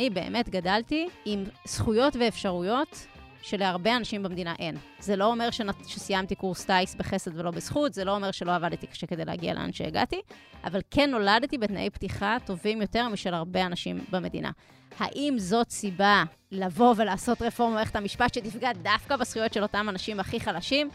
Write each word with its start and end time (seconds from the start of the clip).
אני 0.00 0.10
באמת 0.10 0.48
גדלתי 0.48 1.08
עם 1.24 1.44
זכויות 1.64 2.16
ואפשרויות 2.20 3.06
שלהרבה 3.42 3.96
אנשים 3.96 4.22
במדינה 4.22 4.54
אין. 4.58 4.76
זה 5.00 5.16
לא 5.16 5.24
אומר 5.24 5.48
שסיימתי 5.86 6.34
קורס 6.34 6.64
טיס 6.64 6.94
בחסד 6.94 7.40
ולא 7.40 7.50
בזכות, 7.50 7.94
זה 7.94 8.04
לא 8.04 8.14
אומר 8.14 8.30
שלא 8.30 8.54
עבדתי 8.54 8.86
קשה 8.86 9.06
כדי 9.06 9.24
להגיע 9.24 9.54
לאן 9.54 9.72
שהגעתי, 9.72 10.20
אבל 10.64 10.80
כן 10.90 11.10
נולדתי 11.10 11.58
בתנאי 11.58 11.90
פתיחה 11.90 12.36
טובים 12.46 12.80
יותר 12.80 13.08
משל 13.08 13.34
הרבה 13.34 13.66
אנשים 13.66 14.04
במדינה. 14.10 14.50
האם 14.98 15.34
זאת 15.38 15.70
סיבה 15.70 16.24
לבוא 16.50 16.94
ולעשות 16.96 17.42
רפורמה 17.42 17.72
במערכת 17.72 17.96
המשפט 17.96 18.34
שתפגע 18.34 18.72
דווקא 18.72 19.16
בזכויות 19.16 19.52
של 19.52 19.62
אותם 19.62 19.86
אנשים 19.88 20.20
הכי 20.20 20.40
חלשים? 20.40 20.90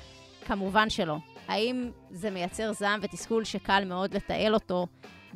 כמובן 0.45 0.89
שלא. 0.89 1.17
האם 1.47 1.91
זה 2.11 2.29
מייצר 2.29 2.73
זעם 2.73 2.99
ותסכול 3.03 3.43
שקל 3.43 3.85
מאוד 3.85 4.13
לתעל 4.13 4.53
אותו 4.53 4.87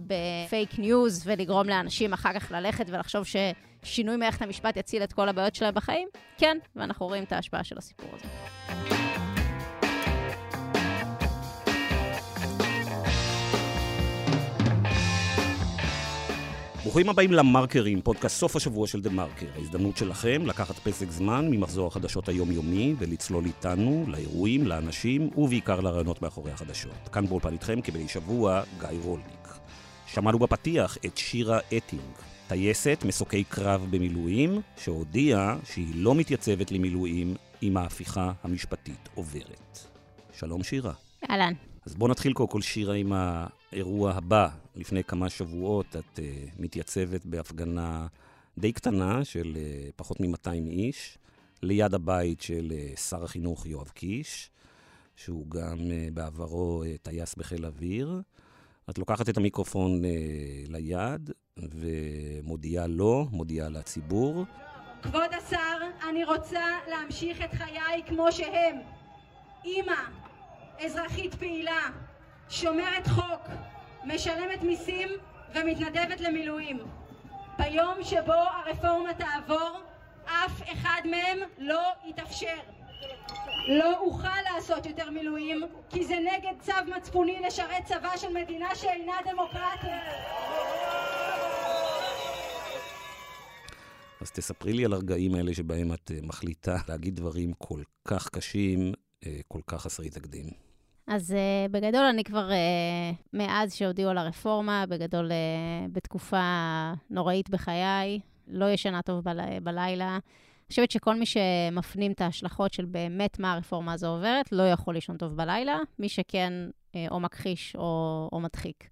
בפייק 0.08 0.80
ניוז 0.80 1.24
ולגרום 1.26 1.70
לאנשים 1.70 2.14
אחר 2.14 2.40
כך 2.40 2.52
ללכת 2.52 2.86
ולחשוב 2.90 3.24
ששינוי 3.26 4.18
מערכת 4.18 4.42
המשפט 4.42 4.78
יציל 4.78 5.04
את 5.04 5.14
כל 5.14 5.30
הבעיות 5.30 5.56
שלהם 5.56 5.74
בחיים? 5.74 6.08
כן, 6.38 6.58
ואנחנו 6.76 7.08
רואים 7.08 7.24
את 7.24 7.32
ההשפעה 7.32 7.64
של 7.64 7.78
הסיפור 7.78 8.10
הזה. 8.14 8.28
ברוכים 16.84 17.10
הבאים 17.10 17.32
למרקרים, 17.32 18.02
פודקאסט 18.02 18.40
סוף 18.40 18.56
השבוע 18.56 18.88
של 18.88 19.02
דה 19.02 19.10
מרקר. 19.10 19.46
ההזדמנות 19.56 19.98
שלכם 19.98 20.46
לקחת 20.46 20.76
פסק 20.76 21.12
זמן 21.12 21.48
ממחזור 21.50 21.88
החדשות 21.88 22.30
היומיומי 22.30 22.96
ולצלול 23.00 23.46
איתנו 23.46 24.06
לאירועים, 24.08 24.68
לאנשים 24.68 25.30
ובעיקר 25.38 25.80
לרעיונות 25.80 26.22
מאחורי 26.22 26.52
החדשות. 26.52 27.10
כאן 27.12 27.26
באולפן 27.26 27.54
איתכם 27.54 27.82
כמדי 27.82 28.08
שבוע, 28.08 28.62
גיא 28.80 28.88
רולניק. 29.04 29.39
שמענו 30.14 30.40
בפתיח 30.40 30.98
את 31.06 31.18
שירה 31.18 31.60
אטינג, 31.78 32.12
טייסת 32.48 33.04
מסוקי 33.06 33.44
קרב 33.44 33.88
במילואים, 33.90 34.62
שהודיעה 34.78 35.58
שהיא 35.64 35.94
לא 35.96 36.16
מתייצבת 36.16 36.72
למילואים 36.72 37.36
אם 37.64 37.78
ההפיכה 37.78 38.32
המשפטית 38.44 39.10
עוברת. 39.16 39.80
שלום 40.34 40.64
שירה. 40.64 40.94
אהלן. 41.30 41.54
אז 41.86 41.96
בוא 41.96 42.10
נתחיל 42.10 42.34
קודם 42.34 42.50
כל, 42.50 42.62
שירה, 42.62 42.94
עם 42.94 43.14
האירוע 43.14 44.12
הבא. 44.12 44.50
לפני 44.76 45.04
כמה 45.04 45.30
שבועות 45.30 45.96
את 45.96 46.20
uh, 46.20 46.22
מתייצבת 46.60 47.26
בהפגנה 47.26 48.08
די 48.58 48.72
קטנה 48.72 49.26
של 49.26 49.58
uh, 49.58 49.92
פחות 49.96 50.20
מ-200 50.20 50.52
איש, 50.70 51.18
ליד 51.64 51.94
הבית 51.94 52.42
של 52.42 52.72
uh, 52.72 53.00
שר 53.00 53.24
החינוך 53.24 53.66
יואב 53.66 53.88
קיש, 53.88 54.50
שהוא 55.16 55.50
גם 55.50 55.78
uh, 55.78 56.14
בעברו 56.14 56.84
uh, 56.84 56.98
טייס 57.04 57.36
בחיל 57.36 57.66
אוויר. 57.66 58.22
את 58.90 58.98
לוקחת 58.98 59.30
את 59.30 59.38
המיקרופון 59.38 60.02
uh, 60.02 60.08
ליד 60.68 61.32
ומודיעה 61.58 62.88
לו, 62.88 63.28
מודיעה 63.32 63.70
לציבור. 63.70 64.46
כבוד 65.02 65.34
השר, 65.38 65.78
אני 66.10 66.24
רוצה 66.24 66.64
להמשיך 66.88 67.42
את 67.42 67.54
חיי 67.54 68.04
כמו 68.08 68.32
שהם. 68.32 68.76
אימא, 69.66 70.02
אזרחית 70.86 71.36
פעילה, 71.36 71.82
שומרת 72.50 73.08
חוק, 73.08 73.42
משלמת 74.06 74.64
מיסים 74.64 75.10
ומתנדבת 75.56 76.22
למילואים. 76.22 76.80
ביום 77.58 78.04
שבו 78.04 78.34
הרפורמה 78.34 79.14
תעבור, 79.14 79.80
אף 80.26 80.62
אחד 80.74 81.02
מהם 81.06 81.38
לא 81.58 81.82
יתאפשר. 82.06 82.79
לא 83.68 84.00
אוכל 84.00 84.42
לעשות 84.54 84.86
יותר 84.86 85.10
מילואים, 85.10 85.62
כי 85.90 86.06
זה 86.06 86.16
נגד 86.16 86.54
צו 86.60 86.72
מצפוני 86.98 87.40
לשרת 87.48 87.86
צבא 87.86 88.18
של 88.18 88.34
מדינה 88.34 88.76
שאינה 88.76 89.14
דמוקרטית. 89.32 89.90
אז 94.22 94.32
תספרי 94.32 94.74
לי 94.74 94.86
על 94.86 94.94
הרגעים 94.94 95.36
האלה 95.36 95.54
שבהם 95.54 95.94
את 95.94 96.12
אה, 96.12 96.20
מחליטה 96.24 96.78
להגיד 96.88 97.16
דברים 97.16 97.54
כל 97.54 97.82
כך 98.06 98.30
קשים, 98.30 98.94
אה, 99.26 99.40
כל 99.48 99.62
כך 99.68 99.82
חסרי 99.82 100.10
תקדים. 100.10 100.46
אז 101.08 101.32
uh, 101.32 101.72
בגדול, 101.72 102.02
אני 102.02 102.24
כבר, 102.24 102.50
uh, 102.50 103.16
מאז 103.34 103.74
שהודיעו 103.74 104.10
על 104.10 104.18
הרפורמה, 104.18 104.86
בגדול 104.86 105.32
uh, 105.32 105.92
בתקופה 105.92 106.42
נוראית 107.10 107.50
בחיי, 107.50 108.20
לא 108.48 108.72
ישנה 108.72 109.02
טוב 109.02 109.24
בל, 109.24 109.40
בלילה. 109.64 110.20
חושבת 110.70 110.92
שכל 110.92 111.16
מי 111.16 111.26
שמפנים 111.26 112.12
את 112.12 112.22
ההשלכות 112.22 112.74
של 112.74 112.86
באמת 112.86 113.40
מה 113.40 113.54
הרפורמה 113.54 113.94
הזו 113.94 114.08
עוברת, 114.08 114.52
לא 114.52 114.64
יכול 114.64 114.94
לישון 114.94 115.18
טוב 115.18 115.36
בלילה. 115.36 115.78
מי 116.00 116.10
שכן, 116.10 116.54
uh, 116.70 116.96
או 117.12 117.20
מכחיש 117.20 117.76
או, 117.76 118.30
או 118.32 118.40
מדחיק. 118.40 118.90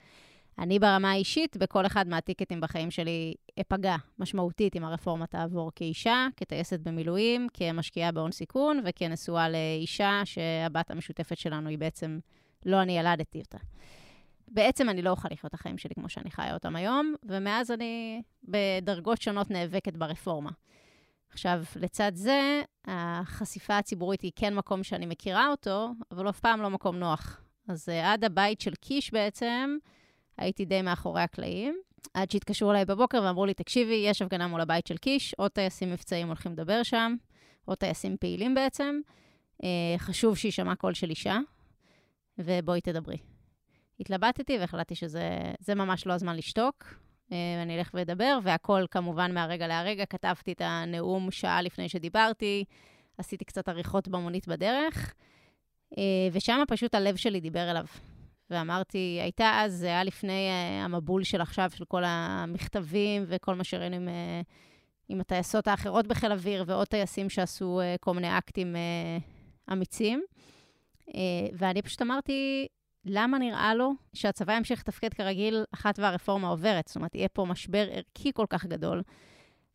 אני 0.60 0.80
ברמה 0.80 1.12
האישית, 1.12 1.58
בכל 1.58 1.86
אחד 1.86 2.08
מהטיקטים 2.08 2.62
בחיים 2.62 2.92
שלי 2.92 3.34
אפגע 3.62 3.96
משמעותית 4.20 4.76
אם 4.76 4.84
הרפורמה 4.84 5.28
תעבור 5.28 5.72
כאישה, 5.76 6.28
כטייסת 6.38 6.80
במילואים, 6.80 7.48
כמשקיעה 7.54 8.12
בהון 8.12 8.32
סיכון 8.32 8.82
וכנשואה 8.86 9.50
לאישה 9.50 10.22
שהבת 10.26 10.92
המשותפת 10.92 11.38
שלנו 11.38 11.70
היא 11.70 11.78
בעצם, 11.78 12.20
לא 12.66 12.82
אני 12.82 13.00
ילדתי 13.00 13.40
אותה. 13.40 13.58
בעצם 14.48 14.90
אני 14.90 15.02
לא 15.02 15.10
אוכל 15.10 15.30
לחיות 15.32 15.50
את 15.50 15.54
החיים 15.54 15.78
שלי 15.78 15.96
כמו 15.96 16.10
שאני 16.10 16.32
חיה 16.32 16.54
אותם 16.54 16.76
היום, 16.76 17.16
ומאז 17.24 17.72
אני 17.72 18.22
בדרגות 18.44 19.22
שונות 19.22 19.52
נאבקת 19.52 19.94
ברפורמה. 19.98 20.52
עכשיו, 21.30 21.64
לצד 21.76 22.12
זה, 22.16 22.62
החשיפה 22.86 23.78
הציבורית 23.78 24.22
היא 24.22 24.32
כן 24.36 24.56
מקום 24.56 24.84
שאני 24.84 25.06
מכירה 25.06 25.48
אותו, 25.48 25.90
אבל 26.12 26.30
אף 26.30 26.40
פעם 26.40 26.62
לא 26.62 26.70
מקום 26.70 26.96
נוח. 26.96 27.42
אז 27.68 27.90
uh, 27.90 28.06
עד 28.06 28.24
הבית 28.24 28.62
של 28.62 28.76
קיש 28.76 29.14
בעצם, 29.14 29.78
הייתי 30.38 30.66
די 30.66 30.82
מאחורי 30.82 31.22
הקלעים, 31.22 31.76
עד 32.14 32.32
שהתקשרו 32.32 32.72
אליי 32.72 32.86
בבוקר 32.86 33.24
ואמרו 33.24 33.46
לי, 33.46 33.54
תקשיבי, 33.54 34.04
יש 34.06 34.22
הפגנה 34.22 34.48
מול 34.48 34.62
הבית 34.62 34.88
של 34.88 34.98
קיש, 34.98 35.34
עוד 35.34 35.52
טייסים 35.52 35.92
מבצעיים 35.92 36.28
הולכים 36.28 36.52
לדבר 36.52 36.84
שם, 36.84 37.16
עוד 37.66 37.78
טייסים 37.78 38.18
פעילים 38.18 38.56
בעצם. 38.56 39.00
אה, 39.64 39.96
חשוב 39.98 40.38
שיישמע 40.38 40.76
קול 40.76 40.94
של 40.94 41.10
אישה, 41.10 41.40
ובואי 42.38 42.82
תדברי. 42.82 43.18
התלבטתי 44.00 44.58
והחלטתי 44.58 44.96
שזה 44.96 45.76
ממש 45.76 46.08
לא 46.08 46.14
הזמן 46.14 46.36
לשתוק. 46.36 46.84
אה, 47.32 47.62
אני 47.64 47.78
אלך 47.78 47.90
ואדבר, 47.94 48.40
והכל 48.44 48.86
כמובן 48.92 49.34
מהרגע 49.34 49.68
להרגע. 49.68 50.06
כתבתי 50.06 50.52
את 50.52 50.62
הנאום 50.66 51.32
שעה 51.32 51.62
לפני 51.62 51.90
שדיברתי, 51.90 52.64
עשיתי 53.18 53.46
קצת 53.46 53.70
עריכות 53.70 54.08
במונית 54.08 54.48
בדרך, 54.48 55.14
אה, 55.98 56.04
ושם 56.32 56.64
פשוט 56.68 56.96
הלב 56.96 57.16
שלי 57.16 57.40
דיבר 57.40 57.72
אליו. 57.72 57.86
ואמרתי, 58.50 59.20
הייתה 59.22 59.60
אז, 59.64 59.74
זה 59.74 59.88
היה 59.88 60.04
לפני 60.04 60.50
uh, 60.50 60.86
המבול 60.86 61.24
של 61.24 61.42
עכשיו, 61.42 61.72
של 61.76 61.86
כל 61.86 62.04
המכתבים 62.06 63.26
וכל 63.28 63.56
מה 63.56 63.64
שראינו 63.64 63.96
עם, 63.96 64.10
עם 65.10 65.22
הטייסות 65.22 65.68
האחרות 65.68 66.08
בחיל 66.08 66.32
אוויר, 66.32 66.64
ועוד 66.68 66.88
טייסים 66.88 67.30
שעשו 67.30 67.82
כל 68.00 68.14
מיני 68.14 68.38
אקטים 68.38 68.76
אמיצים. 69.72 70.24
ואני 71.54 71.82
פשוט 71.82 72.02
אמרתי, 72.02 72.68
למה 73.10 73.38
נראה 73.38 73.76
לו 73.76 73.94
שהצבא 74.14 74.54
ימשיך 74.54 74.80
לתפקד 74.80 75.14
כרגיל 75.14 75.64
אחת 75.74 76.00
והרפורמה 76.00 76.48
עוברת? 76.48 76.88
זאת 76.88 76.96
אומרת, 76.96 77.16
יהיה 77.16 77.30
פה 77.30 77.46
משבר 77.46 77.88
ערכי 77.92 78.32
כל 78.34 78.46
כך 78.50 78.66
גדול. 78.66 79.04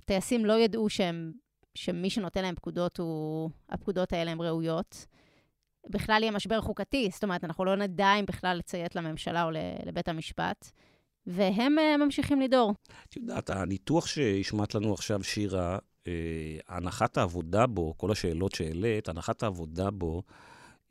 טייסים 0.05 0.45
לא 0.45 0.59
ידעו 0.59 0.89
שהם, 0.89 1.33
שמי 1.75 2.11
שנותן 2.11 2.43
להם 2.43 2.55
פקודות, 2.55 2.99
הוא, 2.99 3.51
הפקודות 3.71 4.13
האלה 4.13 4.31
הן 4.31 4.41
ראויות. 4.41 5.07
בכלל 5.91 6.23
יהיה 6.23 6.33
משבר 6.33 6.61
חוקתי, 6.61 7.09
זאת 7.13 7.25
אומרת, 7.25 7.45
אנחנו 7.45 7.65
לא 7.65 7.77
נדע 7.77 8.15
אם 8.21 8.27
בכלל 8.27 8.57
לציית 8.57 8.97
לממשלה 8.97 9.45
או 9.45 9.51
לבית 9.87 10.09
המשפט, 10.09 10.71
והם 11.27 11.77
uh, 11.79 12.05
ממשיכים 12.05 12.41
לדור. 12.41 12.75
את 13.09 13.17
יודעת, 13.17 13.51
הניתוח 13.51 14.07
שהשמעת 14.07 14.75
לנו 14.75 14.95
עכשיו, 14.95 15.25
שירה, 15.25 15.79
אה, 16.07 16.59
הנחת 16.69 17.19
העבודה 17.19 17.67
בו, 17.67 17.95
כל 17.97 18.13
השאלות 18.13 18.55
שהעלית, 18.55 19.09
הנחת 19.09 19.43
העבודה 19.43 19.91
בו 19.91 20.23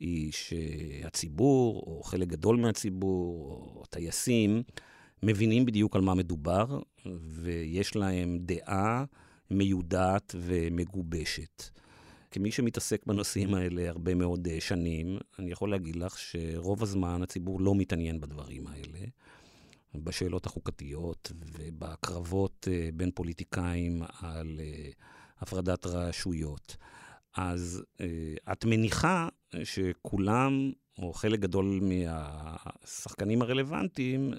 היא 0.02 0.32
שהציבור, 0.32 1.84
או 1.86 2.02
חלק 2.02 2.28
גדול 2.28 2.56
מהציבור, 2.56 3.72
או 3.76 3.84
טייסים, 3.90 4.62
מבינים 5.22 5.64
בדיוק 5.64 5.96
על 5.96 6.02
מה 6.02 6.14
מדובר, 6.14 6.80
ויש 7.42 7.96
להם 7.96 8.38
דעה 8.40 9.04
מיודעת 9.50 10.34
ומגובשת. 10.38 11.62
כמי 12.30 12.50
שמתעסק 12.50 13.06
בנושאים 13.06 13.54
האלה 13.54 13.88
הרבה 13.88 14.14
מאוד 14.14 14.48
אה, 14.48 14.60
שנים, 14.60 15.18
אני 15.38 15.50
יכול 15.50 15.70
להגיד 15.70 15.96
לך 15.96 16.18
שרוב 16.18 16.82
הזמן 16.82 17.22
הציבור 17.22 17.60
לא 17.60 17.74
מתעניין 17.74 18.20
בדברים 18.20 18.66
האלה, 18.66 19.06
בשאלות 19.94 20.46
החוקתיות 20.46 21.32
ובקרבות 21.36 22.68
אה, 22.70 22.88
בין 22.94 23.10
פוליטיקאים 23.14 24.02
על 24.20 24.60
אה, 24.60 24.90
הפרדת 25.40 25.86
רשויות. 25.86 26.76
אז 27.36 27.82
את 28.52 28.64
מניחה 28.64 29.28
שכולם, 29.64 30.72
או 30.98 31.12
חלק 31.12 31.40
גדול 31.40 31.80
מהשחקנים 31.82 33.42
הרלוונטיים, 33.42 34.32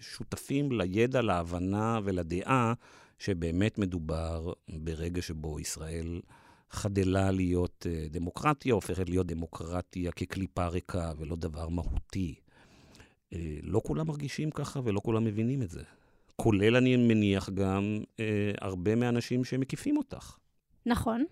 שותפים 0.00 0.72
לידע, 0.72 1.22
להבנה 1.22 2.00
ולדעה 2.04 2.72
שבאמת 3.18 3.78
מדובר 3.78 4.52
ברגע 4.68 5.22
שבו 5.22 5.60
ישראל 5.60 6.20
חדלה 6.70 7.30
להיות 7.30 7.86
דמוקרטיה, 8.10 8.74
הופכת 8.74 9.08
להיות 9.08 9.26
דמוקרטיה 9.26 10.12
כקליפה 10.12 10.66
ריקה 10.66 11.12
ולא 11.18 11.36
דבר 11.36 11.68
מהותי. 11.68 12.34
לא 13.62 13.80
כולם 13.84 14.06
מרגישים 14.06 14.50
ככה 14.50 14.80
ולא 14.84 15.00
כולם 15.00 15.24
מבינים 15.24 15.62
את 15.62 15.70
זה. 15.70 15.82
כולל, 16.36 16.76
אני 16.76 16.96
מניח, 16.96 17.50
גם 17.50 18.02
אה, 18.20 18.50
הרבה 18.60 18.94
מהאנשים 18.94 19.44
שמקיפים 19.44 19.96
אותך. 19.96 20.36
נכון. 20.86 21.24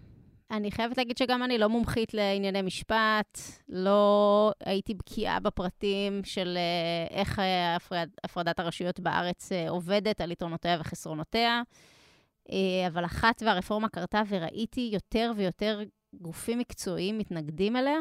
אני 0.56 0.70
חייבת 0.70 0.98
להגיד 0.98 1.18
שגם 1.18 1.42
אני 1.42 1.58
לא 1.58 1.68
מומחית 1.68 2.14
לענייני 2.14 2.62
משפט, 2.62 3.38
לא 3.68 4.52
הייתי 4.64 4.94
בקיאה 4.94 5.40
בפרטים 5.40 6.24
של 6.24 6.56
אה, 6.56 7.16
איך 7.16 7.38
אה, 7.38 7.76
הפרד, 7.76 8.08
הפרדת 8.24 8.60
הרשויות 8.60 9.00
בארץ 9.00 9.52
אה, 9.52 9.70
עובדת, 9.70 10.20
על 10.20 10.30
יתרונותיה 10.30 10.76
וחסרונותיה, 10.80 11.62
אבל 12.86 13.04
אחת 13.04 13.42
והרפורמה 13.46 13.88
קרתה 13.88 14.22
וראיתי 14.28 14.90
יותר 14.92 15.32
ויותר 15.36 15.80
גופים 16.14 16.58
מקצועיים 16.58 17.18
מתנגדים 17.18 17.76
אליה, 17.76 17.98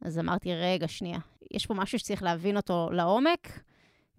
אז 0.00 0.18
אמרתי, 0.18 0.54
רגע, 0.54 0.88
שנייה, 0.88 1.18
יש 1.50 1.66
פה 1.66 1.74
משהו 1.74 1.98
שצריך 1.98 2.22
להבין 2.22 2.56
אותו 2.56 2.88
לעומק, 2.92 3.60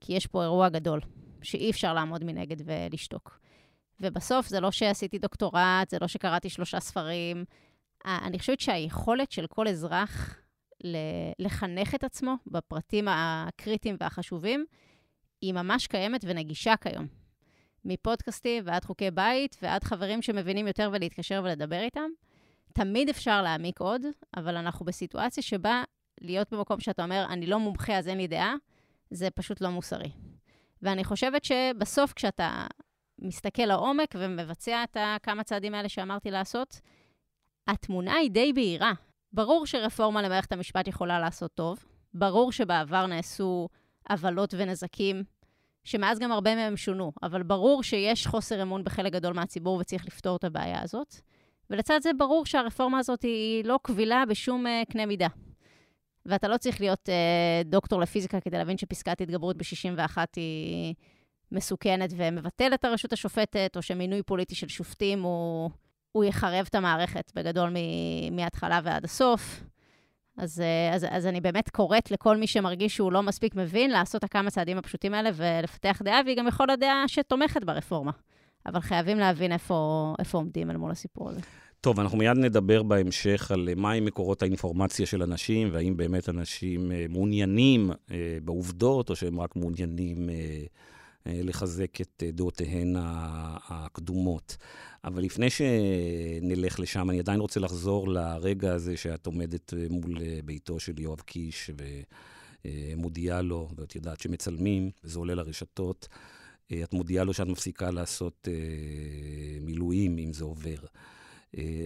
כי 0.02 0.14
יש 0.14 0.28
פה 0.28 0.44
אירוע 0.44 0.70
גדול, 0.70 1.00
שאי 1.42 1.72
אפשר 1.72 1.94
לעמוד 1.94 2.24
מנגד 2.24 2.58
ולשתוק. 2.66 3.40
ובסוף 4.00 4.48
זה 4.48 4.60
לא 4.60 4.72
שעשיתי 4.72 5.20
דוקטורט, 5.20 5.90
זה 5.90 5.98
לא 6.02 6.08
שקראתי 6.08 6.50
שלושה 6.50 6.80
ספרים. 6.80 7.46
אני 8.06 8.40
חושבת 8.40 8.60
שהיכולת 8.60 9.32
של 9.32 9.48
כל 9.48 9.68
אזרח 9.68 10.40
לחנך 11.40 11.96
את 11.96 12.04
עצמו 12.04 12.36
בפרטים 12.48 13.08
הקריטיים 13.10 13.96
והחשובים, 14.00 14.66
היא 15.42 15.54
ממש 15.54 15.88
קיימת 15.88 16.22
ונגישה 16.28 16.74
כיום. 16.82 17.08
מפודקאסטים 17.86 18.64
ועד 18.68 18.86
חוקי 18.86 19.12
בית 19.12 19.58
ועד 19.62 19.84
חברים 19.84 20.22
שמבינים 20.22 20.68
יותר 20.68 20.90
ולהתקשר 20.94 21.42
ולדבר 21.44 21.80
איתם. 21.80 22.10
תמיד 22.74 23.10
אפשר 23.10 23.42
להעמיק 23.42 23.80
עוד, 23.80 24.02
אבל 24.38 24.58
אנחנו 24.58 24.86
בסיטואציה 24.86 25.44
שבה 25.44 25.84
להיות 26.22 26.54
במקום 26.54 26.80
שאתה 26.80 27.04
אומר, 27.04 27.26
אני 27.30 27.46
לא 27.46 27.60
מומחה 27.60 27.98
אז 27.98 28.08
אין 28.08 28.18
לי 28.18 28.28
דעה, 28.28 28.54
זה 29.12 29.30
פשוט 29.30 29.62
לא 29.62 29.70
מוסרי. 29.70 30.12
ואני 30.82 31.04
חושבת 31.04 31.44
שבסוף 31.44 32.14
כשאתה 32.14 32.68
מסתכל 33.20 33.66
לעומק 33.66 34.16
ומבצע 34.18 34.84
את 34.84 34.98
הכמה 35.00 35.44
צעדים 35.44 35.74
האלה 35.74 35.90
שאמרתי 35.90 36.32
לעשות, 36.32 36.82
התמונה 37.68 38.14
היא 38.14 38.32
די 38.32 38.54
בהירה. 38.54 38.94
ברור 39.34 39.66
שרפורמה 39.66 40.22
למערכת 40.22 40.52
המשפט 40.52 40.88
יכולה 40.88 41.20
לעשות 41.20 41.52
טוב, 41.54 41.86
ברור 42.14 42.52
שבעבר 42.52 43.06
נעשו 43.06 43.68
עוולות 44.10 44.54
ונזקים, 44.58 45.24
שמאז 45.84 46.20
גם 46.20 46.32
הרבה 46.32 46.56
מהם 46.56 46.78
שונו, 46.78 47.12
אבל 47.24 47.44
ברור 47.44 47.84
שיש 47.84 48.28
חוסר 48.28 48.62
אמון 48.62 48.84
בחלק 48.84 49.14
גדול 49.14 49.34
מהציבור 49.34 49.78
וצריך 49.78 50.06
לפתור 50.06 50.36
את 50.36 50.44
הבעיה 50.44 50.82
הזאת. 50.82 51.16
ולצד 51.70 52.00
זה 52.02 52.10
ברור 52.18 52.46
שהרפורמה 52.46 53.00
הזאת 53.00 53.22
היא 53.22 53.66
לא 53.66 53.80
קבילה 53.82 54.24
בשום 54.30 54.66
uh, 54.66 54.92
קנה 54.92 55.06
מידה. 55.06 55.28
ואתה 56.26 56.48
לא 56.48 56.58
צריך 56.58 56.82
להיות 56.82 57.10
uh, 57.10 57.68
דוקטור 57.68 58.02
לפיזיקה 58.02 58.40
כדי 58.40 58.58
להבין 58.58 58.78
שפסקת 58.78 59.22
התגברות 59.22 59.58
ב-61 59.58 60.18
היא 60.36 60.96
מסוכנת 61.52 62.14
ומבטל 62.18 62.74
את 62.74 62.86
הרשות 62.86 63.14
השופטת, 63.14 63.74
או 63.76 63.82
שמינוי 63.82 64.24
פוליטי 64.24 64.56
של 64.56 64.68
שופטים 64.68 65.22
הוא, 65.22 65.70
הוא 66.12 66.24
יחרב 66.24 66.66
את 66.70 66.76
המערכת 66.76 67.32
בגדול 67.36 67.74
מההתחלה 68.32 68.80
ועד 68.84 69.06
הסוף. 69.06 69.64
אז, 70.38 70.64
אז, 70.94 71.06
אז 71.10 71.26
אני 71.26 71.42
באמת 71.42 71.70
קוראת 71.70 72.12
לכל 72.12 72.38
מי 72.38 72.48
שמרגיש 72.48 72.96
שהוא 72.96 73.12
לא 73.12 73.24
מספיק 73.24 73.56
מבין, 73.56 73.92
לעשות 73.92 74.20
את 74.20 74.24
הכמה 74.24 74.50
צעדים 74.50 74.78
הפשוטים 74.78 75.14
האלה 75.14 75.30
ולפתח 75.34 76.02
דעה, 76.04 76.22
והיא 76.26 76.38
גם 76.38 76.48
יכול 76.48 76.68
להיות 76.68 76.80
דעה 76.80 77.08
שתומכת 77.08 77.64
ברפורמה. 77.64 78.12
אבל 78.66 78.80
חייבים 78.80 79.20
להבין 79.20 79.52
איפה, 79.52 80.14
איפה 80.20 80.38
עומדים 80.38 80.72
אל 80.72 80.78
מול 80.78 80.92
הסיפור 80.92 81.30
הזה. 81.30 81.42
טוב, 81.82 82.00
אנחנו 82.00 82.18
מיד 82.18 82.38
נדבר 82.38 82.84
בהמשך 82.84 83.52
על 83.52 83.70
מהם 83.78 84.06
מקורות 84.06 84.42
האינפורמציה 84.42 85.06
של 85.06 85.24
אנשים, 85.24 85.70
והאם 85.72 85.98
באמת 85.98 86.30
אנשים 86.30 86.92
אה, 86.92 87.06
מעוניינים 87.10 87.92
אה, 88.12 88.38
בעובדות, 88.44 89.10
או 89.10 89.16
שהם 89.16 89.40
רק 89.40 89.56
מעוניינים 89.56 90.30
אה, 90.30 90.64
לחזק 91.26 92.02
את 92.02 92.24
אה, 92.26 92.32
דעותיהן 92.32 92.96
הקדומות. 93.70 94.58
אבל 95.04 95.24
לפני 95.24 95.48
שנלך 95.50 96.80
לשם, 96.80 97.10
אני 97.10 97.20
עדיין 97.20 97.40
רוצה 97.40 97.60
לחזור 97.60 98.08
לרגע 98.08 98.74
הזה 98.74 98.98
שאת 98.98 99.26
עומדת 99.26 99.74
אה, 99.74 99.86
מול 99.90 100.18
ביתו 100.46 100.80
של 100.80 101.00
יואב 101.00 101.20
קיש 101.20 101.72
ומודיעה 102.66 103.42
לו, 103.42 103.70
ואת 103.78 103.96
יודעת 103.96 104.20
שמצלמים, 104.20 104.90
וזה 105.04 105.20
עולה 105.20 105.36
לרשתות. 105.36 106.08
את 106.84 106.94
מודיעה 106.94 107.24
לו 107.24 107.34
שאת 107.34 107.48
מפסיקה 107.48 107.92
לעשות 107.92 108.48
מילואים 109.62 110.18
אם 110.18 110.34
זה 110.34 110.44
עובר. 110.44 110.78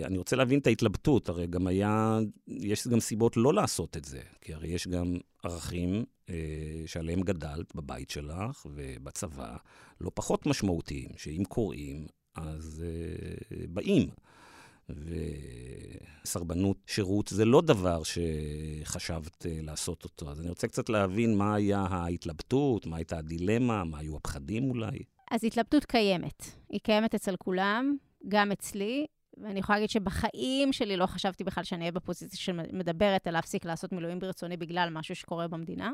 אני 0.04 0.18
רוצה 0.18 0.36
להבין 0.36 0.60
את 0.60 0.68
ההתלבטות, 0.68 1.30
הרי 1.30 1.48
גם 1.48 1.68
היה, 1.68 2.20
יש 2.48 2.88
גם 2.88 3.00
סיבות 3.00 3.38
לא 3.38 3.54
לעשות 3.54 3.98
את 3.98 4.06
זה, 4.06 4.22
כי 4.42 4.54
הרי 4.54 4.68
יש 4.68 4.88
גם 4.88 5.18
ערכים 5.44 6.06
אה, 6.30 6.36
שעליהם 6.86 7.22
גדלת 7.22 7.76
בבית 7.76 8.10
שלך 8.10 8.66
ובצבא, 8.66 9.58
לא 10.02 10.12
פחות 10.14 10.46
משמעותיים, 10.46 11.10
שאם 11.18 11.44
קוראים, 11.48 12.08
אז 12.36 12.84
אה, 12.86 13.58
באים. 13.70 14.10
וסרבנות 16.24 16.78
שירות 16.88 17.28
זה 17.28 17.46
לא 17.46 17.62
דבר 17.62 18.02
שחשבת 18.04 19.46
אה, 19.46 19.60
לעשות 19.62 20.04
אותו. 20.04 20.32
אז 20.32 20.42
אני 20.42 20.50
רוצה 20.50 20.68
קצת 20.68 20.90
להבין 20.90 21.38
מה 21.38 21.56
היה 21.56 21.80
ההתלבטות, 21.80 22.86
מה 22.86 22.98
הייתה 22.98 23.18
הדילמה, 23.18 23.84
מה 23.84 24.00
היו 24.00 24.18
הפחדים 24.18 24.70
אולי. 24.70 25.00
אז 25.32 25.44
התלבטות 25.44 25.86
קיימת. 25.86 26.44
היא 26.70 26.80
קיימת 26.84 27.16
אצל 27.16 27.36
כולם, 27.36 27.98
גם 28.28 28.52
אצלי. 28.52 29.06
ואני 29.44 29.60
יכולה 29.60 29.78
להגיד 29.78 29.90
שבחיים 29.90 30.74
שלי 30.74 30.98
לא 30.98 31.06
חשבתי 31.06 31.44
בכלל 31.44 31.64
שאני 31.64 31.82
אהיה 31.82 31.92
בפוזיציה 31.92 32.40
שמדברת 32.40 33.28
על 33.28 33.34
להפסיק 33.34 33.66
לעשות 33.66 33.92
מילואים 33.92 34.20
ברצוני 34.20 34.58
בגלל 34.58 34.90
משהו 34.92 35.16
שקורה 35.16 35.48
במדינה. 35.48 35.92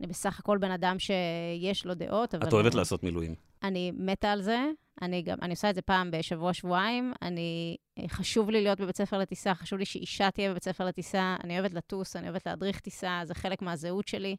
אני 0.00 0.06
בסך 0.06 0.38
הכל 0.38 0.58
בן 0.58 0.70
אדם 0.70 0.96
שיש 0.98 1.86
לו 1.86 1.94
דעות, 1.94 2.34
אבל... 2.34 2.48
את 2.48 2.52
אוהבת 2.52 2.72
אני, 2.72 2.78
לעשות 2.78 3.02
מילואים. 3.02 3.34
אני 3.62 3.92
מתה 3.96 4.32
על 4.32 4.42
זה. 4.42 4.58
אני 5.02 5.22
גם, 5.22 5.38
אני 5.42 5.50
עושה 5.50 5.70
את 5.70 5.74
זה 5.74 5.82
פעם 5.82 6.10
בשבוע-שבועיים. 6.10 7.12
אני, 7.22 7.76
חשוב 8.08 8.50
לי 8.50 8.62
להיות 8.62 8.80
בבית 8.80 8.96
ספר 8.96 9.18
לטיסה, 9.18 9.54
חשוב 9.54 9.78
לי 9.78 9.84
שאישה 9.84 10.30
תהיה 10.30 10.50
בבית 10.50 10.64
ספר 10.64 10.84
לטיסה. 10.86 11.36
אני 11.44 11.60
אוהבת 11.60 11.74
לטוס, 11.74 12.16
אני 12.16 12.28
אוהבת 12.28 12.46
להדריך 12.46 12.80
טיסה, 12.80 13.20
זה 13.24 13.34
חלק 13.34 13.62
מהזהות 13.62 14.08
שלי. 14.08 14.36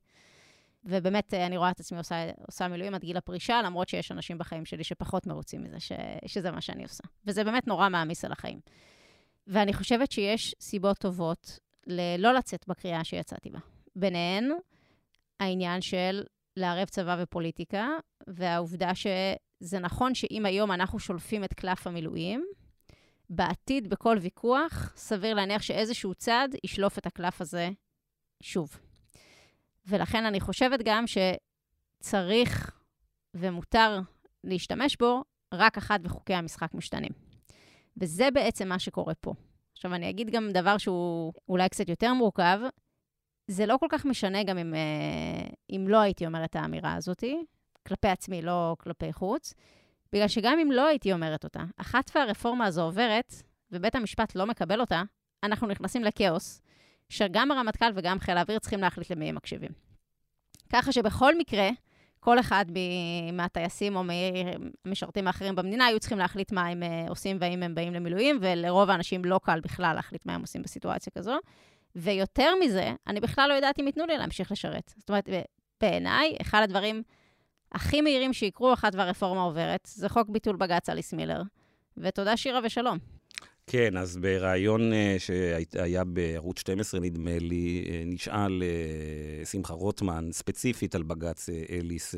ובאמת, 0.83 1.33
אה, 1.33 1.45
אני 1.45 1.57
רואה 1.57 1.71
את 1.71 1.79
עצמי 1.79 1.97
עושה, 1.97 2.31
עושה 2.47 2.67
מילואים 2.67 2.95
עד 2.95 3.01
גיל 3.01 3.17
הפרישה, 3.17 3.61
למרות 3.61 3.89
שיש 3.89 4.11
אנשים 4.11 4.37
בחיים 4.37 4.65
שלי 4.65 4.83
שפחות 4.83 5.27
מרוצים 5.27 5.63
מזה, 5.63 5.79
ש, 5.79 5.91
שזה 6.25 6.51
מה 6.51 6.61
שאני 6.61 6.83
עושה. 6.83 7.03
וזה 7.25 7.43
באמת 7.43 7.67
נורא 7.67 7.89
מעמיס 7.89 8.25
על 8.25 8.31
החיים. 8.31 8.59
ואני 9.47 9.73
חושבת 9.73 10.11
שיש 10.11 10.55
סיבות 10.61 10.97
טובות 10.97 11.59
ללא 11.87 12.33
לצאת 12.33 12.67
בקריאה 12.67 13.03
שיצאתי 13.03 13.49
בה. 13.49 13.59
ביניהן, 13.95 14.51
העניין 15.39 15.81
של 15.81 16.23
לערב 16.57 16.87
צבא 16.87 17.17
ופוליטיקה, 17.19 17.87
והעובדה 18.27 18.91
שזה 18.95 19.79
נכון 19.79 20.15
שאם 20.15 20.45
היום 20.45 20.71
אנחנו 20.71 20.99
שולפים 20.99 21.43
את 21.43 21.53
קלף 21.53 21.87
המילואים, 21.87 22.45
בעתיד, 23.29 23.89
בכל 23.89 24.17
ויכוח, 24.21 24.93
סביר 24.95 25.33
להניח 25.33 25.61
שאיזשהו 25.61 26.15
צד 26.15 26.49
ישלוף 26.63 26.97
את 26.97 27.05
הקלף 27.05 27.41
הזה 27.41 27.69
שוב. 28.43 28.90
ולכן 29.85 30.25
אני 30.25 30.39
חושבת 30.39 30.79
גם 30.85 31.05
שצריך 31.07 32.77
ומותר 33.33 33.99
להשתמש 34.43 34.97
בו 34.97 35.23
רק 35.53 35.77
אחת 35.77 35.99
וחוקי 36.03 36.33
המשחק 36.33 36.73
משתנים. 36.73 37.11
וזה 37.97 38.31
בעצם 38.33 38.67
מה 38.67 38.79
שקורה 38.79 39.13
פה. 39.15 39.33
עכשיו, 39.73 39.93
אני 39.93 40.09
אגיד 40.09 40.29
גם 40.29 40.49
דבר 40.51 40.77
שהוא 40.77 41.33
אולי 41.49 41.69
קצת 41.69 41.89
יותר 41.89 42.13
מורכב. 42.13 42.59
זה 43.47 43.65
לא 43.65 43.77
כל 43.79 43.87
כך 43.89 44.05
משנה 44.05 44.43
גם 44.43 44.57
אם, 44.57 44.73
אה, 44.73 45.49
אם 45.69 45.85
לא 45.87 45.97
הייתי 45.97 46.25
אומרת 46.25 46.49
את 46.49 46.55
האמירה 46.55 46.93
הזאת, 46.93 47.23
כלפי 47.87 48.07
עצמי, 48.07 48.41
לא 48.41 48.75
כלפי 48.79 49.13
חוץ, 49.13 49.53
בגלל 50.13 50.27
שגם 50.27 50.59
אם 50.59 50.71
לא 50.71 50.87
הייתי 50.87 51.13
אומרת 51.13 51.43
אותה, 51.43 51.63
אחת 51.77 52.11
והרפורמה 52.15 52.65
הזו 52.65 52.81
עוברת, 52.81 53.33
ובית 53.71 53.95
המשפט 53.95 54.35
לא 54.35 54.45
מקבל 54.45 54.81
אותה, 54.81 55.01
אנחנו 55.43 55.67
נכנסים 55.67 56.03
לכאוס, 56.03 56.61
שגם 57.11 57.51
הרמטכ"ל 57.51 57.91
וגם 57.95 58.19
חיל 58.19 58.37
האוויר 58.37 58.59
צריכים 58.59 58.79
להחליט 58.79 59.11
למי 59.11 59.29
הם 59.29 59.35
מקשיבים. 59.35 59.71
ככה 60.73 60.91
שבכל 60.91 61.37
מקרה, 61.37 61.69
כל 62.19 62.39
אחד 62.39 62.65
מהטייסים 63.33 63.95
או 63.95 64.03
מהמשרתים 64.03 65.27
האחרים 65.27 65.55
במדינה 65.55 65.85
היו 65.85 65.99
צריכים 65.99 66.17
להחליט 66.17 66.51
מה 66.51 66.67
הם 66.67 66.83
אה, 66.83 67.05
עושים 67.09 67.37
והאם 67.39 67.63
הם 67.63 67.75
באים 67.75 67.93
למילואים, 67.93 68.37
ולרוב 68.41 68.89
האנשים 68.89 69.25
לא 69.25 69.39
קל 69.43 69.59
בכלל 69.59 69.93
להחליט 69.95 70.25
מה 70.25 70.35
הם 70.35 70.41
עושים 70.41 70.61
בסיטואציה 70.61 71.11
כזו. 71.17 71.35
ויותר 71.95 72.53
מזה, 72.63 72.93
אני 73.07 73.19
בכלל 73.19 73.49
לא 73.49 73.53
יודעת 73.53 73.79
אם 73.79 73.87
ייתנו 73.87 74.05
לי 74.05 74.17
להמשיך 74.17 74.51
לשרת. 74.51 74.93
זאת 74.97 75.09
אומרת, 75.09 75.29
בעיניי, 75.81 76.35
אחד 76.41 76.61
הדברים 76.63 77.03
הכי 77.71 78.01
מהירים 78.01 78.33
שיקרו 78.33 78.73
אחת 78.73 78.95
והרפורמה 78.95 79.41
עוברת, 79.41 79.87
זה 79.91 80.09
חוק 80.09 80.29
ביטול 80.29 80.55
בג"ץ 80.55 80.89
אליס 80.89 81.13
מילר. 81.13 81.41
ותודה 81.97 82.37
שירה 82.37 82.59
ושלום. 82.63 82.97
כן, 83.71 83.97
אז 83.97 84.17
בריאיון 84.17 84.93
אה, 84.93 85.15
שהיה 85.19 86.03
בערוץ 86.03 86.59
12, 86.59 86.99
נדמה 86.99 87.39
לי, 87.39 87.85
אה, 87.89 88.03
נשאל 88.05 88.63
אה, 88.63 89.45
שמחה 89.45 89.73
רוטמן 89.73 90.29
ספציפית 90.31 90.95
על 90.95 91.03
בג"ץ 91.03 91.49
אליס 91.69 92.15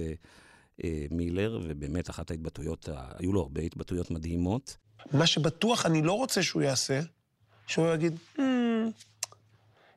מילר, 1.12 1.60
ובאמת 1.64 2.10
אחת 2.10 2.32
ההתבטאויות, 2.32 2.90
היו 3.20 3.34
לו 3.34 3.42
הרבה 3.42 3.62
התבטאויות 3.62 4.12
מדהימות. 4.12 4.78
מה 5.12 5.28
שבטוח 5.28 5.86
אני 5.86 6.02
לא 6.02 6.14
רוצה 6.14 6.44
שהוא 6.44 6.62
יעשה, 6.62 7.00
שהוא 7.68 7.94
יגיד, 7.94 8.18
mm, 8.38 8.42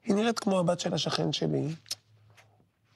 היא 0.04 0.14
נראית 0.14 0.38
כמו 0.38 0.58
הבת 0.58 0.80
של 0.80 0.94
השכן 0.94 1.32
שלי, 1.32 1.62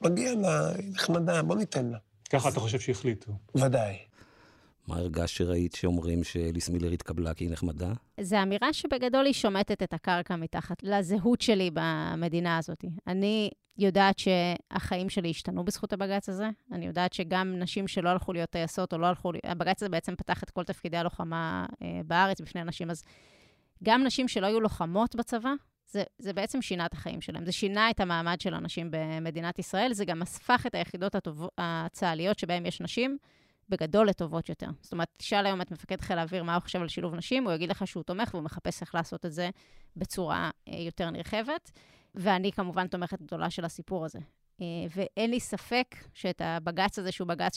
מגיע 0.01 0.35
לה, 0.35 0.69
היא 0.69 0.93
נחמדה, 0.93 1.43
בוא 1.43 1.57
ניתן 1.57 1.87
לה. 1.87 1.99
ככה 2.31 2.49
אתה 2.49 2.61
חושב 2.61 2.81
שהחליטו. 2.81 3.33
ודאי. 3.55 4.10
מה 4.91 4.97
הרגשת 4.97 5.37
שראית 5.37 5.75
שאומרים 5.75 6.25
שאליס 6.25 6.69
מילר 6.69 6.91
התקבלה 6.91 7.35
כי 7.35 7.45
היא 7.45 7.51
נחמדה? 7.51 7.93
זו 8.21 8.43
אמירה 8.43 8.73
שבגדול 8.73 9.27
היא 9.27 9.35
שומטת 9.35 9.83
את 9.83 9.93
הקרקע 9.93 10.37
מתחת 10.37 10.83
לזהות 10.83 11.41
שלי 11.41 11.71
במדינה 11.75 12.59
הזאת. 12.59 12.85
אני 13.07 13.51
יודעת 13.79 14.17
שהחיים 14.19 15.09
שלי 15.09 15.31
השתנו 15.31 15.65
בזכות 15.65 15.93
הבג"ץ 15.93 16.29
הזה. 16.29 16.49
אני 16.73 16.87
יודעת 16.87 17.13
שגם 17.13 17.55
נשים 17.59 17.89
שלא 17.89 18.09
הלכו 18.09 18.33
להיות 18.33 18.51
טייסות 18.51 18.93
או 18.93 18.99
לא 18.99 19.07
הלכו... 19.07 19.33
הבג"ץ 19.45 19.83
הזה 19.83 19.89
בעצם 19.89 20.15
פתח 20.17 20.43
את 20.43 20.51
כל 20.51 20.65
תפקידי 20.65 20.97
הלוחמה 20.97 21.67
אה, 21.83 22.01
בארץ 22.07 22.41
בפני 22.41 22.65
נשים, 22.65 22.91
אז 22.91 23.03
גם 23.83 24.05
נשים 24.05 24.29
שלא 24.29 24.47
היו 24.47 24.61
לוחמות 24.61 25.17
בצבא, 25.17 25.53
זה, 25.87 26.03
זה 26.19 26.33
בעצם 26.33 26.63
שינה 26.63 26.87
את 26.87 26.93
החיים 26.93 27.21
שלהם. 27.21 27.45
זה 27.45 27.53
שינה 27.53 27.91
את 27.91 28.01
המעמד 28.01 28.41
של 28.41 28.55
הנשים 28.55 28.91
במדינת 28.91 29.59
ישראל, 29.59 29.93
זה 29.93 30.05
גם 30.05 30.23
הפך 30.23 30.65
את 30.67 30.75
היחידות 30.75 31.15
הטוב, 31.15 31.49
הצה"ליות 31.59 32.39
שבהן 32.39 32.67
יש 32.67 32.81
נשים. 32.81 33.19
בגדול 33.71 34.09
לטובות 34.09 34.49
יותר. 34.49 34.69
זאת 34.81 34.93
אומרת, 34.93 35.09
תשאל 35.17 35.47
היום 35.47 35.61
את 35.61 35.71
מפקד 35.71 36.01
חיל 36.01 36.19
האוויר 36.19 36.43
מה 36.43 36.55
הוא 36.55 36.63
חושב 36.63 36.81
על 36.81 36.89
שילוב 36.89 37.15
נשים, 37.15 37.45
הוא 37.45 37.53
יגיד 37.53 37.71
לך 37.71 37.87
שהוא 37.87 38.03
תומך 38.03 38.31
והוא 38.35 38.45
מחפש 38.45 38.81
איך 38.81 38.95
לעשות 38.95 39.27
את 39.27 39.33
זה 39.33 39.51
בצורה 39.97 40.51
אה, 40.69 40.79
יותר 40.79 41.11
נרחבת. 41.11 41.71
ואני 42.15 42.53
כמובן 42.53 42.87
תומכת 42.87 43.23
גדולה 43.23 43.51
של 43.51 43.65
הסיפור 43.65 44.05
הזה. 44.05 44.19
אה, 44.61 44.67
ואין 44.97 45.31
לי 45.31 45.41
ספק 45.41 45.97
שאת 46.15 46.41
הבג"ץ 46.45 46.99
הזה, 46.99 47.13
שהוא 47.13 47.29
בג"ץ 47.29 47.57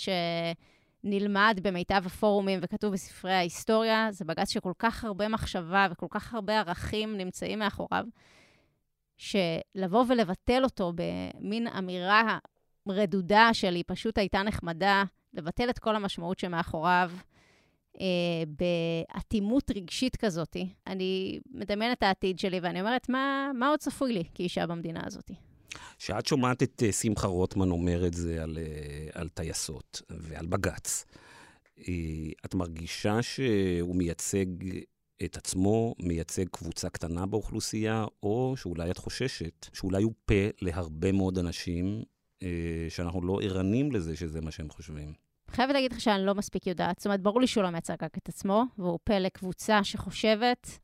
שנלמד 1.04 1.60
במיטב 1.64 2.04
הפורומים 2.06 2.60
וכתוב 2.62 2.94
בספרי 2.94 3.34
ההיסטוריה, 3.34 4.08
זה 4.12 4.26
בג"ץ 4.26 4.52
שכל 4.52 4.74
כך 4.80 5.04
הרבה 5.04 5.28
מחשבה 5.28 5.88
וכל 5.92 6.08
כך 6.10 6.34
הרבה 6.34 6.60
ערכים 6.60 7.18
נמצאים 7.18 7.60
מאחוריו, 7.60 8.06
שלבוא 9.18 10.06
ולבטל 10.08 10.64
אותו 10.64 10.94
במין 10.96 11.68
אמירה 11.68 12.38
רדודה 12.90 13.50
של 13.54 13.76
היא 13.76 13.84
פשוט 13.88 14.18
הייתה 14.18 14.44
נחמדה, 14.44 15.04
לבטל 15.34 15.70
את 15.70 15.80
כל 15.80 15.96
המשמעות 15.96 16.40
שמאחוריו, 16.40 17.12
אה, 18.00 18.44
באטימות 18.48 19.72
רגשית 19.72 20.16
כזאת. 20.16 20.58
אני 20.88 21.40
מדמיינת 21.52 21.98
את 21.98 22.04
העתיד 22.04 22.40
שלי 22.40 22.60
ואני 22.60 22.82
אומרת, 22.82 23.10
מה, 23.10 23.52
מה 23.56 23.68
עוד 23.68 23.80
צפוי 23.80 24.14
לי 24.14 24.24
כאישה 24.34 24.68
במדינה 24.68 25.02
הזאת? 25.06 25.32
כשאת 25.98 26.26
שומעת 26.26 26.64
את 26.64 26.84
uh, 26.88 26.92
שמחה 26.92 27.28
רוטמן 27.28 27.72
אומר 27.72 28.08
את 28.08 28.14
זה 28.14 28.44
על, 28.44 28.58
uh, 28.58 29.20
על 29.20 29.30
טייסות 29.30 30.02
ועל 30.10 30.46
בג"ץ, 30.46 31.06
uh, 31.78 31.84
את 32.46 32.56
מרגישה 32.56 33.22
שהוא 33.22 33.96
מייצג 33.96 34.46
את 35.24 35.38
עצמו, 35.38 35.96
מייצג 36.00 36.46
קבוצה 36.52 36.90
קטנה 36.90 37.26
באוכלוסייה, 37.26 38.06
או 38.24 38.54
שאולי 38.58 38.92
את 38.92 38.98
חוששת 38.98 39.66
שאולי 39.74 40.04
הוא 40.04 40.14
פה 40.26 40.50
להרבה 40.62 41.12
מאוד 41.12 41.38
אנשים 41.38 42.04
שאנחנו 42.90 43.22
לא 43.22 43.40
ערנים 43.42 43.92
לזה 43.92 44.16
שזה 44.16 44.42
מה 44.42 44.52
שהם 44.52 44.70
חושבים? 44.70 45.14
חייבת 45.52 45.74
להגיד 45.74 45.94
לך 45.94 46.02
שאני 46.02 46.26
לא 46.26 46.36
מספיק 46.36 46.68
יודעת. 46.68 46.98
זאת 47.00 47.06
אומרת, 47.06 47.22
ברור 47.22 47.42
לי 47.42 47.48
שהוא 47.48 47.64
לא 47.64 47.70
מייצג 47.70 47.96
רק 48.02 48.18
את 48.18 48.30
עצמו, 48.30 48.64
והוא 48.78 49.00
פה 49.04 49.20
לקבוצה 49.20 49.84
שחושבת 49.84 50.80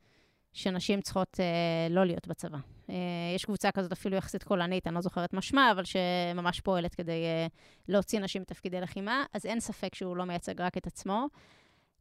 שנשים 0.53 1.01
צריכות 1.01 1.39
אה, 1.39 1.87
לא 1.89 2.05
להיות 2.05 2.27
בצבא. 2.27 2.57
אה, 2.89 2.95
יש 3.35 3.45
קבוצה 3.45 3.71
כזאת 3.71 3.91
אפילו 3.91 4.15
יחסית 4.15 4.43
קולנית, 4.43 4.87
אני 4.87 4.95
לא 4.95 5.01
זוכרת 5.01 5.33
משמע, 5.33 5.71
אבל 5.71 5.83
שממש 5.83 6.61
פועלת 6.61 6.95
כדי 6.95 7.23
אה, 7.23 7.47
להוציא 7.87 8.19
נשים 8.19 8.41
מתפקידי 8.41 8.81
לחימה, 8.81 9.23
אז 9.33 9.45
אין 9.45 9.59
ספק 9.59 9.95
שהוא 9.95 10.17
לא 10.17 10.25
מייצג 10.25 10.61
רק 10.61 10.77
את 10.77 10.87
עצמו. 10.87 11.27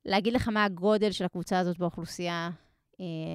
להגיד 0.04 0.32
לך 0.32 0.48
מה 0.48 0.64
הגודל 0.64 1.10
של 1.10 1.24
הקבוצה 1.24 1.58
הזאת 1.58 1.78
באוכלוסייה, 1.78 2.32
אה, 2.32 2.67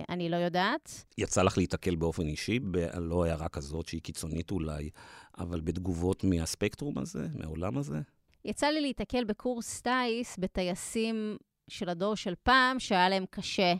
אני 0.10 0.30
לא 0.30 0.36
יודעת. 0.36 1.06
יצא 1.18 1.44
לך 1.44 1.58
להיתקל 1.58 1.96
באופן 1.96 2.28
אישי, 2.28 2.60
לא 3.00 3.26
הערה 3.26 3.50
כזאת 3.50 3.88
שהיא 3.88 4.02
קיצונית 4.02 4.52
אולי, 4.52 4.90
אבל 5.38 5.62
בתגובות 5.62 6.24
מהספקטרום 6.24 6.98
הזה, 6.98 7.28
מהעולם 7.34 7.78
הזה? 7.78 7.98
יצא 8.46 8.68
לי 8.68 8.82
להיתקל 8.82 9.24
בקורס 9.24 9.82
טיס 9.82 10.38
בטייסים 10.38 11.38
של 11.68 11.90
הדור 11.90 12.16
של 12.16 12.34
פעם, 12.44 12.80
שהיה 12.80 13.10
להם 13.10 13.26
קשה 13.30 13.74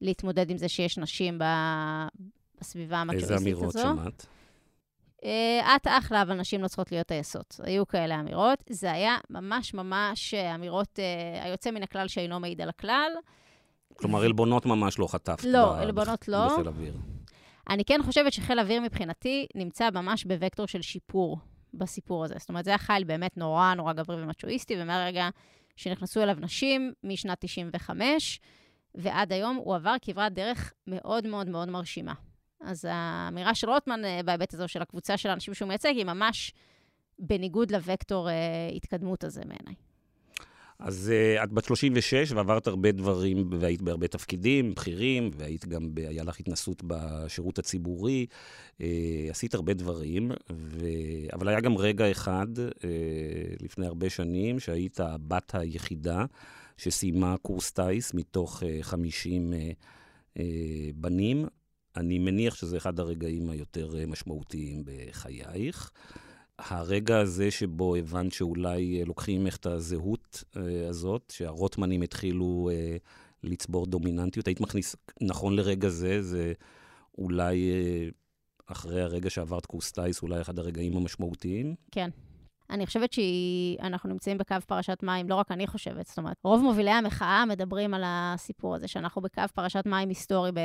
להתמודד 0.00 0.50
עם 0.50 0.56
זה 0.56 0.68
שיש 0.68 0.98
נשים 0.98 1.38
בסביבה 2.60 2.98
המקריסטית 2.98 3.30
הזו. 3.30 3.34
איזה 3.34 3.50
אמירות 3.50 3.72
שמעת? 3.72 4.26
אה, 5.24 5.76
את 5.76 5.86
אחלה, 5.86 6.22
אבל 6.22 6.34
נשים 6.34 6.62
לא 6.62 6.68
צריכות 6.68 6.92
להיות 6.92 7.06
טייסות. 7.06 7.60
היו 7.62 7.86
כאלה 7.86 8.20
אמירות. 8.20 8.64
זה 8.70 8.92
היה 8.92 9.16
ממש 9.30 9.74
ממש 9.74 10.34
אמירות, 10.34 10.98
uh, 10.98 11.44
היוצא 11.44 11.70
מן 11.70 11.82
הכלל 11.82 12.08
שאינו 12.08 12.40
מעיד 12.40 12.60
על 12.60 12.68
הכלל. 12.68 13.12
כלומר, 13.96 14.22
עלבונות 14.26 14.66
ממש 14.66 14.98
לא 14.98 15.06
חטפת. 15.06 15.44
לא, 15.44 15.78
עלבונות 15.78 16.28
לא. 16.28 16.48
בחיל 16.52 16.68
אוויר. 16.68 16.94
אני 17.70 17.84
כן 17.84 18.00
חושבת 18.04 18.32
שחיל 18.32 18.60
אוויר 18.60 18.80
מבחינתי 18.80 19.46
נמצא 19.54 19.90
ממש 19.90 20.24
בווקטור 20.24 20.66
של 20.66 20.82
שיפור. 20.82 21.38
בסיפור 21.78 22.24
הזה. 22.24 22.34
זאת 22.38 22.48
אומרת, 22.48 22.64
זה 22.64 22.70
היה 22.70 22.78
חייל 22.78 23.04
באמת 23.04 23.36
נורא 23.36 23.74
נורא 23.74 23.92
גברי 23.92 24.22
ומצ'ואיסטי, 24.22 24.74
ומהרגע 24.78 25.28
שנכנסו 25.76 26.22
אליו 26.22 26.36
נשים, 26.40 26.92
משנת 27.04 27.38
95 27.40 28.40
ועד 28.94 29.32
היום, 29.32 29.56
הוא 29.56 29.74
עבר 29.74 29.94
כברת 30.02 30.32
דרך 30.32 30.72
מאוד 30.86 31.26
מאוד 31.26 31.48
מאוד 31.48 31.68
מרשימה. 31.68 32.14
אז 32.60 32.88
האמירה 32.90 33.54
של 33.54 33.70
רוטמן 33.70 34.04
אה, 34.04 34.20
בהיבט 34.24 34.54
הזה 34.54 34.68
של 34.68 34.82
הקבוצה 34.82 35.16
של 35.16 35.28
האנשים 35.28 35.54
שהוא 35.54 35.68
מייצג, 35.68 35.92
היא 35.96 36.04
ממש 36.04 36.52
בניגוד 37.18 37.70
לווקטור 37.70 38.28
אה, 38.28 38.34
התקדמות 38.76 39.24
הזה 39.24 39.40
בעיניי. 39.40 39.74
אז 40.84 41.12
uh, 41.38 41.44
את 41.44 41.52
בת 41.52 41.64
36 41.64 42.32
ועברת 42.32 42.66
הרבה 42.66 42.92
דברים, 42.92 43.50
והיית 43.60 43.82
בהרבה 43.82 44.08
תפקידים 44.08 44.74
בכירים, 44.74 45.30
והיית 45.36 45.66
גם, 45.66 45.88
היה 45.96 46.24
לך 46.24 46.40
התנסות 46.40 46.82
בשירות 46.86 47.58
הציבורי, 47.58 48.26
uh, 48.78 48.82
עשית 49.30 49.54
הרבה 49.54 49.74
דברים, 49.74 50.30
ו... 50.52 50.86
אבל 51.32 51.48
היה 51.48 51.60
גם 51.60 51.76
רגע 51.76 52.10
אחד, 52.10 52.46
uh, 52.58 52.84
לפני 53.60 53.86
הרבה 53.86 54.10
שנים, 54.10 54.60
שהיית 54.60 55.00
הבת 55.00 55.54
היחידה 55.54 56.24
שסיימה 56.76 57.36
קורס 57.42 57.70
טיס 57.70 58.14
מתוך 58.14 58.62
uh, 58.62 58.82
50 58.82 59.52
uh, 59.52 59.56
uh, 60.36 60.40
בנים. 60.94 61.46
אני 61.96 62.18
מניח 62.18 62.54
שזה 62.54 62.76
אחד 62.76 63.00
הרגעים 63.00 63.50
היותר 63.50 63.94
משמעותיים 64.06 64.82
בחייך. 64.84 65.90
הרגע 66.58 67.18
הזה 67.18 67.50
שבו 67.50 67.96
הבנת 67.96 68.32
שאולי 68.32 69.00
אה, 69.00 69.04
לוקחים 69.04 69.44
ממך 69.44 69.56
את 69.56 69.66
הזהות 69.66 70.44
אה, 70.56 70.88
הזאת, 70.88 71.32
שהרוטמנים 71.36 72.02
התחילו 72.02 72.70
אה, 72.72 72.96
לצבור 73.42 73.86
דומיננטיות, 73.86 74.46
היית 74.46 74.60
מכניס, 74.60 74.96
נכון 75.20 75.56
לרגע 75.56 75.88
זה, 75.88 76.22
זה 76.22 76.52
אולי 77.18 77.70
אחרי 78.66 79.02
הרגע 79.02 79.30
שעברת 79.30 79.66
קורס 79.66 79.92
טייס, 79.92 80.22
אולי 80.22 80.40
אחד 80.40 80.58
הרגעים 80.58 80.96
המשמעותיים? 80.96 81.74
כן. 81.90 82.10
אני 82.70 82.86
חושבת 82.86 83.10
שאנחנו 83.12 84.08
נמצאים 84.08 84.38
בקו 84.38 84.56
פרשת 84.66 84.98
מים, 85.02 85.28
לא 85.28 85.34
רק 85.34 85.50
אני 85.50 85.66
חושבת, 85.66 86.06
זאת 86.06 86.18
אומרת, 86.18 86.36
רוב 86.44 86.62
מובילי 86.62 86.90
המחאה 86.90 87.44
מדברים 87.46 87.94
על 87.94 88.02
הסיפור 88.06 88.74
הזה, 88.74 88.88
שאנחנו 88.88 89.22
בקו 89.22 89.42
פרשת 89.54 89.82
מים 89.86 90.08
היסטורי 90.08 90.52
ב... 90.52 90.58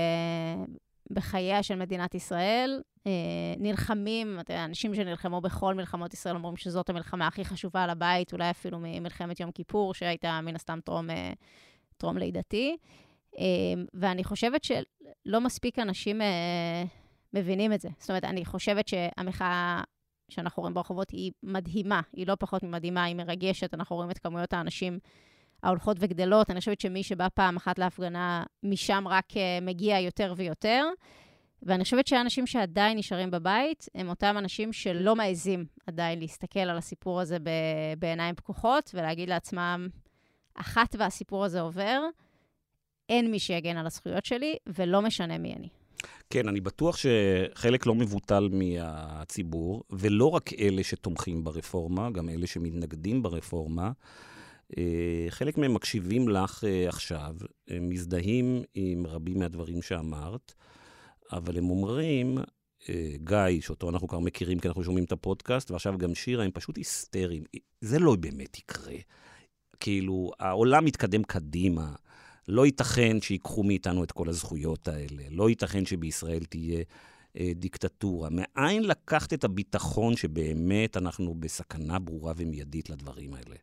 בחייה 1.12 1.63
של 1.63 1.75
מדינת 1.75 2.16
ישראל. 2.16 2.82
אה, 3.08 3.12
נלחמים, 3.58 4.39
אתה 4.39 4.54
יודע, 4.54 4.66
אנשים 4.66 4.96
שנלחמו 4.96 5.42
בכל 5.42 5.75
מלחמות 5.75 6.13
ישראל 6.13 6.36
אומרים 6.36 6.58
שזאת 6.58 6.89
המלחמה 6.89 7.28
הכי 7.28 7.46
חשובה 7.46 7.84
על 7.84 7.89
הבית, 7.89 8.34
אולי 8.34 8.50
אפילו 8.50 8.80
ממלחמת 8.82 9.39
יום 9.39 9.51
כיפור, 9.51 9.94
שהייתה 9.94 10.42
מן 10.42 10.56
הסתם 10.56 10.80
טרום, 10.86 11.10
אה, 11.10 11.34
טרום 11.98 12.18
לידתי. 12.18 12.78
אה, 13.39 13.44
ואני 13.94 14.24
חושבת 14.24 14.63
שלא 14.63 15.42
מספיק 15.42 15.80
אנשים 15.80 16.22
מבינים 17.34 17.74
את 17.74 17.82
זה. 17.82 17.89
זאת 18.00 18.10
אומרת, 18.10 18.24
אני 18.25 18.46
חושבת 18.46 18.88
שהמחאה 18.88 19.84
שאנחנו 20.30 20.62
רואים 20.62 20.74
ברחובות 20.74 21.10
היא 21.10 21.32
מדהימה, 21.44 22.01
היא 22.13 22.28
לא 22.28 22.36
פחות 22.39 22.63
ממדהימה, 22.63 23.04
היא 23.04 23.16
מרגשת, 23.16 23.74
אנחנו 23.74 23.96
רואים 23.96 24.12
את 24.12 24.18
כמויות 24.18 24.54
האנשים 24.54 25.00
ההולכות 25.63 25.98
וגדלות. 26.00 26.51
אני 26.51 26.60
חושבת 26.60 26.82
שמי 26.82 27.04
שבא 27.04 27.28
פעם 27.34 27.58
אחת 27.58 27.80
להפגנה, 27.80 28.44
משם 28.63 29.04
רק 29.08 29.32
uh, 29.32 29.36
מגיע 29.62 30.00
יותר 30.00 30.34
ויותר. 30.38 30.86
ואני 31.63 31.84
חושבת 31.84 32.08
שהאנשים 32.08 32.48
שעדיין 32.48 32.98
נשארים 32.98 33.32
בבית, 33.32 33.89
הם 33.96 34.10
אותם 34.10 34.36
אנשים 34.38 34.74
שלא 34.74 35.16
מעזים 35.16 35.66
עדיין 35.88 36.20
להסתכל 36.20 36.60
על 36.60 36.78
הסיפור 36.78 37.22
הזה 37.22 37.38
בעיניים 38.00 38.36
פקוחות, 38.36 38.92
ולהגיד 38.94 39.30
לעצמם, 39.30 39.88
אחת 40.56 40.96
והסיפור 41.00 41.46
הזה 41.46 41.62
עובר, 41.62 42.01
אין 43.10 43.32
מי 43.32 43.39
שיגן 43.39 43.78
על 43.78 43.86
הזכויות 43.86 44.25
שלי, 44.25 44.56
ולא 44.68 45.01
משנה 45.01 45.38
מי 45.38 45.54
אני. 45.54 45.68
כן, 46.30 46.48
אני 46.48 46.62
בטוח 46.62 46.98
שחלק 46.98 47.86
לא 47.86 47.96
מבוטל 47.96 48.50
מהציבור, 48.51 49.84
ולא 49.89 50.30
רק 50.30 50.54
אלה 50.54 50.84
שתומכים 50.84 51.44
ברפורמה, 51.44 52.12
גם 52.12 52.30
אלה 52.30 52.48
שמתנגדים 52.48 53.24
ברפורמה, 53.24 53.84
אה, 53.86 53.92
חלק 55.29 55.57
מהם 55.57 55.73
מקשיבים 55.73 56.29
לך 56.29 56.63
אה, 56.63 56.89
עכשיו, 56.89 57.35
הם 57.67 57.89
מזדהים 57.89 58.61
עם 58.73 59.07
רבים 59.07 59.39
מהדברים 59.39 59.81
שאמרת, 59.81 60.53
אבל 61.31 61.57
הם 61.57 61.69
אומרים, 61.69 62.38
אה, 62.89 63.11
גיא, 63.23 63.61
שאותו 63.61 63.89
אנחנו 63.89 64.07
כבר 64.07 64.19
מכירים 64.19 64.59
כי 64.59 64.67
אנחנו 64.67 64.83
שומעים 64.83 65.05
את 65.05 65.11
הפודקאסט, 65.11 65.71
ועכשיו 65.71 65.97
גם 65.97 66.15
שירה, 66.15 66.43
הם 66.43 66.51
פשוט 66.51 66.77
היסטריים. 66.77 67.43
זה 67.81 67.99
לא 67.99 68.15
באמת 68.15 68.57
יקרה. 68.57 68.95
כאילו, 69.79 70.31
העולם 70.39 70.85
מתקדם 70.85 71.23
קדימה. 71.23 71.95
לא 72.47 72.65
ייתכן 72.65 73.21
שיקחו 73.21 73.63
מאיתנו 73.63 74.03
את 74.03 74.11
כל 74.11 74.29
הזכויות 74.29 74.88
האלה. 74.88 75.23
לא 75.29 75.49
ייתכן 75.49 75.85
שבישראל 75.85 76.43
תהיה 76.43 76.83
אה, 77.39 77.51
דיקטטורה. 77.55 78.29
מאין 78.31 78.83
לקחת 78.83 79.33
את 79.33 79.43
הביטחון 79.43 80.15
שבאמת 80.15 80.97
אנחנו 80.97 81.35
בסכנה 81.35 81.99
ברורה 81.99 82.33
ומיידית 82.38 82.89
לדברים 82.89 83.33
האלה? 83.33 83.55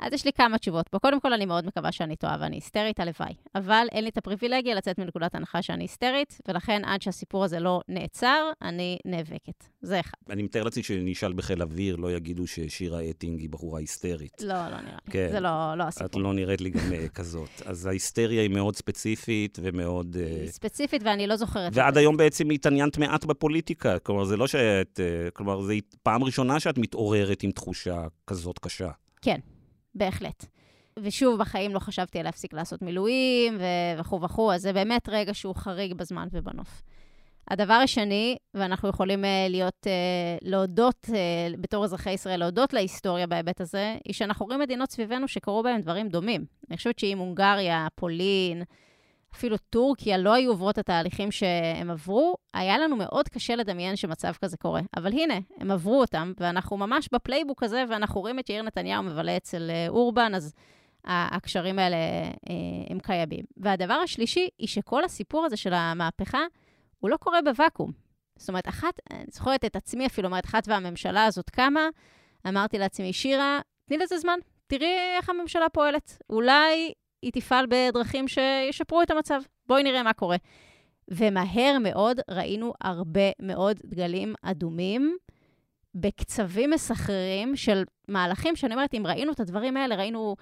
אז 0.00 0.12
יש 0.12 0.24
לי 0.24 0.32
כמה 0.32 0.58
תשובות 0.58 0.88
פה. 0.88 0.98
קודם 0.98 1.20
כל, 1.20 1.32
אני 1.32 1.46
מאוד 1.46 1.66
מקווה 1.66 1.92
שאני 1.92 2.16
טועה 2.16 2.36
ואני 2.40 2.56
היסטרית, 2.56 3.00
הלוואי. 3.00 3.34
אבל 3.54 3.86
אין 3.92 4.04
לי 4.04 4.10
את 4.10 4.18
הפריבילגיה 4.18 4.74
לצאת 4.74 4.98
מנקודת 4.98 5.34
הנחה 5.34 5.62
שאני 5.62 5.84
היסטרית, 5.84 6.40
ולכן 6.48 6.82
עד 6.84 7.02
שהסיפור 7.02 7.44
הזה 7.44 7.60
לא 7.60 7.80
נעצר, 7.88 8.50
אני 8.62 8.98
נאבקת. 9.04 9.64
זה 9.80 10.00
אחד. 10.00 10.12
אני 10.30 10.42
מתאר 10.42 10.62
לעצמי 10.62 10.82
שנשאל 10.82 11.32
בחיל 11.32 11.62
אוויר, 11.62 11.96
לא 11.96 12.12
יגידו 12.12 12.46
ששירה 12.46 13.10
אטינג 13.10 13.40
היא 13.40 13.50
בחורה 13.50 13.80
היסטרית. 13.80 14.42
לא, 14.42 14.54
לא 14.54 14.80
נראה 14.80 14.98
לי. 15.06 15.12
כן. 15.12 15.28
זה 15.30 15.40
לא, 15.40 15.74
לא 15.76 15.84
הסיפור. 15.84 16.06
את 16.06 16.16
לא 16.16 16.34
נראית 16.34 16.60
לי 16.60 16.70
גם 16.70 16.92
אה, 16.92 17.08
כזאת. 17.18 17.62
אז 17.66 17.86
ההיסטריה 17.86 18.42
היא 18.42 18.50
מאוד 18.50 18.76
ספציפית 18.76 19.58
ומאוד... 19.62 20.16
אה, 20.20 20.26
היא 20.26 20.50
ספציפית, 20.50 21.02
ואני 21.04 21.26
לא 21.26 21.36
זוכרת. 21.36 21.72
ועד 21.74 21.96
היום 21.96 22.16
בעצם 22.16 22.50
התעניינת 22.50 22.98
מעט 22.98 23.24
בפוליטיקה. 23.24 23.98
כלומר, 23.98 24.24
זה 24.24 24.36
לא 24.36 24.46
שאת... 24.46 25.00
אה, 25.00 25.30
כלומר, 25.30 25.62
זו 25.62 25.72
פעם 26.02 26.24
ראשונה 26.24 26.60
שאת 26.60 26.78
מתעוררת 26.78 27.42
עם 27.42 27.50
תחושה 27.50 28.06
כזאת 28.26 28.58
קשה. 28.58 28.90
כן, 29.22 29.40
בהחלט. 29.94 30.44
ושוב, 30.98 31.40
בחיים 31.40 31.74
לא 31.74 31.78
חשבתי 31.78 32.18
על 32.18 32.24
להפסיק 32.24 32.52
לעשות 32.52 32.82
מילואים 32.82 33.58
וכו' 33.98 34.20
וכו', 34.22 34.52
אז 34.52 34.62
זה 34.62 34.72
באמת 34.72 35.08
רגע 35.08 35.34
שהוא 35.34 35.54
חריג 35.54 35.94
בזמן 35.94 36.28
ובנוף. 36.32 36.82
הדבר 37.50 37.74
השני, 37.74 38.36
ואנחנו 38.54 38.88
יכולים 38.88 39.24
אה, 39.24 39.26
להיות, 39.50 39.86
אה, 39.86 40.48
להודות, 40.48 41.06
אה, 41.08 41.12
בתור 41.60 41.84
אזרחי 41.84 42.10
ישראל, 42.10 42.40
להודות 42.40 42.72
להיסטוריה 42.72 43.26
בהיבט 43.26 43.60
הזה, 43.60 43.96
היא 44.04 44.14
שאנחנו 44.14 44.46
רואים 44.46 44.60
מדינות 44.60 44.90
סביבנו 44.90 45.28
שקרו 45.28 45.62
בהן 45.62 45.80
דברים 45.80 46.08
דומים. 46.08 46.44
אני 46.70 46.76
חושבת 46.76 46.98
שאם 46.98 47.18
הונגריה, 47.18 47.86
פולין, 47.94 48.62
אפילו 49.34 49.56
טורקיה 49.56 50.18
לא 50.18 50.32
היו 50.32 50.50
עוברות 50.50 50.74
את 50.74 50.78
התהליכים 50.78 51.30
שהם 51.30 51.90
עברו, 51.90 52.36
היה 52.54 52.78
לנו 52.78 52.96
מאוד 52.96 53.28
קשה 53.28 53.56
לדמיין 53.56 53.96
שמצב 53.96 54.32
כזה 54.44 54.56
קורה. 54.56 54.80
אבל 54.96 55.12
הנה, 55.12 55.34
הם 55.58 55.70
עברו 55.70 56.00
אותם, 56.00 56.32
ואנחנו 56.40 56.76
ממש 56.76 57.08
ב 57.12 57.18
playbook 57.18 57.62
הזה, 57.62 57.84
ואנחנו 57.88 58.20
רואים 58.20 58.38
את 58.38 58.50
יאיר 58.50 58.62
נתניהו 58.62 59.02
מבלה 59.02 59.36
אצל 59.36 59.70
אורבן, 59.88 60.34
אז 60.34 60.54
הקשרים 61.04 61.78
האלה 61.78 61.96
הם 62.90 62.98
קיימים. 62.98 63.44
והדבר 63.56 63.94
השלישי, 63.94 64.48
היא 64.58 64.68
שכל 64.68 65.04
הסיפור 65.04 65.44
הזה 65.44 65.56
של 65.56 65.72
המהפכה, 65.72 66.40
הוא 66.98 67.10
לא 67.10 67.16
קורה 67.16 67.42
בוואקום. 67.42 67.92
זאת 68.36 68.48
אומרת, 68.48 68.68
אחת, 68.68 69.00
אני 69.10 69.24
זוכרת 69.30 69.64
את 69.64 69.76
עצמי 69.76 70.06
אפילו, 70.06 70.28
אומרת, 70.28 70.44
אחת 70.44 70.68
והממשלה 70.68 71.24
הזאת 71.24 71.50
קמה, 71.50 71.88
אמרתי 72.48 72.78
לעצמי, 72.78 73.12
שירה, 73.12 73.60
תני 73.84 73.98
לזה 73.98 74.18
זמן, 74.18 74.38
תראי 74.66 74.96
איך 75.16 75.30
הממשלה 75.30 75.68
פועלת. 75.68 76.18
אולי 76.30 76.92
היא 77.22 77.32
תפעל 77.32 77.66
בדרכים 77.68 78.28
שישפרו 78.28 79.02
את 79.02 79.10
המצב. 79.10 79.40
בואי 79.66 79.82
נראה 79.82 80.02
מה 80.02 80.12
קורה. 80.12 80.36
ומהר 81.08 81.78
מאוד 81.82 82.20
ראינו 82.30 82.72
הרבה 82.80 83.30
מאוד 83.42 83.80
דגלים 83.84 84.34
אדומים 84.42 85.16
בקצבים 85.94 86.70
מסחררים 86.70 87.56
של 87.56 87.84
מהלכים 88.08 88.56
שאני 88.56 88.74
אומרת, 88.74 88.94
אם 88.94 89.02
ראינו 89.06 89.32
את 89.32 89.40
הדברים 89.40 89.76
האלה, 89.76 89.96
ראינו 89.96 90.36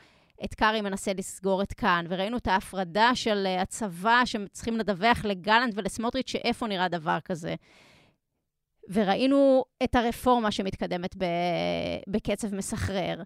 את 0.45 0.55
קארי 0.55 0.81
מנסה 0.81 1.13
לסגור 1.13 1.63
את 1.63 1.73
כאן, 1.73 2.07
וראינו 2.09 2.37
את 2.37 2.47
ההפרדה 2.47 3.11
של 3.15 3.47
הצבא 3.59 4.23
שצריכים 4.25 4.77
לדווח 4.77 5.25
לגלנט 5.25 5.75
ולסמוטריץ' 5.77 6.31
שאיפה 6.31 6.67
נראה 6.67 6.89
דבר 6.89 7.19
כזה. 7.25 7.55
וראינו 8.89 9.65
את 9.85 9.95
הרפורמה 9.95 10.51
שמתקדמת 10.51 11.17
בקצב 12.09 12.55
מסחרר. 12.55 13.23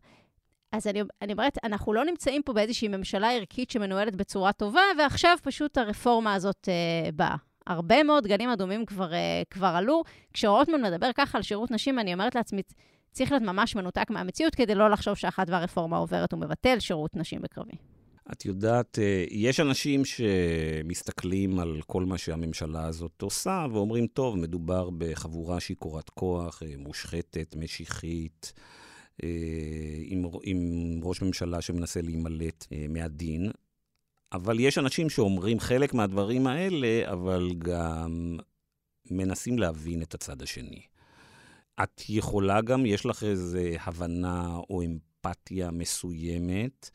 אז 0.72 0.86
אני, 0.86 1.02
אני 1.22 1.32
אומרת, 1.32 1.58
אנחנו 1.64 1.92
לא 1.92 2.04
נמצאים 2.04 2.42
פה 2.42 2.52
באיזושהי 2.52 2.88
ממשלה 2.88 3.32
ערכית 3.32 3.70
שמנוהלת 3.70 4.16
בצורה 4.16 4.52
טובה, 4.52 4.82
ועכשיו 4.98 5.36
פשוט 5.42 5.78
הרפורמה 5.78 6.34
הזאת 6.34 6.68
אה, 6.68 7.10
באה. 7.12 7.36
הרבה 7.66 8.02
מאוד 8.02 8.26
גלים 8.26 8.50
אדומים 8.50 8.86
כבר, 8.86 9.12
אה, 9.12 9.42
כבר 9.50 9.66
עלו. 9.66 10.02
כשרוטמן 10.32 10.82
מדבר 10.82 11.10
ככה 11.14 11.38
על 11.38 11.42
שירות 11.42 11.70
נשים, 11.70 11.98
אני 11.98 12.14
אומרת 12.14 12.34
לעצמי, 12.34 12.62
צריך 13.12 13.32
להיות 13.32 13.42
ממש 13.42 13.76
מנותק 13.76 14.10
מהמציאות 14.10 14.54
כדי 14.54 14.74
לא 14.74 14.90
לחשוב 14.90 15.14
שאחת 15.14 15.50
והרפורמה 15.50 15.96
עוברת 15.96 16.34
ומבטל 16.34 16.78
שירות 16.78 17.16
נשים 17.16 17.42
בקרבי. 17.42 17.76
את 18.32 18.44
יודעת, 18.44 18.98
אה, 18.98 19.24
יש 19.30 19.60
אנשים 19.60 20.02
שמסתכלים 20.04 21.58
על 21.58 21.80
כל 21.86 22.04
מה 22.04 22.18
שהממשלה 22.18 22.86
הזאת 22.86 23.22
עושה 23.22 23.66
ואומרים, 23.72 24.06
טוב, 24.06 24.36
מדובר 24.36 24.90
בחבורה 24.98 25.60
שהיא 25.60 25.76
קורת 25.76 26.10
כוח, 26.10 26.62
אה, 26.62 26.74
מושחתת, 26.78 27.54
משיחית. 27.58 28.52
אה, 29.22 29.28
עם, 30.04 30.24
עם 30.42 31.00
ראש 31.02 31.22
ממשלה 31.22 31.60
שמנסה 31.60 32.02
להימלט 32.02 32.66
מהדין. 32.88 33.50
אבל 34.32 34.60
יש 34.60 34.78
אנשים 34.78 35.10
שאומרים 35.10 35.60
חלק 35.60 35.94
מהדברים 35.94 36.46
האלה, 36.46 37.12
אבל 37.12 37.52
גם 37.58 38.38
מנסים 39.10 39.58
להבין 39.58 40.02
את 40.02 40.14
הצד 40.14 40.42
השני. 40.42 40.82
את 41.82 42.02
יכולה 42.08 42.60
גם, 42.60 42.86
יש 42.86 43.06
לך 43.06 43.24
איזו 43.24 43.58
הבנה 43.80 44.56
או 44.70 44.82
אמפתיה 44.82 45.70
מסוימת 45.70 46.90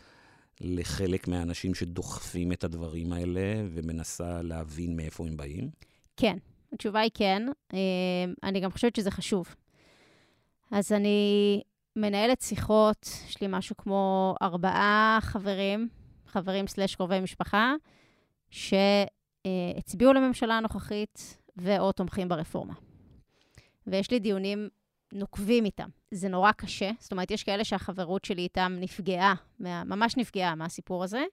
לחלק 0.62 1.28
מהאנשים 1.28 1.76
שדוחפים 1.76 2.52
את 2.52 2.64
הדברים 2.64 3.14
האלה 3.14 3.64
ומנסה 3.70 4.42
להבין 4.42 4.96
מאיפה 4.96 5.28
הם 5.28 5.38
באים? 5.38 5.70
כן, 6.18 6.38
התשובה 6.74 7.00
היא 7.00 7.12
כן. 7.14 7.44
אני 8.44 8.60
גם 8.60 8.72
חושבת 8.72 8.96
שזה 8.96 9.12
חשוב. 9.12 9.56
אז 10.72 10.92
אני 10.92 11.62
מנהלת 11.98 12.42
שיחות, 12.42 13.10
יש 13.28 13.42
לי 13.42 13.48
משהו 13.50 13.78
כמו 13.78 14.36
ארבעה 14.42 15.20
חברים, 15.22 15.90
חברים 16.28 16.68
סלש 16.68 16.96
קרובי 16.96 17.20
משפחה, 17.20 17.74
שהצביעו 18.50 20.14
לממשלה 20.14 20.58
הנוכחית 20.58 21.38
ו/או 21.58 21.92
תומכים 21.92 22.30
ברפורמה. 22.30 22.74
ויש 23.88 24.12
לי 24.12 24.20
דיונים 24.20 24.70
נוקבים 25.14 25.66
איתם. 25.66 25.90
זה 26.12 26.30
נורא 26.30 26.52
קשה, 26.52 26.92
זאת 27.00 27.12
אומרת, 27.12 27.32
יש 27.32 27.44
כאלה 27.44 27.64
שהחברות 27.64 28.26
שלי 28.26 28.42
איתם 28.42 28.76
נפגעה, 28.80 29.34
ממש 29.60 30.18
נפגעה 30.18 30.56
מהסיפור 30.56 31.04
הזה, 31.04 31.24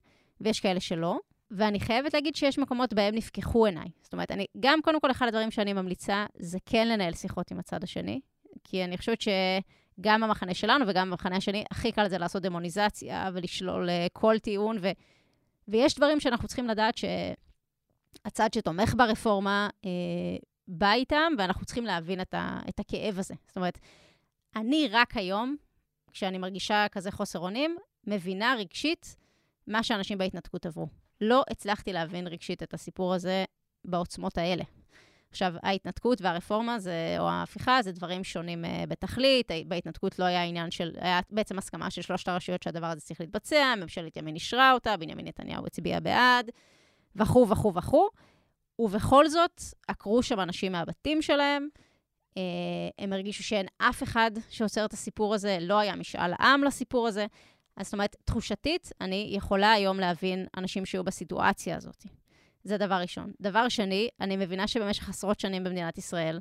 ויש 0.41 0.61
כאלה 0.61 0.81
שלא. 0.81 1.19
ואני 1.51 1.81
חייבת 1.81 2.15
להגיד 2.15 2.37
שיש 2.37 2.59
מקומות 2.59 2.93
בהם 2.93 3.15
נפקחו 3.15 3.67
עיניי. 3.67 3.89
זאת 4.03 4.13
אומרת, 4.13 4.31
אני, 4.31 4.47
גם 4.61 4.79
קודם 4.83 5.01
כל, 5.01 5.11
אחד 5.11 5.27
הדברים 5.27 5.51
שאני 5.51 5.73
ממליצה, 5.73 6.27
זה 6.39 6.59
כן 6.67 6.89
לנהל 6.89 7.13
שיחות 7.13 7.51
עם 7.51 7.59
הצד 7.59 7.85
השני, 7.85 8.21
כי 8.65 8.85
אני 8.85 8.99
חושבת 8.99 9.21
ש... 9.21 9.29
גם 10.01 10.21
במחנה 10.21 10.55
שלנו 10.55 10.85
וגם 10.89 11.11
במחנה 11.11 11.37
השני, 11.37 11.65
הכי 11.71 11.93
קל 11.93 12.09
זה 12.09 12.19
לעשות 12.19 12.43
דמוניזציה 12.43 13.31
ולשלול 13.35 13.89
uh, 13.89 13.93
כל 14.13 14.39
טיעון, 14.39 14.79
ו, 14.81 14.91
ויש 15.69 15.95
דברים 15.95 16.21
שאנחנו 16.21 16.49
צריכים 16.49 16.69
לדעת 16.69 16.95
שהצד 16.97 18.53
שתומך 18.55 18.95
ברפורמה 18.97 19.69
uh, 19.83 19.87
בא 20.69 20.93
איתם, 20.93 21.33
ואנחנו 21.39 21.65
צריכים 21.67 21.85
להבין 21.85 22.21
את, 22.21 22.35
ה, 22.35 22.61
את 22.69 22.81
הכאב 22.81 23.19
הזה. 23.19 23.35
זאת 23.47 23.57
אומרת, 23.57 23.79
אני 24.57 24.89
רק 24.91 25.17
היום, 25.17 25.57
כשאני 26.13 26.39
מרגישה 26.39 26.87
כזה 26.93 27.11
חוסר 27.11 27.39
אונים, 27.39 27.77
מבינה 28.07 28.55
רגשית 28.59 29.17
מה 29.67 29.83
שאנשים 29.83 30.19
בהתנתקות 30.19 30.67
עברו. 30.67 30.87
לא 31.21 31.43
הצלחתי 31.51 31.93
להבין 31.93 32.27
רגשית 32.27 32.63
את 32.63 32.75
הסיפור 32.75 33.15
הזה 33.15 33.45
בעוצמות 33.85 34.39
האלה. 34.39 34.65
עכשיו, 35.35 35.55
ההתנתקות 35.63 36.23
והרפורמה, 36.23 36.79
זה, 36.79 37.17
או 37.19 37.29
ההפיכה, 37.29 37.83
זה 37.83 37.93
דברים 37.93 38.25
שונים 38.25 38.65
uh, 38.65 38.69
בתכלית. 38.89 39.51
בהתנתקות 39.69 40.19
לא 40.19 40.25
היה 40.25 40.43
עניין 40.43 40.71
של, 40.71 40.91
היה 41.01 41.21
בעצם 41.31 41.59
הסכמה 41.59 41.91
של 41.91 42.03
שלושת 42.03 42.29
הרשויות 42.29 42.63
שהדבר 42.63 42.87
הזה 42.87 43.01
צריך 43.01 43.21
להתבצע, 43.21 43.75
ממשלת 43.77 44.17
ימין 44.17 44.35
אישרה 44.35 44.73
אותה, 44.73 44.97
בנימין 44.97 45.27
נתניהו 45.27 45.67
הצביע 45.67 46.01
בעד, 46.01 46.51
וכו' 47.17 47.49
וכו' 47.49 47.75
וכו'. 47.75 48.09
ובכל 48.79 49.29
זאת, 49.29 49.61
עקרו 49.89 50.23
שם 50.23 50.41
אנשים 50.41 50.73
מהבתים 50.73 51.23
שלהם. 51.23 51.69
Uh, 52.35 52.39
הם 52.99 53.13
הרגישו 53.13 53.43
שאין 53.43 53.67
אף 53.79 54.03
אחד 54.03 54.31
שעוצר 54.51 54.85
את 54.85 54.93
הסיפור 54.93 55.35
הזה, 55.35 55.59
לא 55.61 55.79
היה 55.79 55.97
משאל 55.97 56.33
עם 56.41 56.65
לסיפור 56.65 57.09
הזה. 57.09 57.27
אז 57.77 57.87
זאת 57.87 57.93
אומרת, 57.93 58.17
תחושתית, 58.25 58.93
אני 59.01 59.29
יכולה 59.31 59.73
היום 59.73 60.01
להבין 60.01 60.47
אנשים 60.57 60.87
שהיו 60.87 61.05
בסיטואציה 61.05 61.77
הזאת. 61.77 62.05
זה 62.65 62.79
דבר 62.79 62.95
ראשון. 62.95 63.33
דבר 63.41 63.69
שני, 63.69 64.09
אני 64.21 64.37
מבינה 64.37 64.69
שבמשך 64.69 65.09
עשרות 65.09 65.41
שנים 65.41 65.65
במדינת 65.65 65.99
ישראל, 65.99 66.41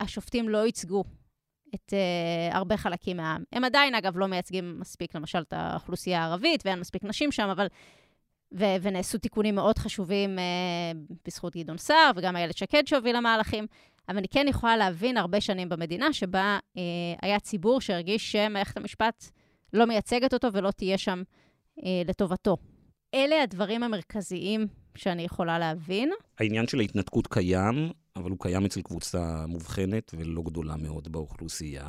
השופטים 0.00 0.48
לא 0.48 0.66
ייצגו 0.66 1.04
את 1.74 1.92
uh, 1.92 2.54
הרבה 2.56 2.76
חלקים 2.76 3.16
מהעם. 3.16 3.44
הם 3.52 3.64
עדיין, 3.64 3.94
אגב, 3.94 4.18
לא 4.18 4.26
מייצגים 4.26 4.80
מספיק, 4.80 5.14
למשל, 5.14 5.38
את 5.38 5.52
האוכלוסייה 5.52 6.22
הערבית, 6.22 6.62
ואין 6.66 6.80
מספיק 6.80 7.04
נשים 7.04 7.32
שם, 7.32 7.48
אבל... 7.48 7.66
ו- 8.58 8.76
ונעשו 8.82 9.18
תיקונים 9.18 9.54
מאוד 9.54 9.78
חשובים 9.78 10.38
uh, 10.38 11.14
בזכות 11.26 11.56
גדעון 11.56 11.78
סער, 11.78 12.10
וגם 12.16 12.36
איילת 12.36 12.56
שקד 12.56 12.82
שהובילה 12.86 13.20
מהלכים. 13.20 13.66
אבל 14.08 14.18
אני 14.18 14.28
כן 14.28 14.46
יכולה 14.48 14.76
להבין 14.76 15.16
הרבה 15.16 15.40
שנים 15.40 15.68
במדינה 15.68 16.12
שבה 16.12 16.58
uh, 16.58 16.78
היה 17.22 17.40
ציבור 17.40 17.80
שהרגיש 17.80 18.32
שמערכת 18.32 18.76
המשפט 18.76 19.30
לא 19.72 19.84
מייצגת 19.84 20.34
אותו 20.34 20.52
ולא 20.52 20.70
תהיה 20.70 20.98
שם 20.98 21.22
uh, 21.78 21.82
לטובתו. 22.04 22.56
אלה 23.14 23.42
הדברים 23.42 23.82
המרכזיים 23.82 24.66
שאני 24.96 25.22
יכולה 25.22 25.58
להבין. 25.58 26.10
העניין 26.38 26.66
של 26.66 26.80
ההתנתקות 26.80 27.26
קיים, 27.26 27.90
אבל 28.16 28.30
הוא 28.30 28.38
קיים 28.40 28.64
אצל 28.64 28.82
קבוצה 28.82 29.46
מובחנת 29.46 30.14
ולא 30.18 30.42
גדולה 30.42 30.76
מאוד 30.76 31.12
באוכלוסייה. 31.12 31.88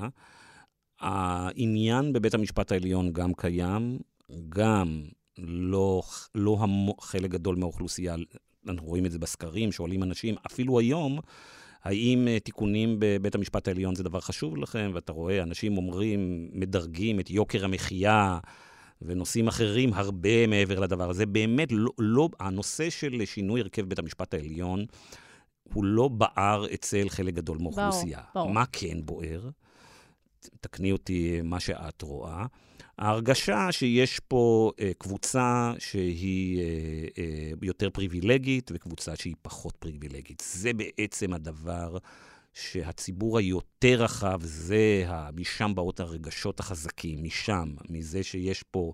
העניין 0.99 2.13
בבית 2.13 2.33
המשפט 2.33 2.71
העליון 2.71 3.13
גם 3.13 3.33
קיים, 3.33 3.99
גם 4.49 5.03
לא, 5.37 6.01
לא 6.35 6.57
המו, 6.59 6.95
חלק 7.01 7.29
גדול 7.29 7.55
מהאוכלוסייה, 7.55 8.15
אנחנו 8.67 8.87
רואים 8.87 9.05
את 9.05 9.11
זה 9.11 9.19
בסקרים, 9.19 9.71
שואלים 9.71 10.03
אנשים, 10.03 10.35
אפילו 10.45 10.79
היום, 10.79 11.19
האם 11.83 12.27
אה, 12.27 12.39
תיקונים 12.39 12.95
בבית 12.99 13.35
המשפט 13.35 13.67
העליון 13.67 13.95
זה 13.95 14.03
דבר 14.03 14.19
חשוב 14.19 14.57
לכם? 14.57 14.91
ואתה 14.93 15.11
רואה, 15.11 15.43
אנשים 15.43 15.77
אומרים, 15.77 16.49
מדרגים 16.53 17.19
את 17.19 17.29
יוקר 17.29 17.65
המחיה 17.65 18.39
ונושאים 19.01 19.47
אחרים 19.47 19.93
הרבה 19.93 20.47
מעבר 20.47 20.79
לדבר 20.79 21.09
הזה. 21.09 21.25
באמת, 21.25 21.67
לא, 21.71 21.91
לא, 21.97 22.29
הנושא 22.39 22.89
של 22.89 23.21
שינוי 23.25 23.61
הרכב 23.61 23.81
בית 23.81 23.99
המשפט 23.99 24.33
העליון 24.33 24.85
הוא 25.73 25.83
לא 25.83 26.07
בער 26.07 26.65
אצל 26.73 27.09
חלק 27.09 27.33
גדול 27.33 27.57
מאוכלוסייה. 27.57 28.19
ברור. 28.35 28.49
מה 28.49 28.63
כן 28.71 29.05
בוער? 29.05 29.49
תקני 30.61 30.91
אותי 30.91 31.41
מה 31.43 31.59
שאת 31.59 32.01
רואה. 32.01 32.45
ההרגשה 32.97 33.71
שיש 33.71 34.19
פה 34.19 34.71
אה, 34.79 34.91
קבוצה 34.97 35.73
שהיא 35.79 36.59
אה, 36.59 36.63
אה, 37.17 37.51
יותר 37.61 37.89
פריבילגית 37.89 38.71
וקבוצה 38.73 39.15
שהיא 39.15 39.35
פחות 39.41 39.75
פריבילגית. 39.75 40.43
זה 40.45 40.71
בעצם 40.73 41.33
הדבר 41.33 41.97
שהציבור 42.53 43.37
היותר 43.37 44.03
רחב, 44.03 44.39
זה, 44.43 45.05
משם 45.35 45.71
באות 45.75 45.99
הרגשות 45.99 46.59
החזקים, 46.59 47.23
משם, 47.23 47.73
מזה 47.89 48.23
שיש 48.23 48.63
פה 48.63 48.93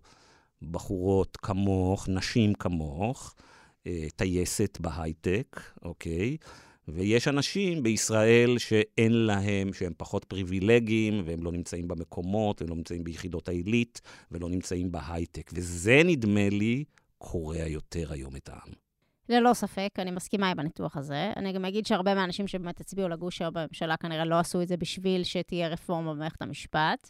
בחורות 0.62 1.38
כמוך, 1.38 2.10
נשים 2.10 2.54
כמוך, 2.54 3.36
אה, 3.88 4.08
טייסת 4.16 4.78
בהייטק, 4.82 5.62
אוקיי? 5.84 6.38
ויש 6.88 7.28
אנשים 7.28 7.84
בישראל 7.84 8.58
שאין 8.58 9.12
להם, 9.12 9.74
שהם 9.74 9.94
פחות 9.98 10.26
פריבילגיים, 10.26 11.24
והם 11.26 11.44
לא 11.44 11.52
נמצאים 11.52 11.88
במקומות, 11.88 12.62
והם 12.62 12.70
לא 12.70 12.76
נמצאים 12.76 13.04
ביחידות 13.04 13.50
העילית, 13.50 14.02
ולא 14.32 14.50
נמצאים 14.50 14.92
בהייטק. 14.92 15.52
וזה, 15.54 16.02
נדמה 16.06 16.50
לי, 16.50 16.84
קורע 17.18 17.68
יותר 17.68 18.12
היום 18.14 18.36
את 18.36 18.50
העם. 18.50 18.87
ללא 19.30 19.54
ספק, 19.54 19.90
אני 19.98 20.12
מסכימה 20.12 20.52
עם 20.52 20.60
הניתוח 20.60 20.98
הזה. 20.98 21.34
אני 21.36 21.54
גם 21.54 21.66
אגיד 21.66 21.86
שהרבה 21.86 22.16
מהאנשים 22.16 22.48
שבאמת 22.48 22.80
הצביעו 22.82 23.10
לגוש 23.10 23.42
היום 23.42 23.54
בממשלה 23.54 23.98
כנראה 23.98 24.26
לא 24.26 24.40
עשו 24.40 24.62
את 24.62 24.68
זה 24.68 24.78
בשביל 24.78 25.24
שתהיה 25.24 25.68
רפורמה 25.68 26.14
במערכת 26.14 26.42
המשפט. 26.42 27.10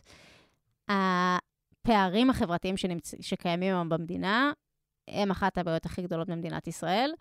הפערים 0.88 2.30
החברתיים 2.30 2.78
שנמצ... 2.78 3.14
שקיימים 3.22 3.76
היום 3.76 3.90
במדינה, 3.90 4.52
הם 5.08 5.32
אחת 5.32 5.58
הבעיות 5.58 5.86
הכי 5.86 6.02
גדולות 6.02 6.28
במדינת 6.30 6.68
ישראל. 6.68 7.12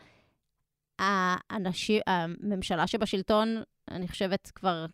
האנשים, 0.98 2.02
הממשלה 2.06 2.87
שבשלטון, 2.87 3.62
אני 3.90 4.09
חושבת 4.09 4.50
כבר 4.54 4.87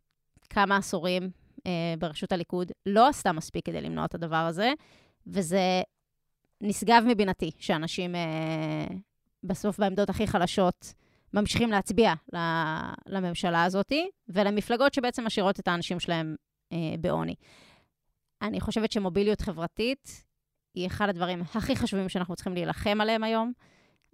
כמה 0.51 0.77
עשורים 0.77 1.31
אה, 1.67 1.95
בראשות 1.99 2.33
הליכוד, 2.33 2.73
לא 2.87 3.09
עשתה 3.09 3.33
מספיק 3.33 3.67
כדי 3.67 3.81
למנוע 3.81 4.05
את 4.05 4.15
הדבר 4.15 4.37
הזה, 4.37 4.73
וזה 5.27 5.83
נשגב 6.61 7.03
מבינתי 7.07 7.51
שאנשים 7.59 8.15
אה, 8.15 8.87
בסוף 9.45 9.81
בעמדות 9.81 10.11
הכי 10.11 10.27
חלשות 10.27 10.95
ממשיכים 11.35 11.71
להצביע 11.71 12.13
לממשלה 13.07 13.65
הזאת 13.65 13.93
ולמפלגות 14.29 14.95
שבעצם 14.95 15.27
משאירות 15.27 15.61
את 15.61 15.69
האנשים 15.69 16.01
שלהם 16.01 16.37
אה, 16.73 16.95
בעוני. 17.01 17.35
אני 18.43 18.61
חושבת 18.61 18.93
שמוביליות 18.93 19.41
חברתית 19.41 20.25
היא 20.75 20.87
אחד 20.87 21.09
הדברים 21.09 21.43
הכי 21.55 21.77
חשובים 21.77 22.09
שאנחנו 22.09 22.35
צריכים 22.35 22.55
להילחם 22.55 23.01
עליהם 23.01 23.25
היום. 23.25 23.53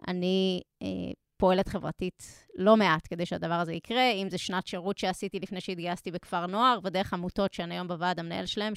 אני 0.09 0.62
אה, 0.83 1.12
פועלת 1.37 1.69
חברתית 1.69 2.47
לא 2.55 2.77
מעט 2.77 3.07
כדי 3.11 3.27
שהדבר 3.27 3.55
הזה 3.55 3.73
יקרה, 3.73 4.11
אם 4.11 4.31
זה 4.31 4.38
שנת 4.38 4.67
שירות 4.67 4.99
שעשיתי 4.99 5.41
לפני 5.41 5.61
שהתגייסתי 5.61 6.11
בכפר 6.11 6.47
נוער, 6.47 6.79
ודרך 6.85 7.14
עמותות 7.14 7.53
שאני 7.53 7.75
היום 7.75 7.88
בוועד 7.88 8.21
המנהל 8.21 8.47
שלהם, 8.47 8.75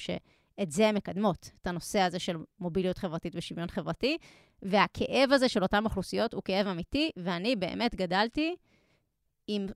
שאת 0.60 0.70
זה 0.70 0.88
הן 0.88 0.96
מקדמות, 0.96 1.50
את 1.62 1.66
הנושא 1.66 2.00
הזה 2.00 2.18
של 2.18 2.36
מוביליות 2.58 2.98
חברתית 2.98 3.32
ושוויון 3.36 3.68
חברתי. 3.68 4.18
והכאב 4.62 5.32
הזה 5.32 5.48
של 5.48 5.62
אותן 5.62 5.84
אוכלוסיות 5.84 6.34
הוא 6.34 6.42
כאב 6.44 6.66
אמיתי, 6.66 7.10
ואני 7.16 7.56
באמת 7.56 7.94
גדלתי 7.94 8.56
עם 9.46 9.66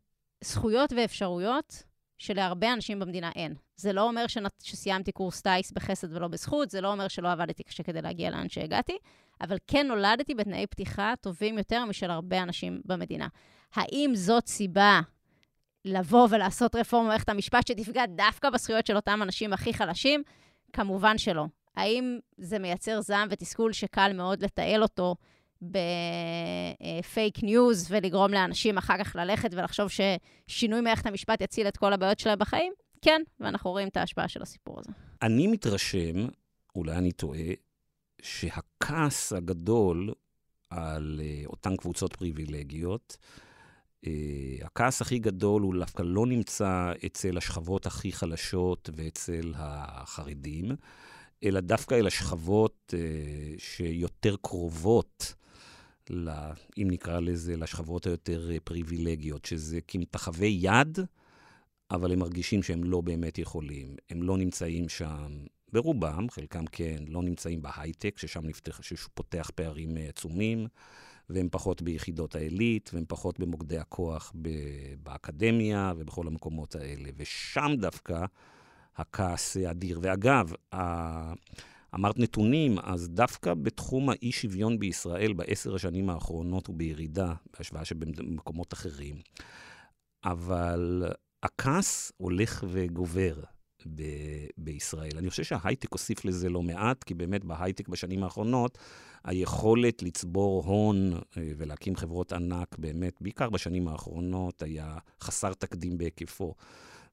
זכויות 0.40 0.92
ואפשרויות 0.92 1.82
שלהרבה 2.18 2.72
אנשים 2.72 2.98
במדינה 2.98 3.30
אין. 3.36 3.54
זה 3.76 3.92
לא 3.92 4.02
אומר 4.02 4.24
שסיימתי 4.62 5.12
קורס 5.12 5.42
טיס 5.42 5.72
בחסד 5.72 6.16
ולא 6.16 6.28
בזכות, 6.28 6.70
זה 6.70 6.80
לא 6.80 6.92
אומר 6.92 7.08
שלא 7.08 7.32
עבדתי 7.32 7.62
קשה 7.62 7.82
כדי 7.82 8.02
להגיע 8.02 8.30
לאן 8.30 8.48
שהגעתי, 8.48 8.98
אבל 9.40 9.56
כן 9.66 9.86
נולדתי 9.86 10.34
בתנאי 10.34 10.66
פתיחה 10.66 11.14
טובים 11.20 11.58
יותר 11.58 11.84
משל 11.84 12.10
הרבה 12.10 12.42
אנשים 12.42 12.82
במדינה. 12.84 13.28
האם 13.74 14.10
זאת 14.14 14.46
סיבה 14.46 15.00
לבוא 15.84 16.28
ולעשות 16.30 16.74
רפורמה 16.74 17.04
במערכת 17.04 17.28
המשפט 17.28 17.66
שתפגע 17.66 18.06
דווקא 18.06 18.50
בזכויות 18.50 18.86
של 18.86 18.96
אותם 18.96 19.20
אנשים 19.22 19.52
הכי 19.52 19.74
חלשים? 19.74 20.22
כמובן 20.76 21.18
שלא. 21.18 21.46
האם 21.76 22.18
זה 22.38 22.58
מייצר 22.58 23.00
זעם 23.00 23.28
ותסכול 23.30 23.72
שקל 23.72 24.12
מאוד 24.12 24.44
לתעל 24.44 24.82
אותו 24.82 25.14
בפייק 25.62 27.42
ניוז 27.42 27.86
ולגרום 27.90 28.32
לאנשים 28.32 28.78
אחר 28.78 29.04
כך 29.04 29.16
ללכת 29.16 29.54
ולחשוב 29.54 29.88
ששינוי 29.88 30.80
מערכת 30.80 31.06
המשפט 31.06 31.40
יציל 31.40 31.68
את 31.68 31.76
כל 31.76 31.92
הבעיות 31.92 32.18
שלהם 32.18 32.38
בחיים? 32.38 32.72
כן, 33.02 33.22
ואנחנו 33.40 33.70
רואים 33.70 33.88
את 33.88 33.96
ההשפעה 33.96 34.28
של 34.28 34.42
הסיפור 34.42 34.80
הזה. 34.80 34.92
אני 35.22 35.46
מתרשם, 35.46 36.28
אולי 36.76 36.96
אני 36.96 37.12
טועה, 37.12 37.48
שהכעס 38.22 39.32
הגדול 39.32 40.12
על 40.70 41.20
uh, 41.22 41.46
אותן 41.46 41.76
קבוצות 41.76 42.16
פריבילגיות, 42.16 43.16
הכעס 44.62 45.02
הכי 45.02 45.18
גדול 45.18 45.62
הוא 45.62 45.74
דווקא 45.78 46.02
לא 46.02 46.26
נמצא 46.26 46.92
אצל 47.06 47.38
השכבות 47.38 47.86
הכי 47.86 48.12
חלשות 48.12 48.90
ואצל 48.96 49.52
החרדים, 49.56 50.70
אלא 51.44 51.60
דווקא 51.60 51.94
אל 51.94 52.06
השכבות 52.06 52.94
uh, 52.94 52.98
שיותר 53.58 54.36
קרובות, 54.42 55.34
לה, 56.10 56.52
אם 56.78 56.88
נקרא 56.90 57.20
לזה, 57.20 57.56
לשכבות 57.56 58.06
היותר 58.06 58.50
פריבילגיות, 58.64 59.44
שזה 59.44 59.78
כמתחווי 59.88 60.58
יד, 60.60 60.98
אבל 61.90 62.12
הם 62.12 62.18
מרגישים 62.18 62.62
שהם 62.62 62.84
לא 62.84 63.00
באמת 63.00 63.38
יכולים. 63.38 63.96
הם 64.10 64.22
לא 64.22 64.36
נמצאים 64.36 64.88
שם 64.88 65.44
ברובם, 65.72 66.30
חלקם 66.30 66.66
כן, 66.66 66.96
לא 67.08 67.22
נמצאים 67.22 67.62
בהייטק, 67.62 68.18
ששם 68.18 68.46
נפתח, 68.46 68.82
שפותח 68.82 69.50
פערים 69.54 69.96
אה, 69.96 70.08
עצומים, 70.08 70.66
והם 71.30 71.48
פחות 71.50 71.82
ביחידות 71.82 72.34
העילית, 72.34 72.90
והם 72.94 73.04
פחות 73.08 73.40
במוקדי 73.40 73.78
הכוח 73.78 74.32
באקדמיה 75.02 75.92
ובכל 75.96 76.26
המקומות 76.26 76.74
האלה. 76.74 77.08
ושם 77.16 77.72
דווקא 77.78 78.24
הכעס 78.96 79.56
אדיר. 79.56 80.00
ואגב, 80.02 80.52
אמרת 81.94 82.18
נתונים, 82.18 82.78
אז 82.78 83.08
דווקא 83.08 83.54
בתחום 83.54 84.10
האי-שוויון 84.10 84.78
בישראל 84.78 85.32
בעשר 85.32 85.74
השנים 85.74 86.10
האחרונות 86.10 86.66
הוא 86.66 86.76
בירידה, 86.76 87.34
בהשוואה 87.56 87.84
שבמקומות 87.84 88.72
אחרים. 88.72 89.16
אבל 90.24 91.04
הכעס 91.42 92.12
הולך 92.16 92.64
וגובר. 92.68 93.34
ב- 93.94 94.46
בישראל. 94.58 95.18
אני 95.18 95.30
חושב 95.30 95.44
שההייטק 95.44 95.92
הוסיף 95.92 96.24
לזה 96.24 96.48
לא 96.48 96.62
מעט, 96.62 97.04
כי 97.04 97.14
באמת 97.14 97.44
בהייטק 97.44 97.88
בשנים 97.88 98.22
האחרונות, 98.22 98.78
היכולת 99.26 100.02
לצבור 100.02 100.62
הון 100.66 101.12
אה, 101.14 101.18
ולהקים 101.56 101.96
חברות 101.96 102.32
ענק, 102.32 102.78
באמת, 102.78 103.14
בעיקר 103.20 103.50
בשנים 103.50 103.88
האחרונות, 103.88 104.62
היה 104.62 104.98
חסר 105.20 105.52
תקדים 105.52 105.98
בהיקפו. 105.98 106.54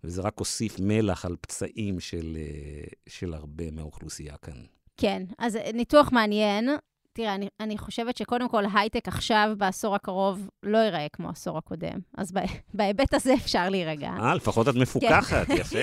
וזה 0.03 0.21
רק 0.21 0.39
הוסיף 0.39 0.75
מלח 0.79 1.25
על 1.25 1.35
פצעים 1.41 1.99
של, 1.99 2.37
אה, 2.39 2.87
של 3.07 3.33
הרבה 3.33 3.71
מהאוכלוסייה 3.71 4.37
כאן. 4.37 4.63
כן, 4.97 5.23
אז 5.37 5.57
ניתוח 5.73 6.11
מעניין. 6.11 6.69
תראה, 7.13 7.35
אני, 7.35 7.47
אני 7.59 7.77
חושבת 7.77 8.17
שקודם 8.17 8.49
כל, 8.49 8.63
הייטק 8.73 9.07
עכשיו, 9.07 9.49
בעשור 9.57 9.95
הקרוב, 9.95 10.49
לא 10.63 10.77
ייראה 10.77 11.07
כמו 11.13 11.27
העשור 11.27 11.57
הקודם. 11.57 11.99
אז 12.17 12.31
בהיבט 12.73 13.13
הזה 13.13 13.33
אפשר 13.33 13.69
להירגע. 13.69 14.09
אה, 14.19 14.35
לפחות 14.35 14.69
את 14.69 14.75
מפוקחת. 14.75 15.49
יפה. 15.49 15.77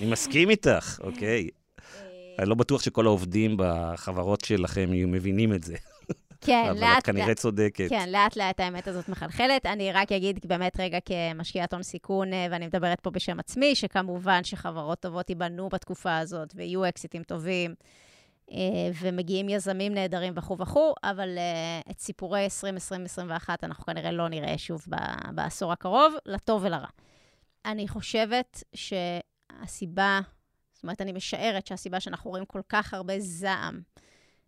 אני 0.00 0.10
מסכים 0.10 0.50
איתך, 0.50 1.00
אוקיי. 1.02 1.48
אני 2.38 2.48
לא 2.48 2.54
בטוח 2.54 2.82
שכל 2.82 3.06
העובדים 3.06 3.56
בחברות 3.58 4.44
שלכם 4.44 4.92
יהיו 4.92 5.08
מבינים 5.08 5.54
את 5.54 5.62
זה. 5.62 5.76
כן, 6.40 6.66
לאט... 6.66 6.82
אבל 6.82 6.98
את 6.98 7.02
כנראה 7.02 7.34
צודקת. 7.34 7.86
כן, 7.88 8.08
לאט-לאט 8.08 8.60
האמת 8.60 8.88
הזאת 8.88 9.08
מחלחלת. 9.08 9.66
אני 9.66 9.92
רק 9.92 10.12
אגיד 10.12 10.40
באמת 10.44 10.80
רגע 10.80 10.98
כמשקיעת 11.04 11.72
הון 11.72 11.82
סיכון, 11.82 12.32
אה, 12.32 12.46
ואני 12.50 12.66
מדברת 12.66 13.00
פה 13.00 13.10
בשם 13.10 13.40
עצמי, 13.40 13.74
שכמובן 13.74 14.44
שחברות 14.44 15.00
טובות 15.00 15.30
ייבנו 15.30 15.68
בתקופה 15.68 16.18
הזאת, 16.18 16.52
ויהיו 16.56 16.88
אקזיטים 16.88 17.22
טובים. 17.22 17.74
אה, 18.50 18.90
ומגיעים 19.00 19.48
יזמים 19.48 19.94
נהדרים 19.94 20.32
וכו' 20.36 20.58
וכו', 20.58 20.94
אבל 21.04 21.38
uh, 21.38 21.90
את 21.90 22.00
סיפורי 22.00 22.46
2020-2021 23.46 23.48
אנחנו 23.62 23.84
כנראה 23.84 24.12
לא 24.12 24.28
נראה 24.28 24.58
שוב 24.58 24.84
בעשור 25.34 25.72
הקרוב, 25.72 26.14
לטוב 26.26 26.64
ולרע. 26.64 26.88
אני 27.64 27.88
חושבת 27.88 28.62
שהסיבה, 28.74 30.20
אומרת, 30.86 31.00
אני 31.00 31.12
משערת 31.12 31.66
שהסיבה 31.66 32.00
שאנחנו 32.00 32.30
רואים 32.30 32.44
כל 32.44 32.60
כך 32.68 32.94
הרבה 32.94 33.20
זעם 33.20 33.80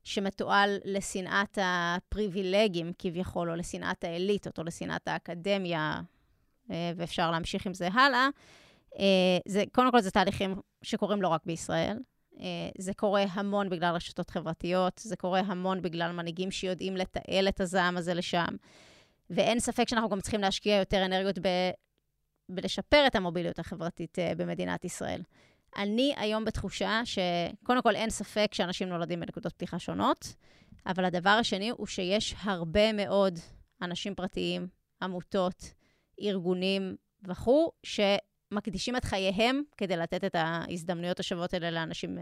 שמתועל 0.04 0.78
לשנאת 0.84 1.58
הפריבילגים 1.62 2.92
כביכול, 2.98 3.50
או 3.50 3.56
לשנאת 3.56 4.04
האליטות, 4.04 4.58
או 4.58 4.64
לשנאת 4.64 5.08
האקדמיה, 5.08 6.00
אה, 6.70 6.92
ואפשר 6.96 7.30
להמשיך 7.30 7.66
עם 7.66 7.74
זה 7.74 7.88
הלאה, 7.88 8.28
זה, 9.48 9.64
קודם 9.72 9.90
כל 9.90 10.00
זה 10.00 10.10
תהליכים 10.10 10.60
שקורים 10.82 11.22
לא 11.22 11.28
רק 11.28 11.40
בישראל, 11.46 11.98
אה, 12.40 12.68
זה 12.78 12.94
קורה 12.94 13.24
המון 13.30 13.68
בגלל 13.68 13.94
רשתות 13.94 14.30
חברתיות, 14.30 15.00
זה 15.04 15.16
קורה 15.16 15.40
המון 15.40 15.82
בגלל 15.82 16.12
מנהיגים 16.12 16.50
שיודעים 16.50 16.96
לתעל 16.96 17.48
את 17.48 17.60
הזעם 17.60 17.96
הזה 17.96 18.14
לשם. 18.14 18.56
ואין 19.30 19.60
ספק 19.60 19.88
שאנחנו 19.88 20.08
גם 20.08 20.20
צריכים 20.20 20.40
להשקיע 20.40 20.76
יותר 20.76 21.04
אנרגיות 21.04 21.38
בלשפר 22.48 23.06
את 23.06 23.14
המוביליות 23.14 23.58
החברתית 23.58 24.18
במדינת 24.36 24.84
ישראל. 24.84 25.22
אני 25.78 26.14
היום 26.16 26.44
בתחושה 26.44 27.00
שקודם 27.04 27.82
כל 27.82 27.96
אין 27.96 28.10
ספק 28.10 28.54
שאנשים 28.54 28.88
נולדים 28.88 29.20
בנקודות 29.20 29.52
פתיחה 29.52 29.78
שונות, 29.78 30.34
אבל 30.86 31.04
הדבר 31.04 31.30
השני 31.30 31.70
הוא 31.70 31.86
שיש 31.86 32.34
הרבה 32.42 32.92
מאוד 32.92 33.38
אנשים 33.82 34.14
פרטיים, 34.14 34.66
עמותות, 35.02 35.72
ארגונים 36.22 36.96
וכו', 37.28 37.70
שמקדישים 37.82 38.96
את 38.96 39.04
חייהם 39.04 39.62
כדי 39.76 39.96
לתת 39.96 40.24
את 40.24 40.34
ההזדמנויות 40.34 41.20
השוות 41.20 41.54
האלה 41.54 41.70
לאנשים 41.70 42.18
uh, 42.18 42.20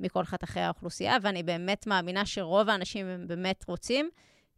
מכל 0.00 0.24
חתכי 0.24 0.60
האוכלוסייה, 0.60 1.16
ואני 1.22 1.42
באמת 1.42 1.86
מאמינה 1.86 2.26
שרוב 2.26 2.68
האנשים, 2.68 3.06
הם 3.06 3.26
באמת 3.26 3.64
רוצים, 3.68 4.10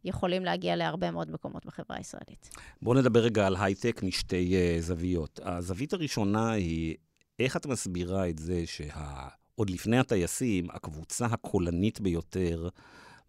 יכולים 0.03 0.45
להגיע 0.45 0.75
להרבה 0.75 1.11
מאוד 1.11 1.31
מקומות 1.31 1.65
בחברה 1.65 1.97
הישראלית. 1.97 2.49
בואו 2.81 2.99
נדבר 2.99 3.19
רגע 3.19 3.47
על 3.47 3.55
הייטק 3.59 4.03
משתי 4.03 4.55
uh, 4.55 4.81
זוויות. 4.81 5.39
הזווית 5.43 5.93
הראשונה 5.93 6.51
היא, 6.51 6.95
איך 7.39 7.57
את 7.57 7.65
מסבירה 7.65 8.29
את 8.29 8.39
זה 8.39 8.63
שעוד 8.65 9.69
לפני 9.69 9.97
הטייסים, 9.97 10.69
הקבוצה 10.69 11.25
הקולנית 11.25 12.01
ביותר 12.01 12.69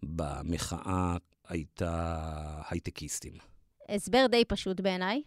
במחאה 0.03 1.17
הייתה 1.47 2.61
הייטקיסטים? 2.69 3.33
הסבר 3.89 4.25
די 4.31 4.45
פשוט 4.45 4.79
בעיניי, 4.79 5.21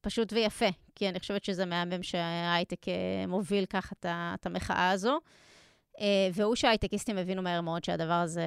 פשוט 0.00 0.32
ויפה, 0.32 0.68
כי 0.94 1.08
אני 1.08 1.20
חושבת 1.20 1.44
שזה 1.44 1.64
מהמם 1.64 2.02
שההייטק 2.02 2.88
אה, 2.88 3.26
מוביל 3.26 3.66
ככה 3.66 3.94
את 4.04 4.46
המחאה 4.46 4.90
הזו. 4.90 5.18
אה, 6.00 6.28
והוא 6.34 6.54
שההייטקיסטים 6.54 7.18
הבינו 7.18 7.42
מהר 7.42 7.60
מאוד 7.60 7.84
שהדבר 7.84 8.12
הזה 8.12 8.44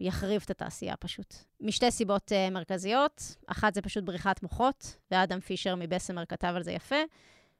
יחריב 0.00 0.42
את 0.44 0.50
התעשייה 0.50 0.96
פשוט. 0.96 1.34
משתי 1.60 1.90
סיבות 1.90 2.32
אה, 2.32 2.50
מרכזיות, 2.50 3.36
אחת 3.46 3.74
זה 3.74 3.82
פשוט 3.82 4.04
בריחת 4.04 4.42
מוחות, 4.42 4.96
ואדם 5.10 5.40
פישר 5.40 5.74
מבסמר 5.74 6.24
כתב 6.26 6.52
על 6.56 6.62
זה 6.62 6.72
יפה, 6.72 6.96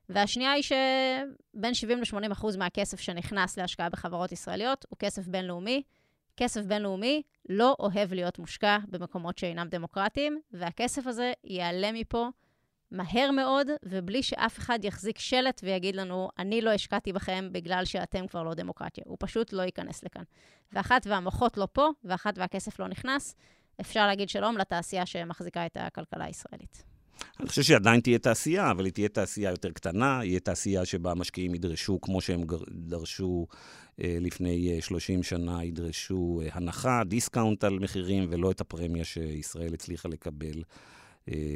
והשנייה 0.08 0.52
היא 0.52 0.62
שבין 0.62 1.74
70 1.74 1.98
ל-80 1.98 2.32
אחוז 2.32 2.56
מהכסף 2.56 3.00
שנכנס 3.00 3.58
להשקעה 3.58 3.88
בחברות 3.88 4.32
ישראליות 4.32 4.86
הוא 4.88 4.98
כסף 4.98 5.26
בינלאומי. 5.28 5.82
כסף 6.36 6.64
בינלאומי 6.64 7.22
לא 7.48 7.76
אוהב 7.78 8.14
להיות 8.14 8.38
מושקע 8.38 8.78
במקומות 8.88 9.38
שאינם 9.38 9.68
דמוקרטיים, 9.68 10.40
והכסף 10.52 11.06
הזה 11.06 11.32
ייעלם 11.44 11.94
מפה 11.94 12.28
מהר 12.90 13.30
מאוד, 13.30 13.66
ובלי 13.84 14.22
שאף 14.22 14.58
אחד 14.58 14.78
יחזיק 14.82 15.18
שלט 15.18 15.60
ויגיד 15.64 15.96
לנו, 15.96 16.28
אני 16.38 16.60
לא 16.60 16.70
השקעתי 16.70 17.12
בכם 17.12 17.48
בגלל 17.52 17.84
שאתם 17.84 18.26
כבר 18.26 18.42
לא 18.42 18.54
דמוקרטיה. 18.54 19.04
הוא 19.06 19.16
פשוט 19.20 19.52
לא 19.52 19.62
ייכנס 19.62 20.04
לכאן. 20.04 20.22
ואחת 20.72 21.06
והמוחות 21.06 21.56
לא 21.56 21.68
פה, 21.72 21.88
ואחת 22.04 22.38
והכסף 22.38 22.78
לא 22.78 22.88
נכנס, 22.88 23.36
אפשר 23.80 24.06
להגיד 24.06 24.28
שלום 24.28 24.58
לתעשייה 24.58 25.06
שמחזיקה 25.06 25.66
את 25.66 25.76
הכלכלה 25.80 26.24
הישראלית. 26.24 26.97
אני 27.40 27.48
חושב 27.48 27.62
שעדיין 27.62 28.00
תהיה 28.00 28.18
תעשייה, 28.18 28.70
אבל 28.70 28.84
היא 28.84 28.92
תהיה 28.92 29.08
תעשייה 29.08 29.50
יותר 29.50 29.70
קטנה, 29.70 30.20
יהיה 30.24 30.40
תעשייה 30.40 30.84
שבה 30.84 31.10
המשקיעים 31.10 31.54
ידרשו, 31.54 32.00
כמו 32.00 32.20
שהם 32.20 32.40
דרשו 32.70 33.46
אה, 34.02 34.18
לפני 34.20 34.78
30 34.80 35.18
אה, 35.18 35.24
שנה, 35.24 35.64
ידרשו 35.64 36.40
אה, 36.44 36.48
הנחה, 36.52 37.02
discount 37.04 37.64
על 37.64 37.78
מחירים, 37.78 38.26
ולא 38.30 38.50
את 38.50 38.60
הפרמיה 38.60 39.04
שישראל 39.04 39.74
הצליחה 39.74 40.08
לקבל. 40.08 40.62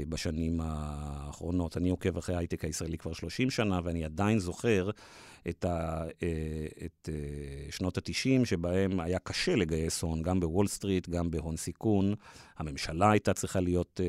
בשנים 0.08 0.60
האחרונות. 0.64 1.76
אני 1.76 1.90
עוקב 1.90 2.16
אחרי 2.16 2.34
ההייטק 2.34 2.64
הישראלי 2.64 2.98
כבר 2.98 3.12
30 3.12 3.50
שנה, 3.50 3.80
ואני 3.84 4.04
עדיין 4.04 4.38
זוכר 4.38 4.90
את, 5.48 5.64
ה, 5.64 6.04
את 6.84 7.08
שנות 7.70 7.98
ה-90, 7.98 8.44
שבהם 8.44 9.00
היה 9.00 9.18
קשה 9.18 9.56
לגייס 9.56 10.02
הון, 10.02 10.22
גם 10.22 10.40
בוול 10.40 10.66
סטריט, 10.66 11.08
גם 11.08 11.30
בהון 11.30 11.56
סיכון. 11.56 12.14
הממשלה 12.58 13.10
הייתה 13.10 13.34
צריכה 13.34 13.60
להיות 13.60 14.00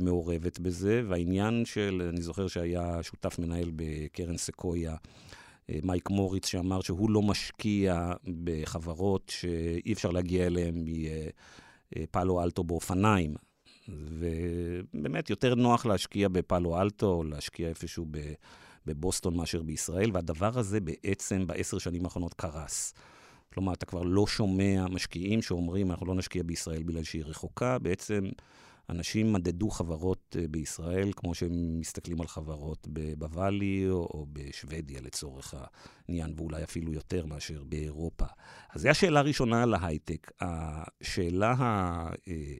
מעורבת 0.00 0.58
בזה, 0.58 1.02
והעניין 1.08 1.64
של, 1.64 2.10
אני 2.12 2.22
זוכר 2.22 2.48
שהיה 2.48 3.02
שותף 3.02 3.38
מנהל 3.38 3.70
בקרן 3.76 4.36
סקויה, 4.36 4.96
מייק 5.82 6.10
מוריץ, 6.10 6.46
שאמר 6.46 6.80
שהוא 6.80 7.10
לא 7.10 7.22
משקיע 7.22 8.12
בחברות 8.44 9.32
שאי 9.34 9.92
אפשר 9.92 10.10
להגיע 10.10 10.46
אליהן 10.46 10.84
מפאלו 11.96 12.42
אלטו 12.42 12.64
באופניים. 12.64 13.34
ובאמת 13.88 15.30
יותר 15.30 15.54
נוח 15.54 15.86
להשקיע 15.86 16.28
בפאלו 16.28 16.80
אלטו, 16.80 17.06
או 17.06 17.24
להשקיע 17.24 17.68
איפשהו 17.68 18.06
בבוסטון 18.86 19.36
מאשר 19.36 19.62
בישראל, 19.62 20.10
והדבר 20.14 20.58
הזה 20.58 20.80
בעצם 20.80 21.46
בעשר 21.46 21.78
שנים 21.78 22.04
האחרונות 22.04 22.34
קרס. 22.34 22.94
כלומר, 23.52 23.72
אתה 23.72 23.86
כבר 23.86 24.02
לא 24.02 24.26
שומע 24.26 24.86
משקיעים 24.90 25.42
שאומרים, 25.42 25.90
אנחנו 25.90 26.06
לא 26.06 26.14
נשקיע 26.14 26.42
בישראל 26.42 26.82
בגלל 26.82 27.02
שהיא 27.02 27.24
רחוקה. 27.24 27.78
בעצם 27.78 28.24
אנשים 28.90 29.32
מדדו 29.32 29.70
חברות 29.70 30.36
אה, 30.38 30.48
בישראל, 30.48 31.10
כמו 31.16 31.34
שהם 31.34 31.80
מסתכלים 31.80 32.20
על 32.20 32.26
חברות 32.26 32.88
בוואלי 33.18 33.86
או 33.88 34.26
בשוודיה 34.32 35.00
לצורך 35.00 35.54
העניין, 36.08 36.34
ואולי 36.36 36.64
אפילו 36.64 36.92
יותר 36.92 37.26
מאשר 37.26 37.62
באירופה. 37.64 38.26
אז 38.74 38.82
זו 38.82 38.88
השאלה 38.88 39.20
הראשונה 39.20 39.62
על 39.62 39.74
ההייטק. 39.74 40.32
השאלה, 40.40 41.54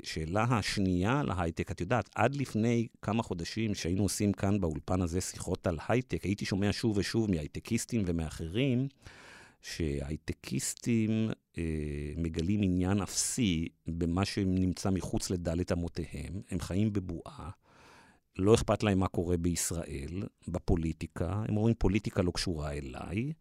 השאלה 0.03 0.45
אה, 0.51 0.59
השנייה 0.59 1.21
על 1.21 1.31
ההייטק, 1.31 1.71
את 1.71 1.81
יודעת, 1.81 2.11
עד 2.15 2.37
לפני 2.37 2.87
כמה 3.03 3.23
חודשים 3.23 3.75
שהיינו 3.75 4.03
עושים 4.03 4.33
כאן 4.33 4.61
באולפן 4.61 5.03
הזה 5.03 5.21
שיחות 5.21 5.67
על 5.67 5.79
הייטק, 5.89 6.23
הייתי 6.23 6.45
שומע 6.45 6.73
שוב 6.73 6.97
ושוב 6.99 7.31
מהייטקיסטים 7.31 8.03
ומאחרים, 8.07 8.89
שהייטקיסטים 9.65 11.31
אה, 11.59 11.63
מגלים 12.17 12.63
עניין 12.63 13.03
אפסי 13.03 13.69
במה 13.87 14.25
שנמצא 14.25 14.91
מחוץ 14.91 15.31
לדלת 15.31 15.73
אמותיהם. 15.73 16.41
הם 16.51 16.61
חיים 16.61 16.93
בבועה, 16.93 17.51
לא 18.39 18.55
אכפת 18.55 18.83
להם 18.83 18.99
מה 18.99 19.09
קורה 19.09 19.37
בישראל, 19.37 20.23
בפוליטיקה. 20.49 21.45
הם 21.49 21.57
אומרים, 21.57 21.75
פוליטיקה 21.79 22.23
לא 22.23 22.31
קשורה 22.31 22.73
אליי. 22.73 23.33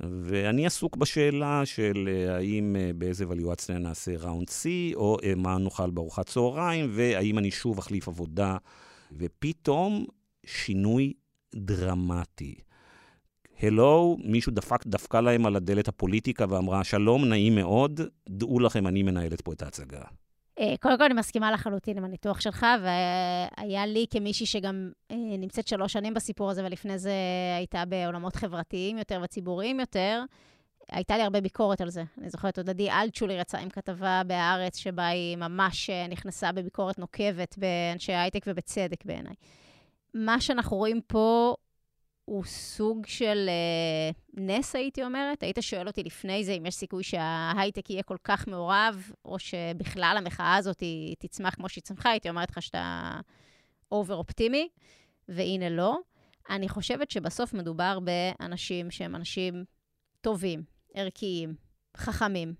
ואני 0.00 0.66
עסוק 0.66 0.96
בשאלה 0.96 1.66
של 1.66 2.08
אה, 2.08 2.36
האם 2.36 2.76
אה, 2.78 2.90
באיזה 2.94 3.28
וליואציה 3.28 3.78
נעשה 3.78 4.16
ראונד 4.16 4.48
C, 4.48 4.64
או 4.94 5.16
אה, 5.24 5.34
מה 5.34 5.58
נאכל 5.58 5.90
בארוחת 5.90 6.26
צהריים, 6.26 6.90
והאם 6.92 7.38
אני 7.38 7.50
שוב 7.50 7.78
אחליף 7.78 8.08
עבודה. 8.08 8.56
ופתאום 9.12 10.06
שינוי 10.46 11.12
דרמטי. 11.54 12.54
הלו, 13.62 14.16
מישהו 14.24 14.52
דפק, 14.52 14.86
דפקה 14.86 15.20
להם 15.20 15.46
על 15.46 15.56
הדלת 15.56 15.88
הפוליטיקה 15.88 16.44
ואמרה, 16.48 16.84
שלום, 16.84 17.24
נעים 17.24 17.54
מאוד, 17.54 18.00
דעו 18.28 18.60
לכם, 18.60 18.86
אני 18.86 19.02
מנהלת 19.02 19.40
פה 19.40 19.52
את 19.52 19.62
ההצגה. 19.62 20.02
אה, 20.58 20.74
קודם 20.80 20.98
כל, 20.98 21.04
אני 21.04 21.14
מסכימה 21.14 21.52
לחלוטין 21.52 21.96
עם 21.96 22.04
הניתוח 22.04 22.40
שלך, 22.40 22.66
והיה 22.82 23.86
לי 23.86 24.06
כמישהי 24.10 24.46
שגם 24.46 24.90
אה, 25.10 25.16
נמצאת 25.16 25.68
שלוש 25.68 25.92
שנים 25.92 26.14
בסיפור 26.14 26.50
הזה, 26.50 26.64
ולפני 26.64 26.98
זה 26.98 27.12
הייתה 27.56 27.84
בעולמות 27.84 28.36
חברתיים 28.36 28.98
יותר 28.98 29.20
וציבוריים 29.24 29.80
יותר, 29.80 30.22
הייתה 30.92 31.16
לי 31.16 31.22
הרבה 31.22 31.40
ביקורת 31.40 31.80
על 31.80 31.90
זה. 31.90 32.04
אני 32.18 32.30
זוכרת, 32.30 32.58
עוד 32.58 32.70
עדי 32.70 32.90
אלטשולי 32.90 33.34
יצאה 33.34 33.60
עם 33.60 33.70
כתבה 33.70 34.22
בהארץ, 34.26 34.76
שבה 34.76 35.06
היא 35.06 35.36
ממש 35.36 35.90
אה, 35.90 36.06
נכנסה 36.06 36.52
בביקורת 36.52 36.98
נוקבת 36.98 37.54
באנשי 37.58 38.12
הייטק, 38.12 38.44
ובצדק 38.46 39.04
בעיניי. 39.04 39.34
מה 40.14 40.40
שאנחנו 40.40 40.76
רואים 40.76 41.00
פה 41.06 41.54
הוא 42.28 42.44
סוג 42.44 43.06
של 43.06 43.48
אה, 43.48 44.10
נס, 44.34 44.74
הייתי 44.76 45.04
אומרת. 45.04 45.42
היית 45.42 45.58
שואל 45.60 45.86
אותי 45.86 46.02
לפני 46.02 46.44
זה 46.44 46.52
אם 46.52 46.66
יש 46.66 46.74
סיכוי 46.74 47.02
שההייטק 47.02 47.90
יהיה 47.90 48.02
כל 48.02 48.16
כך 48.24 48.48
מעורב, 48.48 49.10
או 49.24 49.38
שבכלל 49.38 50.14
המחאה 50.18 50.56
הזאת 50.56 50.82
תצמח 51.18 51.54
כמו 51.54 51.68
שהיא 51.68 51.82
צמחה, 51.82 52.10
הייתי 52.10 52.28
אומרת 52.30 52.50
לך 52.50 52.62
שאתה 52.62 53.20
אובר 53.92 54.14
אופטימי, 54.14 54.68
והנה 55.28 55.68
לא. 55.68 55.98
אני 56.50 56.68
חושבת 56.68 57.10
שבסוף 57.10 57.54
מדובר 57.54 57.98
באנשים 58.00 58.90
שהם 58.90 59.16
אנשים 59.16 59.64
טובים, 60.20 60.62
ערכיים, 60.94 61.54
חכמים, 61.96 62.54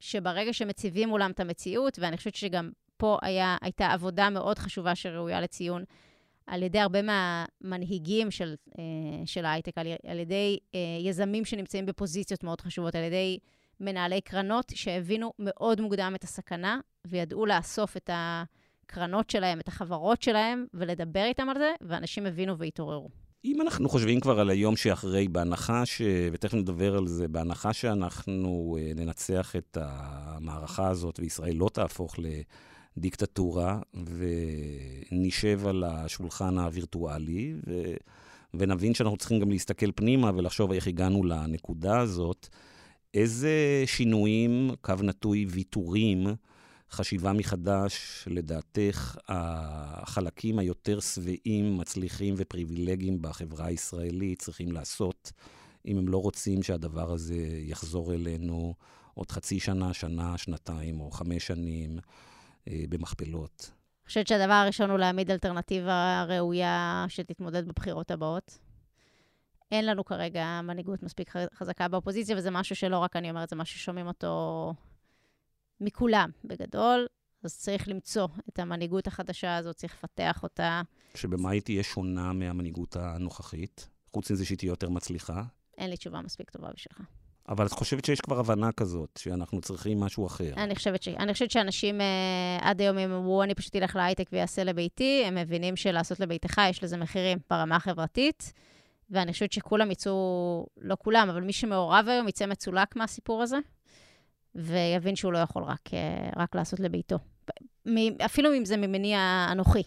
שברגע 0.00 0.52
שמציבים 0.52 1.08
מולם 1.08 1.30
את 1.30 1.40
המציאות, 1.40 1.98
ואני 1.98 2.16
חושבת 2.16 2.34
שגם 2.34 2.70
פה 2.96 3.18
היה, 3.22 3.56
הייתה 3.62 3.92
עבודה 3.92 4.30
מאוד 4.30 4.58
חשובה 4.58 4.94
שראויה 4.94 5.40
לציון, 5.40 5.84
על 6.50 6.62
ידי 6.62 6.78
הרבה 6.78 6.98
מהמנהיגים 7.02 8.30
של, 8.30 8.54
אה, 8.78 8.84
של 9.26 9.44
ההייטק, 9.44 9.78
על, 9.78 9.86
על 10.06 10.18
ידי 10.18 10.58
אה, 10.74 10.80
יזמים 11.00 11.44
שנמצאים 11.44 11.86
בפוזיציות 11.86 12.44
מאוד 12.44 12.60
חשובות, 12.60 12.94
על 12.94 13.02
ידי 13.02 13.38
מנהלי 13.80 14.20
קרנות 14.20 14.72
שהבינו 14.74 15.32
מאוד 15.38 15.80
מוקדם 15.80 16.12
את 16.14 16.24
הסכנה 16.24 16.80
וידעו 17.06 17.46
לאסוף 17.46 17.96
את 17.96 18.10
הקרנות 18.12 19.30
שלהם, 19.30 19.60
את 19.60 19.68
החברות 19.68 20.22
שלהם, 20.22 20.66
ולדבר 20.74 21.24
איתם 21.24 21.48
על 21.48 21.58
זה, 21.58 21.72
ואנשים 21.80 22.26
הבינו 22.26 22.58
והתעוררו. 22.58 23.08
אם 23.44 23.60
אנחנו 23.60 23.88
חושבים 23.88 24.20
כבר 24.20 24.40
על 24.40 24.50
היום 24.50 24.76
שאחרי, 24.76 25.28
בהנחה 25.28 25.86
ש... 25.86 26.02
ותכף 26.32 26.54
נדבר 26.54 26.96
על 26.96 27.06
זה, 27.06 27.28
בהנחה 27.28 27.72
שאנחנו 27.72 28.76
אה, 28.80 28.92
ננצח 28.96 29.56
את 29.56 29.78
המערכה 29.80 30.88
הזאת 30.88 31.18
וישראל 31.18 31.56
לא 31.56 31.68
תהפוך 31.72 32.18
ל... 32.18 32.24
דיקטטורה, 32.98 33.80
ונשב 35.12 35.66
על 35.66 35.84
השולחן 35.84 36.58
הווירטואלי, 36.58 37.54
ו... 37.66 37.94
ונבין 38.54 38.94
שאנחנו 38.94 39.16
צריכים 39.16 39.40
גם 39.40 39.50
להסתכל 39.50 39.92
פנימה 39.92 40.30
ולחשוב 40.34 40.72
איך 40.72 40.86
הגענו 40.86 41.24
לנקודה 41.24 41.98
הזאת, 41.98 42.48
איזה 43.14 43.82
שינויים, 43.86 44.70
קו 44.80 44.94
נטוי 45.02 45.46
ויתורים, 45.48 46.26
חשיבה 46.90 47.32
מחדש, 47.32 48.24
לדעתך, 48.30 49.16
החלקים 49.28 50.58
היותר 50.58 51.00
שבעים, 51.00 51.78
מצליחים 51.78 52.34
ופריבילגיים 52.36 53.22
בחברה 53.22 53.66
הישראלית 53.66 54.38
צריכים 54.38 54.72
לעשות, 54.72 55.32
אם 55.86 55.98
הם 55.98 56.08
לא 56.08 56.18
רוצים 56.18 56.62
שהדבר 56.62 57.12
הזה 57.12 57.36
יחזור 57.64 58.14
אלינו 58.14 58.74
עוד 59.14 59.30
חצי 59.30 59.60
שנה, 59.60 59.94
שנה, 59.94 60.38
שנתיים 60.38 61.00
או 61.00 61.10
חמש 61.10 61.46
שנים 61.46 61.98
במכפלות. 62.68 63.70
אני 63.70 64.06
חושבת 64.06 64.26
שהדבר 64.26 64.52
הראשון 64.52 64.90
הוא 64.90 64.98
להעמיד 64.98 65.30
אלטרנטיבה 65.30 66.24
ראויה 66.28 67.04
שתתמודד 67.08 67.68
בבחירות 67.68 68.10
הבאות. 68.10 68.58
אין 69.72 69.86
לנו 69.86 70.04
כרגע 70.04 70.60
מנהיגות 70.64 71.02
מספיק 71.02 71.32
חזקה 71.54 71.88
באופוזיציה, 71.88 72.36
וזה 72.36 72.50
משהו 72.50 72.76
שלא 72.76 72.98
רק 72.98 73.16
אני 73.16 73.30
אומרת, 73.30 73.48
זה 73.48 73.56
משהו 73.56 73.78
ששומעים 73.78 74.06
אותו 74.06 74.74
מכולם 75.80 76.30
בגדול. 76.44 77.06
אז 77.44 77.58
צריך 77.58 77.88
למצוא 77.88 78.28
את 78.48 78.58
המנהיגות 78.58 79.06
החדשה 79.06 79.56
הזאת, 79.56 79.76
צריך 79.76 79.94
לפתח 79.94 80.42
אותה. 80.42 80.82
שבמה 81.14 81.50
היא 81.50 81.60
תהיה 81.62 81.82
שונה 81.82 82.32
מהמנהיגות 82.32 82.96
הנוכחית? 82.96 83.88
חוץ 84.12 84.30
מזה 84.30 84.44
שהיא 84.44 84.58
תהיה 84.58 84.70
יותר 84.70 84.88
מצליחה? 84.88 85.42
אין 85.78 85.90
לי 85.90 85.96
תשובה 85.96 86.20
מספיק 86.20 86.50
טובה 86.50 86.68
בשבילך. 86.74 87.00
אבל 87.50 87.66
את 87.66 87.72
חושבת 87.72 88.04
שיש 88.04 88.20
כבר 88.20 88.40
הבנה 88.40 88.72
כזאת, 88.72 89.18
שאנחנו 89.22 89.60
צריכים 89.60 90.00
משהו 90.00 90.26
אחר. 90.26 90.52
אני 90.56 90.74
חושבת, 90.74 91.02
ש... 91.02 91.08
אני 91.08 91.32
חושבת 91.32 91.50
שאנשים 91.50 92.00
אה, 92.00 92.58
עד 92.60 92.80
היום, 92.80 92.98
אם 92.98 93.12
אמרו, 93.12 93.42
אני 93.42 93.54
פשוט 93.54 93.76
אלך 93.76 93.96
להייטק 93.96 94.28
ויעשה 94.32 94.64
לביתי, 94.64 95.22
הם 95.26 95.34
מבינים 95.34 95.76
שלעשות 95.76 96.20
לביתך 96.20 96.60
יש 96.70 96.84
לזה 96.84 96.96
מחירים 96.96 97.38
ברמה 97.50 97.76
החברתית, 97.76 98.52
ואני 99.10 99.32
חושבת 99.32 99.52
שכולם 99.52 99.90
יצאו, 99.90 100.66
לא 100.80 100.96
כולם, 100.98 101.28
אבל 101.30 101.40
מי 101.40 101.52
שמעורב 101.52 102.06
היום 102.08 102.28
יצא 102.28 102.46
מצולק 102.46 102.96
מהסיפור 102.96 103.42
הזה, 103.42 103.58
ויבין 104.54 105.16
שהוא 105.16 105.32
לא 105.32 105.38
יכול 105.38 105.62
רק, 105.64 105.94
אה, 105.94 106.30
רק 106.36 106.54
לעשות 106.54 106.80
לביתו. 106.80 107.18
אפילו 108.24 108.54
אם 108.54 108.64
זה 108.64 108.76
ממניע 108.76 109.46
אנוכי. 109.52 109.82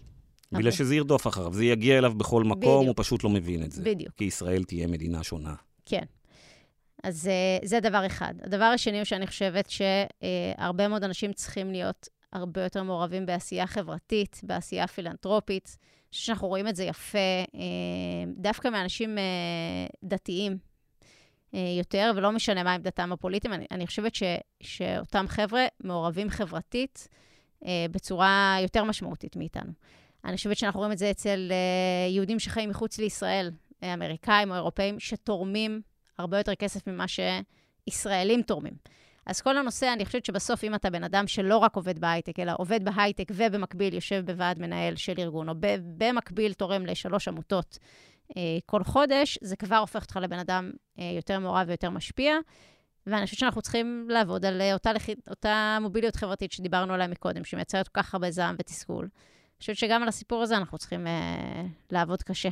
בגלל 0.51 0.71
שזה 0.71 0.95
ירדוף 0.95 1.27
אחריו, 1.27 1.53
זה 1.53 1.65
יגיע 1.65 1.97
אליו 1.97 2.13
בכל 2.13 2.43
מקום, 2.43 2.57
בדיוק. 2.57 2.97
הוא 2.97 3.03
פשוט 3.03 3.23
לא 3.23 3.29
מבין 3.29 3.63
את 3.63 3.71
זה. 3.71 3.83
בדיוק. 3.83 4.13
כי 4.17 4.23
ישראל 4.23 4.63
תהיה 4.63 4.87
מדינה 4.87 5.23
שונה. 5.23 5.53
כן. 5.85 6.03
אז 7.03 7.29
uh, 7.29 7.67
זה 7.67 7.79
דבר 7.79 8.05
אחד. 8.05 8.33
הדבר 8.43 8.63
השני 8.65 8.97
הוא 8.97 9.03
שאני 9.03 9.27
חושבת 9.27 9.69
שהרבה 9.69 10.87
מאוד 10.87 11.03
אנשים 11.03 11.33
צריכים 11.33 11.71
להיות 11.71 12.07
הרבה 12.33 12.63
יותר 12.63 12.83
מעורבים 12.83 13.25
בעשייה 13.25 13.67
חברתית, 13.67 14.41
בעשייה 14.43 14.87
פילנטרופית. 14.87 15.77
חושבת 16.11 16.25
שאנחנו 16.25 16.47
רואים 16.47 16.67
את 16.67 16.75
זה 16.75 16.83
יפה, 16.83 17.17
uh, 17.45 17.57
דווקא 18.37 18.67
מאנשים 18.67 19.17
uh, 19.17 19.95
דתיים 20.03 20.57
יותר, 21.77 22.11
ולא 22.15 22.31
משנה 22.31 22.63
מה 22.63 22.73
עמדתם 22.73 23.11
הפוליטיים. 23.11 23.53
אני, 23.53 23.65
אני 23.71 23.87
חושבת 23.87 24.15
ש, 24.15 24.23
שאותם 24.63 25.25
חבר'ה 25.27 25.65
מעורבים 25.83 26.29
חברתית 26.29 27.07
בצורה 27.91 28.57
יותר 28.61 28.83
משמעותית 28.83 29.35
מאיתנו. 29.35 29.71
אני 30.25 30.37
חושבת 30.37 30.57
שאנחנו 30.57 30.79
רואים 30.79 30.91
את 30.91 30.97
זה 30.97 31.11
אצל 31.11 31.51
יהודים 32.09 32.39
שחיים 32.39 32.69
מחוץ 32.69 32.97
לישראל, 32.97 33.51
אמריקאים 33.83 34.51
או 34.51 34.55
אירופאים, 34.55 34.99
שתורמים 34.99 35.81
הרבה 36.17 36.37
יותר 36.37 36.55
כסף 36.55 36.87
ממה 36.87 37.05
שישראלים 37.07 38.41
תורמים. 38.41 38.73
אז 39.25 39.41
כל 39.41 39.57
הנושא, 39.57 39.93
אני 39.93 40.05
חושבת 40.05 40.25
שבסוף, 40.25 40.63
אם 40.63 40.75
אתה 40.75 40.89
בן 40.89 41.03
אדם 41.03 41.27
שלא 41.27 41.57
רק 41.57 41.75
עובד 41.75 41.99
בהייטק, 41.99 42.39
אלא 42.39 42.53
עובד 42.57 42.85
בהייטק 42.85 43.31
ובמקביל 43.35 43.93
יושב 43.93 44.23
בוועד 44.25 44.59
מנהל 44.59 44.95
של 44.95 45.13
ארגון, 45.19 45.49
או 45.49 45.53
במקביל 45.97 46.53
תורם 46.53 46.85
לשלוש 46.85 47.27
עמותות 47.27 47.77
אה, 48.37 48.57
כל 48.65 48.83
חודש, 48.83 49.39
זה 49.41 49.55
כבר 49.55 49.77
הופך 49.77 50.01
אותך 50.01 50.19
לבן 50.21 50.39
אדם 50.39 50.71
אה, 50.99 51.11
יותר 51.15 51.39
מעורב 51.39 51.65
ויותר 51.67 51.89
משפיע. 51.89 52.35
ואני 53.07 53.25
חושבת 53.25 53.39
שאנחנו 53.39 53.61
צריכים 53.61 54.07
לעבוד 54.09 54.45
על 54.45 54.61
אה, 54.61 54.73
אותה, 54.73 54.93
לח... 54.93 55.05
אותה 55.29 55.77
מוביליות 55.81 56.15
חברתית 56.15 56.51
שדיברנו 56.51 56.93
עליה 56.93 57.07
מקודם, 57.07 57.43
שמייצרת 57.43 57.87
כל 57.87 58.01
כך 58.01 58.13
הרבה 58.13 58.31
זעם 58.31 58.55
ותסכול. 58.59 59.03
אני 59.03 59.59
חושבת 59.59 59.77
שגם 59.77 60.01
על 60.01 60.07
הסיפור 60.07 60.41
הזה 60.41 60.57
אנחנו 60.57 60.77
צריכים 60.77 61.07
אה, 61.07 61.63
לעבוד 61.91 62.23
קשה. 62.23 62.49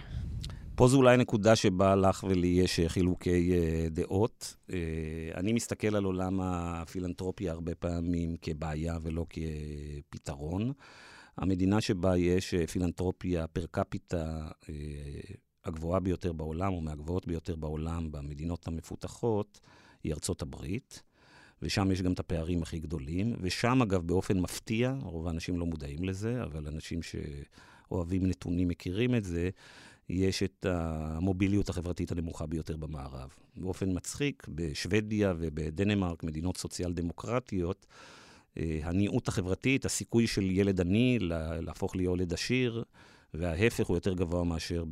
פה 0.82 0.88
זו 0.88 0.98
אולי 0.98 1.18
נקודה 1.18 1.56
שבה 1.56 1.96
לך 1.96 2.26
ולי 2.30 2.48
יש 2.48 2.80
אה, 2.80 2.90
חילוקי 2.90 3.52
uh, 3.52 3.90
דעות. 3.90 4.56
Uh, 4.68 4.74
אני 5.36 5.54
מסתכל 5.54 5.96
על 5.96 6.04
עולם 6.04 6.40
הפילנטרופיה 6.42 7.52
הרבה 7.52 7.76
פעמים 7.76 8.36
כבעיה 8.42 8.98
ולא 9.02 9.26
כפתרון. 9.30 10.72
המדינה 11.38 11.82
שבה 11.82 12.18
יש 12.18 12.56
פילנטרופיה 12.56 13.48
פר 13.48 13.66
קפיטה 13.72 14.48
הגבוהה 15.66 16.00
ביותר 16.00 16.34
בעולם, 16.34 16.74
או 16.74 16.82
מהגבוהות 16.82 17.28
ביותר 17.28 17.56
בעולם 17.56 18.12
במדינות 18.12 18.68
המפותחות, 18.68 19.60
היא 20.04 20.14
ארצות 20.14 20.42
הברית. 20.42 21.04
ושם 21.62 21.92
יש 21.92 22.02
גם 22.02 22.14
את 22.14 22.20
הפערים 22.20 22.62
הכי 22.62 22.80
גדולים. 22.80 23.36
ושם, 23.42 23.82
אגב, 23.82 24.08
באופן 24.08 24.40
מפתיע, 24.40 24.96
רוב 25.02 25.28
האנשים 25.28 25.60
לא 25.60 25.66
מודעים 25.66 26.04
לזה, 26.04 26.44
אבל 26.44 26.68
אנשים 26.68 27.00
שאוהבים 27.02 28.26
נתונים 28.26 28.68
מכירים 28.68 29.16
את 29.16 29.24
זה, 29.24 29.50
יש 30.12 30.44
את 30.44 30.66
המוביליות 30.70 31.70
החברתית 31.70 32.12
הנמוכה 32.12 32.46
ביותר 32.46 32.78
במערב. 32.78 33.30
באופן 33.58 33.90
מצחיק, 33.96 34.48
בשוודיה 34.50 35.34
ובדנמרק, 35.38 36.24
מדינות 36.24 36.58
סוציאל-דמוקרטיות, 36.58 37.86
אה, 38.58 38.80
הנראות 38.84 39.28
החברתית, 39.28 39.86
הסיכוי 39.86 40.28
של 40.28 40.52
ילד 40.52 40.82
עני 40.82 41.20
להפוך 41.62 41.96
לילד 41.96 42.34
עשיר, 42.34 42.84
וההפך 43.34 43.88
הוא 43.88 43.98
יותר 43.98 44.14
גבוה 44.14 44.44
מאשר 44.44 44.84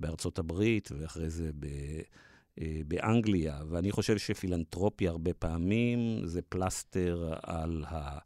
בארצות 0.00 0.38
הברית, 0.38 0.88
ואחרי 0.98 1.30
זה 1.30 1.50
ב, 1.58 1.66
אה, 2.60 2.80
באנגליה. 2.86 3.60
ואני 3.68 3.90
חושב 3.90 4.18
שפילנטרופיה 4.18 5.10
הרבה 5.10 5.34
פעמים 5.34 6.20
זה 6.24 6.42
פלסטר 6.42 7.34
על 7.42 7.84
ה... 7.88 8.18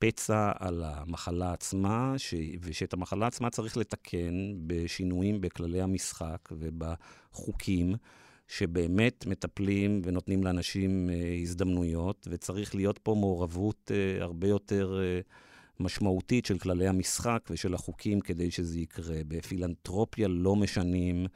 פצע 0.00 0.52
על 0.58 0.82
המחלה 0.86 1.52
עצמה, 1.52 2.14
ש... 2.16 2.34
ושאת 2.62 2.92
המחלה 2.92 3.26
עצמה 3.26 3.50
צריך 3.50 3.76
לתקן 3.76 4.54
בשינויים 4.66 5.40
בכללי 5.40 5.80
המשחק 5.80 6.48
ובחוקים, 6.52 7.94
שבאמת 8.48 9.26
מטפלים 9.26 10.02
ונותנים 10.04 10.44
לאנשים 10.44 11.08
uh, 11.08 11.42
הזדמנויות, 11.42 12.28
וצריך 12.30 12.74
להיות 12.74 12.98
פה 12.98 13.14
מעורבות 13.14 13.90
uh, 13.90 14.22
הרבה 14.22 14.48
יותר 14.48 15.00
uh, 15.00 15.82
משמעותית 15.82 16.46
של 16.46 16.58
כללי 16.58 16.88
המשחק 16.88 17.48
ושל 17.50 17.74
החוקים 17.74 18.20
כדי 18.20 18.50
שזה 18.50 18.78
יקרה. 18.78 19.16
בפילנטרופיה 19.28 20.28
לא 20.28 20.56
משנים 20.56 21.26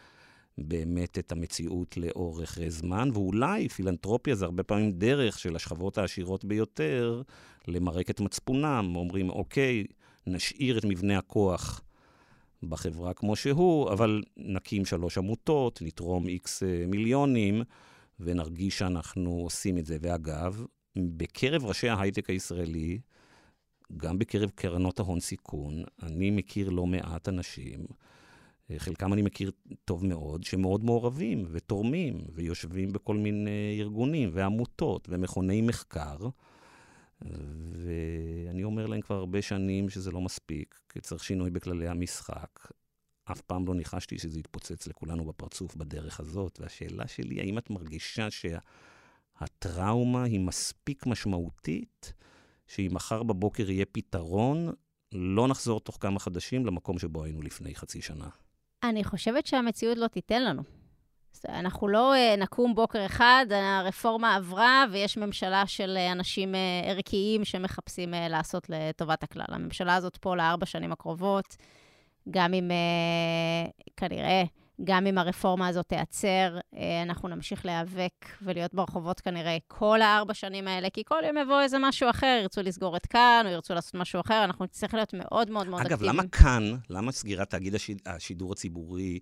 באמת 0.59 1.19
את 1.19 1.33
המציאות 1.33 1.97
לאורך 1.97 2.59
זמן, 2.69 3.09
ואולי 3.13 3.69
פילנטרופיה 3.69 4.35
זה 4.35 4.45
הרבה 4.45 4.63
פעמים 4.63 4.91
דרך 4.91 5.39
של 5.39 5.57
השכבות 5.57 5.99
העשירות 5.99 6.45
ביותר 6.45 7.23
למרק 7.69 8.11
את 8.11 8.21
מצפונם, 8.21 8.93
אומרים, 8.97 9.31
אוקיי, 9.31 9.85
נשאיר 10.27 10.79
את 10.79 10.85
מבנה 10.85 11.19
הכוח 11.19 11.81
בחברה 12.63 13.15
כמו 13.15 13.37
שהוא, 13.37 13.93
אבל 13.93 14.23
נקים 14.37 14.85
שלוש 14.85 15.19
עמותות, 15.19 15.83
נתרום 15.83 16.29
איקס 16.29 16.63
אה, 16.63 16.85
מיליונים, 16.87 17.63
ונרגיש 18.21 18.79
שאנחנו 18.79 19.31
עושים 19.31 19.79
את 19.79 19.87
זה. 19.87 19.97
ואגב, 20.01 20.65
בקרב 20.97 21.65
ראשי 21.65 21.89
ההייטק 21.89 22.31
הישראלי, 22.31 22.99
גם 23.97 24.19
בקרב 24.19 24.51
קרנות 24.55 25.01
ההון 25.01 25.21
סיכון, 25.21 25.85
אני 26.03 26.31
מכיר 26.31 26.69
לא 26.69 26.87
מעט 26.87 27.29
אנשים 27.29 27.87
אה, 28.71 28.79
חלקם 28.79 29.13
אני 29.13 29.23
מכיר 29.23 29.51
טוב 29.85 30.07
מאוד, 30.07 30.45
שמאוד 30.45 30.85
מעורבים 30.85 31.45
ותורמים 31.51 32.21
ויושבים 32.33 32.93
בכל 32.93 33.17
מיני 33.17 33.79
ארגונים 33.81 34.31
ועמותות 34.33 35.09
ומכוני 35.11 35.63
מחקר. 35.63 36.17
ואני 37.73 38.65
אומר 38.65 38.87
להם 38.87 39.01
כבר 39.01 39.15
הרבה 39.15 39.43
שנים 39.43 39.89
שזה 39.91 40.11
לא 40.11 40.21
מספיק, 40.21 40.81
כי 40.89 41.01
צריך 41.01 41.25
שינוי 41.25 41.51
בכללי 41.51 41.89
המשחק. 41.89 42.69
אף 43.25 43.41
פעם 43.41 43.67
לא 43.67 43.75
ניחשתי 43.75 44.19
שזה 44.19 44.41
יתפוצץ 44.41 44.87
לכולנו 44.87 45.25
בפרצוף 45.25 45.77
בדרך 45.77 46.21
הזאת, 46.21 46.59
והשאלה 46.61 47.09
שלי, 47.09 47.41
האם 47.41 47.59
את 47.59 47.71
מרגישה 47.71 48.29
שהטראומה 48.31 50.23
היא 50.25 50.41
מספיק 50.41 51.07
משמעותית, 51.07 52.13
שאם 52.67 52.89
מחר 52.93 53.23
בבוקר 53.23 53.71
יהיה 53.71 53.85
פתרון, 53.93 54.73
לא 55.13 55.49
נחזור 55.49 55.81
תוך 55.81 55.99
כמה 56.01 56.21
חדשים 56.21 56.67
למקום 56.67 56.99
שבו 56.99 57.25
היינו 57.25 57.43
לפני 57.43 57.75
חצי 57.75 58.03
שנה? 58.03 58.29
אני 58.83 59.05
חושבת 59.05 59.47
שהמציאות 59.47 59.99
לא 59.99 60.07
תיתן 60.07 60.45
לנו. 60.45 60.63
אנחנו 61.49 61.89
לא 61.89 62.15
uh, 62.15 62.41
נקום 62.41 62.75
בוקר 62.75 63.07
אחד, 63.07 63.47
הרפורמה 63.51 64.35
עברה 64.35 64.85
ויש 64.93 65.17
ממשלה 65.17 65.67
של 65.67 65.97
uh, 65.97 66.13
אנשים 66.13 66.55
uh, 66.55 66.89
ערכיים 66.91 67.45
שמחפשים 67.45 68.15
לעשות 68.31 68.67
לטובת 68.69 69.23
הכלל. 69.23 69.45
הממשלה 69.49 69.95
הזאת 69.95 70.17
פה 70.17 70.37
לארבע 70.37 70.67
שנים 70.67 70.93
הקרובות, 70.93 71.57
גם 72.31 72.55
אם 72.55 72.71
כנראה 73.97 74.45
גם 74.85 75.07
אם 75.07 75.19
הרפורמה 75.19 75.69
הזאת 75.69 75.87
תיעצר, 75.87 76.59
אה, 76.77 77.03
אנחנו 77.03 77.29
נמשיך 77.29 77.67
להיאבק 77.67 78.27
ולהיות 78.43 78.75
ברחובות 78.75 79.21
כנראה 79.21 79.57
כל 79.69 80.03
הארבע 80.03 80.35
שנים 80.35 80.69
האלה, 80.69 80.91
כי 80.91 81.03
כל 81.05 81.23
יום 81.27 81.37
יבוא 81.37 81.61
איזה 81.61 81.77
משהו 81.81 82.11
אחר, 82.11 82.39
ירצו 82.43 82.63
לסגור 82.63 82.97
את 82.97 83.07
כאן, 83.07 83.43
או 83.47 83.51
ירצו 83.51 83.75
לעשות 83.75 83.95
משהו 83.95 84.21
אחר, 84.21 84.45
אנחנו 84.45 84.65
נצטרך 84.65 84.95
להיות 84.95 85.15
מאוד 85.15 85.51
מאוד 85.51 85.67
מאוד 85.67 85.81
אקטיביים. 85.81 86.11
אגב, 86.11 86.21
למה 86.21 86.29
כאן, 86.29 86.77
למה 86.91 87.13
סגירת 87.13 87.51
תאגיד 87.51 87.75
השיד, 87.75 88.03
השידור 88.07 88.53
הציבורי 88.53 89.19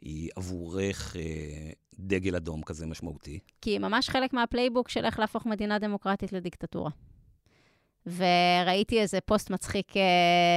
היא 0.00 0.30
עבורך 0.36 1.16
אה, 1.16 1.70
דגל 1.98 2.36
אדום 2.36 2.62
כזה 2.62 2.86
משמעותי? 2.86 3.38
כי 3.60 3.70
היא 3.70 3.78
ממש 3.78 4.08
חלק 4.08 4.32
מה 4.32 4.43
playbook 4.43 4.88
של 4.88 5.04
איך 5.04 5.18
להפוך 5.18 5.46
מדינה 5.46 5.78
דמוקרטית 5.78 6.32
לדיקטטורה. 6.32 6.90
וראיתי 8.06 9.00
איזה 9.00 9.18
פוסט 9.20 9.50
מצחיק 9.50 9.90
uh, 9.90 9.96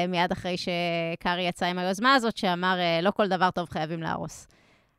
מיד 0.07 0.31
אחרי 0.31 0.55
שקארי 0.57 1.41
יצא 1.41 1.65
עם 1.65 1.77
היוזמה 1.77 2.13
הזאת, 2.13 2.37
שאמר, 2.37 2.77
uh, 2.77 3.05
לא 3.05 3.11
כל 3.11 3.27
דבר 3.27 3.51
טוב 3.51 3.69
חייבים 3.69 4.01
להרוס. 4.01 4.47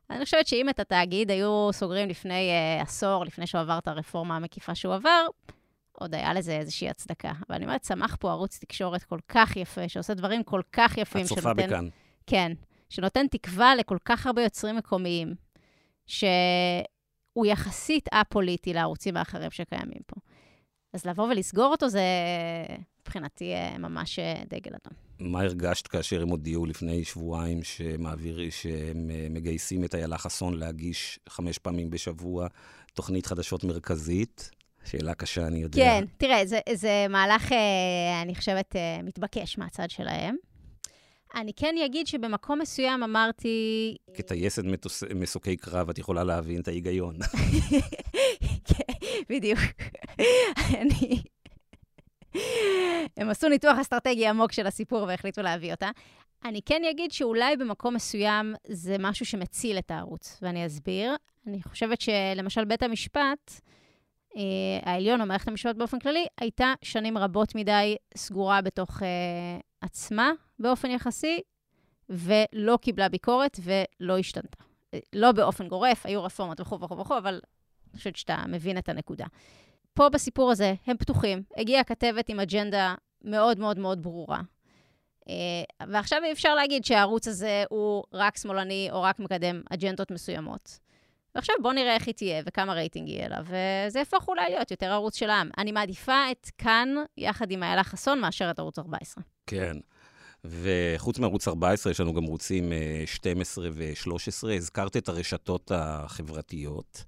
אני 0.09 0.25
חושבת 0.25 0.47
שאם 0.47 0.69
את 0.69 0.79
התאגיד 0.79 1.31
היו 1.31 1.69
סוגרים 1.73 2.09
לפני 2.09 2.49
uh, 2.49 2.83
עשור, 2.83 3.25
לפני 3.25 3.47
שהוא 3.47 3.61
עבר 3.61 3.77
את 3.77 3.87
הרפורמה 3.87 4.35
המקיפה 4.35 4.75
שהוא 4.75 4.93
עבר, 4.93 5.25
עוד 5.91 6.15
היה 6.15 6.33
לזה 6.33 6.57
איזושהי 6.57 6.89
הצדקה. 6.89 7.31
אבל 7.31 7.55
אני 7.55 7.65
אומרת, 7.65 7.81
צמח 7.81 8.15
פה 8.19 8.31
ערוץ 8.31 8.57
תקשורת 8.59 9.03
כל 9.03 9.19
כך 9.27 9.57
יפה, 9.57 9.89
שעושה 9.89 10.13
דברים 10.13 10.43
כל 10.43 10.61
כך 10.71 10.97
יפים. 10.97 11.21
את 11.21 11.27
צופה 11.27 11.53
בכאן. 11.53 11.87
כן, 12.27 12.51
שנותן 12.91 13.27
תקווה 13.27 13.75
לכל 13.75 13.97
כך 14.05 14.25
הרבה 14.25 14.43
יוצרים 14.43 14.75
מקומיים, 14.75 15.35
שהוא 16.05 17.45
יחסית 17.45 18.13
א-פוליטי 18.13 18.73
לערוצים 18.73 19.17
האחרים 19.17 19.51
שקיימים 19.51 20.01
פה. 20.07 20.15
אז 20.93 21.05
לבוא 21.05 21.27
ולסגור 21.27 21.65
אותו 21.71 21.89
זה 21.89 22.01
מבחינתי 23.01 23.53
אה, 23.53 23.77
ממש 23.77 24.19
אה, 24.19 24.43
דגל 24.49 24.71
אדום. 24.71 25.31
מה 25.31 25.41
הרגשת 25.41 25.87
כאשר 25.87 26.21
הם 26.21 26.29
הודיעו 26.29 26.65
לפני 26.65 27.03
שבועיים 27.03 27.63
שמעביר, 27.63 28.49
שהם 28.49 29.11
אה, 29.11 29.27
מגייסים 29.29 29.83
את 29.83 29.95
איילה 29.95 30.17
חסון 30.17 30.57
להגיש 30.57 31.19
חמש 31.29 31.57
פעמים 31.57 31.89
בשבוע 31.89 32.47
תוכנית 32.93 33.25
חדשות 33.25 33.63
מרכזית? 33.63 34.51
שאלה 34.83 35.13
קשה, 35.13 35.47
אני 35.47 35.59
יודע. 35.59 35.83
כן, 35.83 36.05
תראה, 36.17 36.45
זה, 36.45 36.59
זה 36.73 37.05
מהלך, 37.09 37.51
אני 38.21 38.35
חושבת, 38.35 38.75
מתבקש 39.03 39.57
מהצד 39.57 39.89
שלהם. 39.89 40.35
אני 41.35 41.53
כן 41.53 41.75
אגיד 41.85 42.07
שבמקום 42.07 42.59
מסוים 42.59 43.03
אמרתי... 43.03 43.97
כטייסת 44.13 44.63
מסוקי 45.15 45.57
קרב, 45.57 45.89
את 45.89 45.97
יכולה 45.97 46.23
להבין 46.23 46.61
את 46.61 46.67
ההיגיון. 46.67 47.15
כן, 48.69 48.93
בדיוק. 49.29 49.59
אני... 50.73 51.21
הם 53.17 53.29
עשו 53.29 53.49
ניתוח 53.49 53.79
אסטרטגי 53.79 54.27
עמוק 54.27 54.51
של 54.51 54.67
הסיפור 54.67 55.03
והחליטו 55.03 55.41
להביא 55.41 55.71
אותה. 55.71 55.89
אני 56.45 56.61
כן 56.65 56.81
אגיד 56.91 57.11
שאולי 57.11 57.57
במקום 57.57 57.95
מסוים 57.95 58.55
זה 58.67 58.95
משהו 58.99 59.25
שמציל 59.25 59.77
את 59.77 59.91
הערוץ, 59.91 60.39
ואני 60.41 60.65
אסביר. 60.65 61.15
אני 61.47 61.63
חושבת 61.63 62.01
שלמשל 62.01 62.65
בית 62.65 62.83
המשפט, 62.83 63.61
אה, 64.37 64.41
העליון 64.83 65.21
או 65.21 65.25
מערכת 65.25 65.47
המשפט 65.47 65.75
באופן 65.75 65.99
כללי, 65.99 66.25
הייתה 66.41 66.73
שנים 66.81 67.17
רבות 67.17 67.55
מדי 67.55 67.95
סגורה 68.17 68.61
בתוך 68.61 69.03
אה, 69.03 69.59
עצמה 69.81 70.31
באופן 70.59 70.91
יחסי, 70.91 71.41
ולא 72.09 72.77
קיבלה 72.81 73.09
ביקורת 73.09 73.59
ולא 73.63 74.17
השתנתה. 74.17 74.63
לא 75.13 75.31
באופן 75.31 75.67
גורף, 75.67 76.05
היו 76.05 76.23
רפורמות 76.23 76.59
וכו' 76.59 76.79
וכו' 76.79 76.97
וכו', 76.97 77.17
אבל 77.17 77.39
אני 77.91 77.97
חושבת 77.97 78.15
שאתה 78.15 78.43
מבין 78.47 78.77
את 78.77 78.89
הנקודה. 78.89 79.25
פה 79.93 80.09
בסיפור 80.09 80.51
הזה 80.51 80.73
הם 80.87 80.97
פתוחים. 80.97 81.43
הגיעה 81.57 81.83
כתבת 81.83 82.29
עם 82.29 82.39
אג'נדה 82.39 82.95
מאוד 83.23 83.59
מאוד 83.59 83.79
מאוד 83.79 84.03
ברורה. 84.03 84.41
אה, 85.29 85.87
ועכשיו 85.87 86.23
אי 86.23 86.31
אפשר 86.31 86.55
להגיד 86.55 86.85
שהערוץ 86.85 87.27
הזה 87.27 87.63
הוא 87.69 88.03
רק 88.13 88.37
שמאלני 88.37 88.89
או 88.91 89.01
רק 89.01 89.19
מקדם 89.19 89.61
אג'נדות 89.73 90.11
מסוימות. 90.11 90.79
ועכשיו 91.35 91.55
בואו 91.61 91.73
נראה 91.73 91.95
איך 91.95 92.07
היא 92.07 92.15
תהיה 92.15 92.43
וכמה 92.45 92.73
רייטינג 92.73 93.09
יהיה 93.09 93.27
לה, 93.27 93.41
וזה 93.41 93.99
יהפוך 93.99 94.27
אולי 94.27 94.49
להיות 94.49 94.71
יותר 94.71 94.91
ערוץ 94.91 95.15
של 95.15 95.29
העם. 95.29 95.49
אני 95.57 95.71
מעדיפה 95.71 96.31
את 96.31 96.49
כאן 96.57 96.89
יחד 97.17 97.51
עם 97.51 97.63
איילה 97.63 97.83
חסון 97.83 98.19
מאשר 98.19 98.51
את 98.51 98.59
ערוץ 98.59 98.79
14. 98.79 99.23
כן. 99.51 99.77
וחוץ 100.45 101.19
מערוץ 101.19 101.47
14, 101.47 101.91
יש 101.91 101.99
לנו 101.99 102.13
גם 102.13 102.23
ערוצים 102.23 102.71
12 103.05 103.65
אה, 103.65 103.71
ו-13. 103.73 104.51
הזכרת 104.55 104.97
את 104.97 105.09
הרשתות 105.09 105.71
החברתיות. 105.75 107.03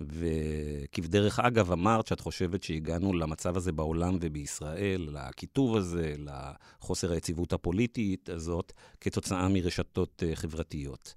וכבדרך 0.00 1.40
אגב, 1.40 1.72
אמרת 1.72 2.06
שאת 2.06 2.20
חושבת 2.20 2.62
שהגענו 2.62 3.12
למצב 3.12 3.56
הזה 3.56 3.72
בעולם 3.72 4.18
ובישראל, 4.20 5.08
לקיטוב 5.12 5.76
הזה, 5.76 6.14
לחוסר 6.18 7.12
היציבות 7.12 7.52
הפוליטית 7.52 8.28
הזאת, 8.28 8.72
כתוצאה 9.00 9.48
מרשתות 9.48 10.22
אה, 10.26 10.36
חברתיות. 10.36 11.14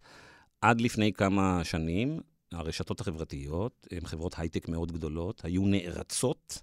עד 0.61 0.81
לפני 0.81 1.13
כמה 1.13 1.63
שנים, 1.63 2.19
הרשתות 2.51 3.01
החברתיות, 3.01 3.87
הן 3.91 4.05
חברות 4.05 4.33
הייטק 4.37 4.67
מאוד 4.67 4.91
גדולות, 4.91 5.45
היו 5.45 5.65
נערצות 5.65 6.61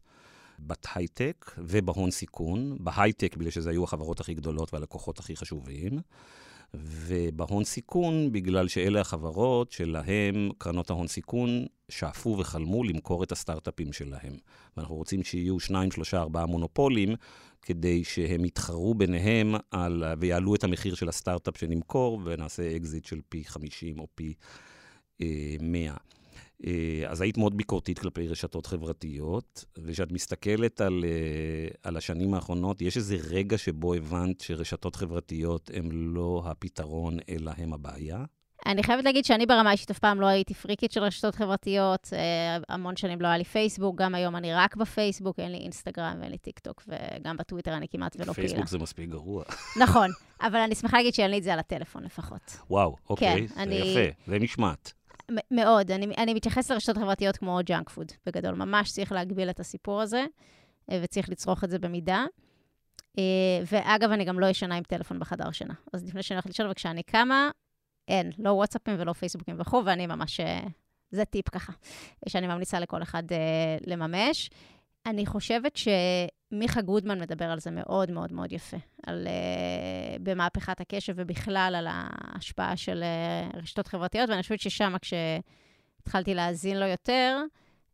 בת 0.67 0.87
הייטק 0.95 1.51
ובהון 1.59 2.11
סיכון. 2.11 2.77
בהייטק, 2.81 3.37
בגלל 3.37 3.51
שזה 3.51 3.71
היו 3.71 3.85
החברות 3.85 4.21
הכי 4.21 4.35
גדולות 4.35 4.75
והלקוחות 4.75 5.19
הכי 5.19 5.37
חשובים. 5.37 6.01
ובהון 6.75 7.65
סיכון, 7.65 8.33
בגלל 8.33 8.69
שאלה 8.69 9.01
החברות 9.01 9.73
שלהם, 9.73 10.51
קרנות 10.59 10.91
ההון 10.91 11.07
סיכון, 11.07 11.67
שאפו 11.89 12.37
וחלמו 12.39 12.85
למכור 12.85 13.23
את 13.25 13.33
הסטארט-אפים 13.33 13.93
שלהם. 13.93 14.33
ואנחנו 14.77 14.95
רוצים 14.95 15.25
שיהיו 15.25 15.61
שניים, 15.61 15.91
שלושה, 15.91 16.19
ארבעה 16.19 16.47
מונופולים, 16.47 17.15
כדי 17.63 18.05
שהם 18.05 18.45
יתחרו 18.45 18.95
ביניהם 18.95 19.55
על, 19.71 20.05
ויעלו 20.19 20.55
את 20.55 20.65
המחיר 20.65 20.95
של 20.95 21.09
הסטארט-אפ 21.09 21.59
שנמכור, 21.59 22.21
ונעשה 22.25 22.77
אקזיט 22.77 23.05
של 23.05 23.21
פי 23.29 23.45
50 23.45 23.99
או 23.99 24.07
פי 24.15 24.35
אה, 25.23 25.57
100. 25.61 25.95
אה, 26.67 27.11
אז 27.11 27.21
היית 27.21 27.39
מאוד 27.39 27.57
ביקורתית 27.57 27.99
כלפי 27.99 28.29
רשתות 28.29 28.67
חברתיות, 28.67 29.65
וכשאת 29.79 30.13
מסתכלת 30.13 30.81
על, 30.81 31.05
אה, 31.05 31.69
על 31.83 31.97
השנים 31.97 32.35
האחרונות, 32.35 32.83
יש 32.83 32.97
איזה 32.97 33.17
רגע 33.31 33.59
שבו 33.59 33.95
הבנת 33.95 34.41
שרשתות 34.41 34.97
חברתיות 34.97 35.71
הן 35.75 35.89
לא 35.93 36.43
הפתרון, 36.47 37.19
אלא 37.29 37.53
הן 37.57 37.73
הבעיה? 37.73 38.25
אני 38.67 38.83
חייבת 38.83 39.05
להגיד 39.05 39.25
שאני 39.25 39.47
ברמה 39.47 39.73
אישית 39.73 39.91
אף 39.91 39.99
פעם 39.99 40.21
לא 40.21 40.27
הייתי 40.27 40.55
פריקית 40.55 40.93
של 40.93 41.03
רשתות 41.03 41.35
חברתיות. 41.35 42.09
אה, 42.13 42.59
המון 42.69 42.97
שנים 42.97 43.21
לא 43.21 43.29
היה 43.29 43.39
לי 43.39 43.45
פייסבוק, 43.45 43.97
גם 43.97 44.15
היום 44.15 44.37
אני 44.37 44.55
רק 44.55 44.77
בפייסבוק, 44.77 45.41
אין 45.41 45.53
לי 45.53 45.59
אינסטגרם 45.59 46.17
ואין 46.21 46.31
לי 46.33 46.39
טיק 46.39 46.59
טוק, 46.59 46.83
וגם 46.89 47.37
בטוויטר 47.37 47.77
אני 47.77 47.89
כמעט 47.89 48.17
ולא 48.17 48.33
פעילה. 48.33 48.49
פייסבוק 48.49 48.69
זה 48.69 48.79
מספיק 48.79 49.09
גרוע. 49.11 49.45
נכון, 49.81 50.11
אבל 50.41 50.59
אני 50.59 50.75
שמחה 50.75 50.97
להגיד 50.97 51.15
שאין 51.15 51.31
לי 51.31 51.39
את 51.39 51.43
זה 51.43 51.53
על 51.53 51.59
הטלפון 51.59 52.05
לפחות. 52.05 52.57
וואו, 52.71 52.97
אוקיי, 53.11 53.47
כן, 53.49 53.55
זה 53.55 53.63
אני... 53.63 53.75
יפה, 53.75 54.31
זה 54.31 54.39
משמעת. 54.39 55.00
מאוד. 55.51 55.91
אני, 55.91 56.07
אני 56.19 56.35
מתייחסת 56.35 56.71
לרשתות 56.71 56.99
חברתיות 56.99 57.37
כמו 57.37 57.59
junk 57.65 57.91
food, 57.91 58.13
בגדול. 58.27 58.55
ממש 58.55 58.93
צריך 58.93 59.13
להגביל 59.13 59.51
את 59.51 59.61
הסיפור 59.61 60.01
הזה, 60.01 60.25
אה, 60.91 61.01
וצריך 61.03 61.29
לצרוך 61.29 61.65
את 61.65 61.71
זה 61.71 61.79
במידה. 61.79 62.25
אה, 63.19 63.23
ואגב, 63.67 64.11
אני 64.11 64.25
גם 64.25 64.41
לא 64.41 64.47
ישנה 64.47 64.77
עם 64.77 64.83
טלפון 64.83 65.19
בחדר 65.19 65.51
שינה. 65.51 65.75
אז 65.93 66.05
לפני 66.05 66.23
שאני 66.23 66.37
הולכת 66.37 66.49
לישון, 66.49 66.71
וכשאני 66.71 67.03
קמה, 67.03 67.51
אין, 68.09 68.33
לא 68.39 68.51
וואטסאפים 68.51 68.97
ולא 68.99 69.13
פייסבוקים 69.13 69.57
וכו', 69.59 69.83
ואני 69.87 70.07
ממש... 70.07 70.41
אה, 70.41 70.61
זה 71.13 71.25
טיפ 71.25 71.49
ככה, 71.49 71.73
שאני 72.29 72.47
ממליצה 72.47 72.81
לכל 72.81 73.03
אחד 73.03 73.23
לממש. 73.87 74.51
אני 75.07 75.27
חושבת 75.27 75.77
שמיכה 76.51 76.83
גודמן 76.83 77.21
מדבר 77.21 77.45
על 77.45 77.61
זה 77.61 77.71
מאוד 77.71 78.11
מאוד 78.11 78.33
מאוד 78.33 78.53
יפה, 78.53 78.77
על, 79.07 79.27
אה, 79.27 80.19
במהפכת 80.23 80.81
הקשב 80.81 81.13
ובכלל 81.17 81.75
על 81.79 81.87
ההשפעה 81.91 82.77
של 82.77 83.05
uh, 83.53 83.57
רשתות 83.57 83.87
חברתיות, 83.87 84.31
ואני 84.31 84.43
חושבת 84.43 84.61
ששם, 84.61 84.95
כשהתחלתי 85.01 86.35
להאזין 86.35 86.81
לו 86.81 86.87
יותר, 86.87 87.43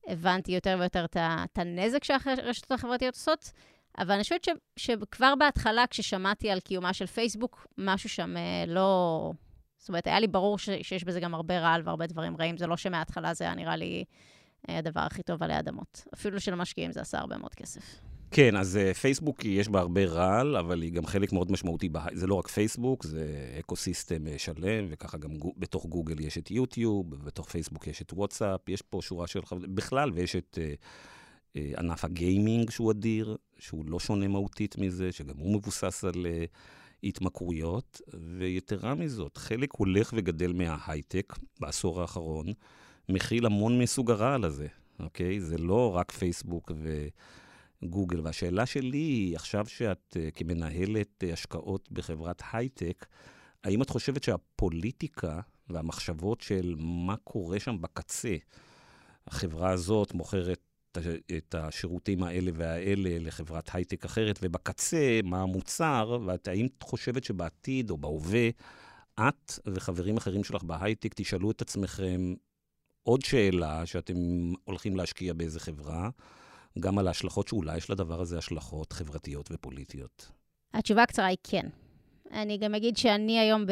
הבנתי 0.07 0.53
יותר 0.53 0.77
ויותר 0.81 1.05
את 1.15 1.59
הנזק 1.59 2.05
שהרשתות 2.05 2.73
החברתיות 2.73 3.15
עושות, 3.15 3.53
אבל 3.99 4.13
אני 4.15 4.23
חושבת 4.23 4.45
ש, 4.45 4.49
שכבר 4.77 5.35
בהתחלה, 5.39 5.85
כששמעתי 5.91 6.51
על 6.51 6.61
קיומה 6.61 6.93
של 6.93 7.07
פייסבוק, 7.07 7.67
משהו 7.79 8.09
שם 8.09 8.35
uh, 8.37 8.71
לא... 8.71 9.33
זאת 9.79 9.89
אומרת, 9.89 10.07
היה 10.07 10.21
לי 10.21 10.27
ברור 10.27 10.59
ש, 10.59 10.69
שיש 10.83 11.05
בזה 11.05 11.21
גם 11.21 11.35
הרבה 11.35 11.59
רעל 11.59 11.83
והרבה 11.85 12.07
דברים 12.07 12.37
רעים, 12.37 12.57
זה 12.57 12.67
לא 12.67 12.77
שמההתחלה 12.77 13.35
זה 13.35 13.45
היה 13.45 13.55
נראה 13.55 13.77
לי... 13.77 14.05
הדבר 14.69 15.01
הכי 15.01 15.23
טוב 15.23 15.43
עלי 15.43 15.59
אדמות. 15.59 16.05
אפילו 16.15 16.41
שלמשקיעים 16.41 16.93
זה 16.93 17.01
עשה 17.01 17.19
הרבה 17.19 17.39
מאוד 17.39 17.55
כסף. 17.55 18.01
כן, 18.31 18.57
אז 18.57 18.79
uh, 18.91 18.95
פייסבוק 18.95 19.45
יש 19.45 19.69
בה 19.69 19.81
הרבה 19.81 20.05
רעל, 20.05 20.57
אבל 20.57 20.83
היא 20.83 20.93
גם 20.93 21.07
חלק 21.07 21.33
מאוד 21.33 21.53
משמעותי, 21.53 21.89
בה... 21.89 22.07
זה 22.13 22.27
לא 22.27 22.35
רק 22.35 22.49
פייסבוק, 22.49 23.05
זה 23.05 23.27
ecosystem 23.59 24.27
אה, 24.27 24.39
שלם, 24.39 24.87
וככה 24.91 25.19
גם 25.19 25.37
גו... 25.37 25.53
בתוך 25.57 25.87
גוגל 25.87 26.21
יש 26.21 26.39
את 26.39 26.51
יוטיוב, 26.51 27.25
בתוך 27.25 27.49
פייסבוק 27.49 27.87
יש 27.87 28.03
את 28.03 28.13
וואטסאפ, 28.13 28.69
יש 28.69 28.83
פה 28.83 28.99
שורה 29.03 29.27
של 29.27 29.45
חברות, 29.45 29.69
בכלל, 29.69 30.11
ויש 30.15 30.37
את 30.37 30.59
אה, 30.59 31.57
אה, 31.57 31.79
ענף 31.79 32.05
הגיימינג 32.05 32.71
שהוא 32.71 32.93
אדיר, 32.93 33.37
שהוא 33.59 33.85
לא 33.87 34.01
שונה 34.01 34.29
מהותית 34.29 34.79
מזה, 34.79 35.13
שגם 35.13 35.37
הוא 35.39 35.55
מבוסס 35.55 36.05
על 36.05 36.27
אה, 36.27 36.57
התמכרויות, 37.05 38.01
ויתרה 38.39 38.95
מזאת, 38.95 39.37
חלק 39.37 39.73
הולך 39.73 40.13
וגדל 40.17 40.53
מההייטק 40.53 41.33
בעשור 41.61 42.01
האחרון. 42.01 42.47
מכיל 43.09 43.47
המון 43.47 43.79
מסוג 43.79 44.11
הרעל 44.11 44.45
הזה, 44.45 44.67
אוקיי? 45.01 45.41
זה 45.41 45.59
לא 45.59 45.97
רק 45.97 46.13
פייסבוק 46.13 46.73
וגוגל. 47.87 48.21
והשאלה 48.21 48.67
שלי 48.67 48.99
היא, 48.99 49.37
עכשיו 49.37 49.67
שאת 49.67 50.17
אה, 50.17 50.31
כמנהלת 50.35 51.25
אה, 51.25 51.33
השקעות 51.33 51.93
בחברת 51.93 52.43
הייטק, 52.53 53.07
האם 53.65 53.83
את 53.83 53.91
חושבת 53.91 54.23
שהפוליטיקה 54.23 55.41
והמחשבות 55.71 56.41
של 56.41 56.75
מה 56.79 57.17
קורה 57.17 57.61
שם 57.61 57.77
בקצה, 57.81 58.37
החברה 59.27 59.71
הזאת 59.71 60.15
מוכרת 60.15 60.61
את 61.37 61.55
השירותים 61.55 62.23
האלה 62.23 62.51
והאלה 62.55 63.19
לחברת 63.19 63.71
הייטק 63.73 64.05
אחרת, 64.05 64.39
ובקצה, 64.43 65.21
מה 65.25 65.43
המוצר, 65.43 66.19
והאם 66.27 66.67
את 66.67 66.83
חושבת 66.83 67.25
שבעתיד 67.25 67.91
או 67.91 67.97
בהווה, 67.97 68.49
את 69.21 69.59
וחברים 69.67 70.17
אחרים 70.17 70.45
שלך 70.45 70.63
בהייטק 70.63 71.15
תשאלו 71.15 71.51
את 71.51 71.63
עצמכם 71.63 72.35
עוד 73.03 73.23
שאלה, 73.23 73.87
שאתם 73.87 74.17
הולכים 74.65 74.97
להשקיע 74.97 75.33
באיזה 75.33 75.61
חברה, 75.61 76.11
גם 76.81 76.99
על 76.99 77.09
ההשלכות 77.09 77.49
שאולי 77.49 77.77
יש 77.77 77.91
לדבר 77.91 78.21
הזה 78.21 78.39
השלכות 78.39 78.93
חברתיות 78.93 79.49
ופוליטיות? 79.53 80.31
התשובה 80.75 81.03
הקצרה 81.03 81.27
היא 81.27 81.39
כן. 81.43 81.69
אני 82.33 82.59
גם 82.59 82.75
אגיד 82.75 82.97
שאני 82.97 83.39
היום 83.39 83.65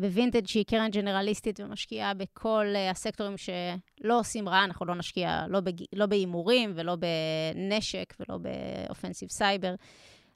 בווינטג' 0.00 0.46
שהיא 0.46 0.64
קרן 0.64 0.90
ג'נרליסטית 0.90 1.60
ומשקיעה 1.60 2.14
בכל 2.14 2.66
אה, 2.74 2.90
הסקטורים 2.90 3.34
שלא 3.36 4.18
עושים 4.20 4.48
רע, 4.48 4.64
אנחנו 4.64 4.86
לא 4.86 4.94
נשקיע 4.94 5.46
לא. 5.48 5.60
לא 5.92 6.06
בהימורים 6.06 6.72
ולא 6.74 6.96
בנשק 6.96 8.14
ולא 8.20 8.38
ב 8.38 8.47
offensive 8.47 9.28
cyber, 9.30 9.74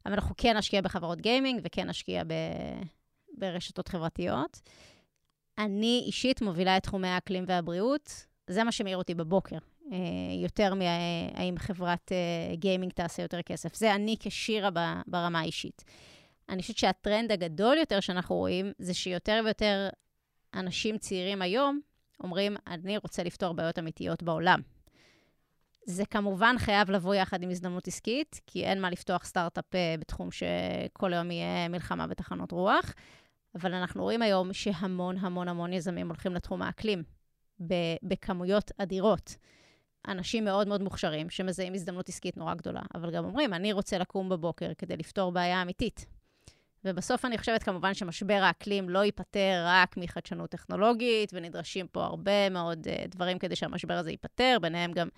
אבל 0.07 0.15
אנחנו 0.15 0.35
כן 0.37 0.57
נשקיע 0.57 0.81
בחברות 0.81 1.21
גיימינג 1.21 1.61
וכן 1.65 1.89
נשקיע 1.89 2.25
ב... 2.25 2.33
ברשתות 3.39 3.89
חברתיות. 3.89 4.61
אני 5.59 6.03
אישית 6.07 6.43
מובילה 6.43 6.77
את 6.77 6.83
תחומי 6.83 7.09
האקלים 7.09 7.45
והבריאות, 7.49 8.27
זה 8.51 8.65
מה 8.65 8.73
שמעיר 8.73 8.97
אותי 8.97 9.15
בבוקר, 9.15 9.59
יותר 10.43 10.75
מהאם 10.75 11.59
חברת 11.59 12.13
אה, 12.13 12.57
גיימינג 12.57 12.93
תעשה 12.93 13.23
יותר 13.23 13.43
כסף. 13.43 13.75
זה 13.75 13.95
אני 13.95 14.17
כשירה 14.21 14.71
ברמה 15.07 15.41
האישית. 15.41 15.85
אני 16.49 16.63
חושבת 16.63 16.77
שהטרנד 16.77 17.33
הגדול 17.33 17.77
יותר 17.79 18.01
שאנחנו 18.01 18.37
רואים, 18.37 18.73
זה 18.79 18.95
שיותר 18.95 19.41
ויותר 19.45 19.89
אנשים 20.55 20.99
צעירים 20.99 21.43
היום 21.43 21.81
אומרים, 22.23 22.57
אני 22.67 22.97
רוצה 22.99 23.23
לפתור 23.23 23.53
בעיות 23.53 23.79
אמיתיות 23.79 24.23
בעולם. 24.23 24.61
זה 25.87 26.07
כמובן 26.07 26.57
חייב 26.59 26.91
לבוא 26.91 27.15
יחד 27.15 27.43
עם 27.43 27.51
הזדמנות 27.51 27.89
עסקית, 27.89 28.41
כי 28.47 28.65
אין 28.65 28.81
מה 28.81 28.91
לפתוח 28.91 29.25
סטארט-אפ 29.25 29.75
אה, 29.75 29.95
בתחום 29.99 30.29
שכל 30.31 31.13
היום 31.13 31.31
יהיה 31.31 31.69
מלחמה 31.69 32.07
בתחנות 32.07 32.53
רוח, 32.53 32.95
אבל 33.55 33.75
אנחנו 33.75 34.03
רואים 34.03 34.23
היום 34.23 34.53
שהמון 34.53 35.19
המון 35.19 35.49
המון 35.49 35.73
יזמים 35.73 36.09
הולכים 36.09 36.35
לתחום 36.35 36.63
האקלים, 36.63 37.03
בכמויות 38.03 38.71
אדירות. 38.79 39.37
אנשים 40.09 40.45
מאוד 40.45 40.69
מאוד 40.69 40.83
מוכשרים, 40.83 41.31
שמזהים 41.31 41.75
הזדמנות 41.75 42.09
עסקית 42.09 42.37
נורא 42.37 42.55
גדולה, 42.55 42.83
אבל 42.95 43.11
גם 43.11 43.25
אומרים, 43.25 43.55
אני 43.55 43.73
רוצה 43.73 43.99
לקום 43.99 44.29
בבוקר 44.29 44.73
כדי 44.79 44.97
לפתור 44.97 45.33
בעיה 45.33 45.63
אמיתית. 45.63 46.07
ובסוף 46.85 47.25
אני 47.25 47.39
חושבת 47.39 47.63
כמובן 47.63 47.95
שמשבר 47.95 48.41
האקלים 48.43 48.89
לא 48.89 49.05
ייפתר 49.05 49.65
רק 49.67 49.97
מחדשנות 49.97 50.51
טכנולוגית, 50.51 51.31
ונדרשים 51.35 51.87
פה 51.87 52.05
הרבה 52.05 52.51
מאוד 52.51 52.87
uh, 52.87 53.09
דברים 53.09 53.39
כדי 53.39 53.57
שהמשבר 53.57 53.95
הזה 53.95 54.11
ייפתר, 54.11 54.59
ביניהם 54.63 54.93
גם 54.93 55.09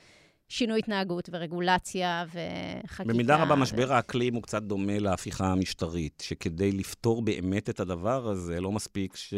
שינוי 0.48 0.78
התנהגות 0.78 1.28
ורגולציה 1.32 2.24
וחקיקה. 2.26 3.12
במידה 3.12 3.42
רבה 3.42 3.54
משבר 3.54 3.92
האקלים 3.92 4.34
הוא 4.34 4.42
קצת 4.42 4.62
דומה 4.62 4.98
להפיכה 4.98 5.46
המשטרית, 5.46 6.22
שכדי 6.26 6.72
לפתור 6.72 7.22
באמת 7.22 7.70
את 7.70 7.80
הדבר 7.80 8.28
הזה, 8.28 8.60
לא 8.60 8.72
מספיק 8.72 9.16
ש... 9.16 9.34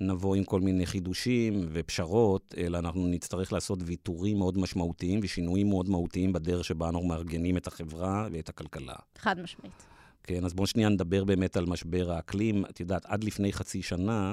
נבוא 0.00 0.36
עם 0.36 0.44
כל 0.44 0.60
מיני 0.60 0.86
חידושים 0.86 1.68
ופשרות, 1.72 2.54
אלא 2.58 2.78
אנחנו 2.78 3.06
נצטרך 3.06 3.52
לעשות 3.52 3.78
ויתורים 3.84 4.38
מאוד 4.38 4.58
משמעותיים 4.58 5.20
ושינויים 5.22 5.68
מאוד 5.68 5.88
מהותיים 5.88 6.32
בדרך 6.32 6.64
שבה 6.64 6.86
אנחנו 6.86 7.06
מארגנים 7.06 7.56
את 7.56 7.66
החברה 7.66 8.28
ואת 8.32 8.48
הכלכלה. 8.48 8.94
חד 9.18 9.40
משמעית. 9.40 9.86
כן, 10.22 10.44
אז 10.44 10.54
בואו 10.54 10.66
שנייה 10.66 10.88
נדבר 10.88 11.24
באמת 11.24 11.56
על 11.56 11.66
משבר 11.66 12.12
האקלים. 12.12 12.64
את 12.64 12.80
יודעת, 12.80 13.06
עד 13.06 13.24
לפני 13.24 13.52
חצי 13.52 13.82
שנה 13.82 14.32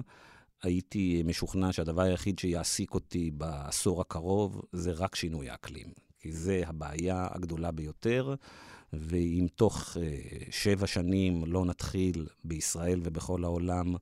הייתי 0.64 1.24
משוכנע 1.26 1.72
שהדבר 1.72 2.02
היחיד 2.02 2.40
שיעסיק 2.40 2.94
אותי 2.94 3.32
בעשור 3.32 4.02
הקרוב 4.02 4.62
זה 4.72 4.92
רק 4.92 5.16
שינוי 5.16 5.50
האקלים. 5.50 5.88
כי 6.20 6.32
זה 6.32 6.62
הבעיה 6.66 7.28
הגדולה 7.32 7.72
ביותר, 7.72 8.36
ואם 8.94 9.48
תוך 9.56 9.98
uh, 9.98 10.00
שבע 10.52 10.88
שנים 10.88 11.44
לא 11.46 11.66
נתחיל 11.66 12.28
בישראל 12.44 13.00
ובכל 13.04 13.44
העולם 13.44 13.96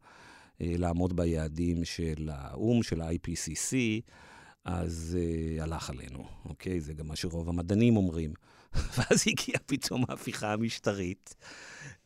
לעמוד 0.60 1.16
ביעדים 1.16 1.86
של 1.86 2.30
האו"ם, 2.32 2.84
של 2.84 3.02
ה-IPCC, 3.02 3.76
אז 4.66 5.18
uh, 5.20 5.64
הלך 5.64 5.90
עלינו, 5.90 6.26
אוקיי? 6.46 6.82
זה 6.82 6.94
גם 6.94 7.08
מה 7.08 7.16
שרוב 7.16 7.50
המדענים 7.50 7.98
אומרים. 7.98 8.34
ואז 8.98 9.24
הגיעה 9.28 9.60
פתאום 9.66 10.04
ההפיכה 10.10 10.54
המשטרית. 10.54 11.36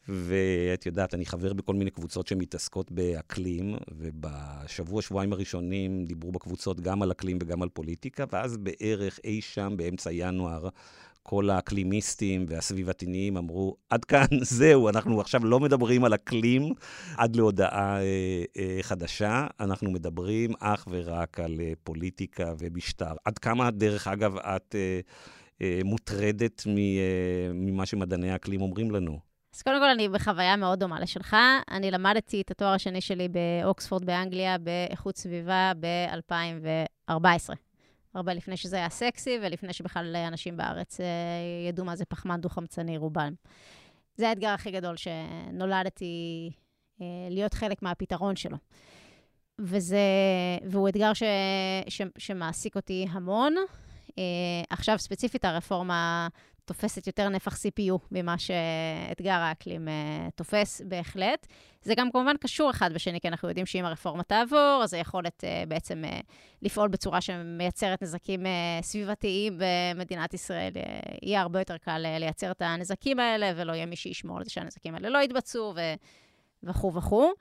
ואת 0.10 0.86
יודעת, 0.86 1.14
אני 1.14 1.26
חבר 1.26 1.54
בכל 1.54 1.74
מיני 1.74 1.92
קבוצות 1.92 2.28
שמתעסקות 2.28 2.92
באקלים, 2.92 3.76
ובשבוע, 3.92 5.02
שבועיים 5.02 5.34
הראשונים 5.34 6.06
דיברו 6.06 6.32
בקבוצות 6.32 6.82
גם 6.82 7.02
על 7.02 7.12
אקלים 7.12 7.38
וגם 7.42 7.62
על 7.62 7.70
פוליטיקה, 7.70 8.26
ואז 8.32 8.58
בערך 8.58 9.20
אי 9.24 9.42
שם 9.42 9.74
באמצע 9.78 10.10
ינואר, 10.14 10.70
כל 11.24 11.50
האקלימיסטים 11.50 12.46
והסביבתיים 12.50 13.38
אמרו, 13.38 13.76
עד 13.90 14.06
כאן, 14.06 14.26
זהו, 14.60 14.90
אנחנו 14.90 15.22
עכשיו 15.22 15.46
לא 15.46 15.60
מדברים 15.60 16.04
על 16.04 16.14
אקלים 16.14 16.74
עד 17.18 17.36
להודעה 17.36 18.02
אה, 18.02 18.44
אה, 18.58 18.78
חדשה, 18.82 19.48
אנחנו 19.60 19.92
מדברים 19.92 20.52
אך 20.60 20.88
ורק 20.90 21.40
על 21.40 21.56
אה, 21.60 21.74
פוליטיקה 21.84 22.54
ומשטר. 22.60 23.14
עד 23.26 23.38
כמה, 23.38 23.72
דרך 23.72 24.08
אגב, 24.08 24.38
את... 24.38 24.76
אה, 24.76 25.00
אה, 25.62 25.82
מוטרדת 25.86 26.64
אה, 26.68 26.74
ממה 27.54 27.86
שמדעני 27.86 28.32
האקלים 28.32 28.62
אומרים 28.62 28.92
לנו. 28.92 29.20
אז 29.56 29.62
קודם 29.62 29.80
כל, 29.80 29.90
אני 29.90 30.10
בחוויה 30.10 30.56
מאוד 30.56 30.80
דומה 30.80 31.00
לשלך. 31.00 31.36
אני 31.72 31.92
למדתי 31.92 32.42
את 32.42 32.52
התואר 32.52 32.74
השני 32.74 33.02
שלי 33.02 33.28
באוקספורד 33.28 34.06
באנגליה 34.06 34.58
באיכות 34.58 35.18
סביבה 35.18 35.72
ב-2014. 35.80 37.71
הרבה 38.14 38.34
לפני 38.34 38.58
שזה 38.58 38.76
היה 38.76 38.90
סקסי, 38.90 39.38
ולפני 39.42 39.74
שבכלל 39.74 40.16
אנשים 40.16 40.58
בארץ 40.58 41.02
אה, 41.02 41.06
ידעו 41.70 41.86
מה 41.86 41.96
זה 41.96 42.06
פחמן 42.06 42.42
דו-חמצני, 42.42 42.98
רובם. 42.98 43.34
זה 44.16 44.30
האתגר 44.30 44.50
הכי 44.50 44.72
גדול 44.72 44.96
שנולדתי 44.98 46.52
להיות 47.30 47.54
חלק 47.54 47.82
מהפתרון 47.82 48.36
שלו. 48.36 48.58
וזה, 49.60 49.98
והוא 50.66 50.90
אתגר 50.90 51.14
ש, 51.14 51.24
ש, 51.90 52.02
שמעסיק 52.18 52.76
אותי 52.76 53.08
המון. 53.12 53.56
Uh, 54.10 54.14
עכשיו, 54.70 55.00
ספציפית, 55.00 55.46
הרפורמה 55.46 56.28
תופסת 56.74 57.08
יותר 57.08 57.30
נפח 57.30 57.56
CPU 57.56 57.98
ממה 58.12 58.36
שאתגר 58.38 59.34
האקלים 59.34 59.88
uh, 59.88 60.32
תופס, 60.36 60.82
בהחלט. 60.86 61.48
זה 61.82 61.94
גם 61.98 62.12
כמובן 62.12 62.38
קשור 62.38 62.70
אחד 62.70 62.94
בשני, 62.94 63.22
כי 63.22 63.28
אנחנו 63.28 63.50
יודעים 63.50 63.66
שאם 63.66 63.86
הרפורמה 63.86 64.24
תעבור, 64.24 64.82
אז 64.84 64.94
היכולת 64.94 65.44
uh, 65.44 65.70
בעצם 65.70 66.04
uh, 66.04 66.24
לפעול 66.62 66.90
בצורה 66.90 67.22
שמייצרת 67.22 68.04
נזקים 68.04 68.46
סביבתיים 68.82 69.60
במדינת 69.96 70.34
ישראל, 70.34 70.72
יהיה 71.22 71.42
הרבה 71.42 71.60
יותר 71.60 71.78
קל 71.78 71.98
לייצר 72.20 72.52
את 72.52 72.62
הנזקים 72.62 73.20
האלה, 73.20 73.52
ולא 73.56 73.74
יהיה 73.74 73.86
מי 73.86 73.96
שישמור 73.96 74.38
על 74.38 74.44
זה 74.44 74.50
שהנזקים 74.50 74.96
האלה 74.96 75.10
לא 75.10 75.18
יתבצעו, 75.18 75.74
וכו' 76.64 76.94
וכו'. 76.94 77.32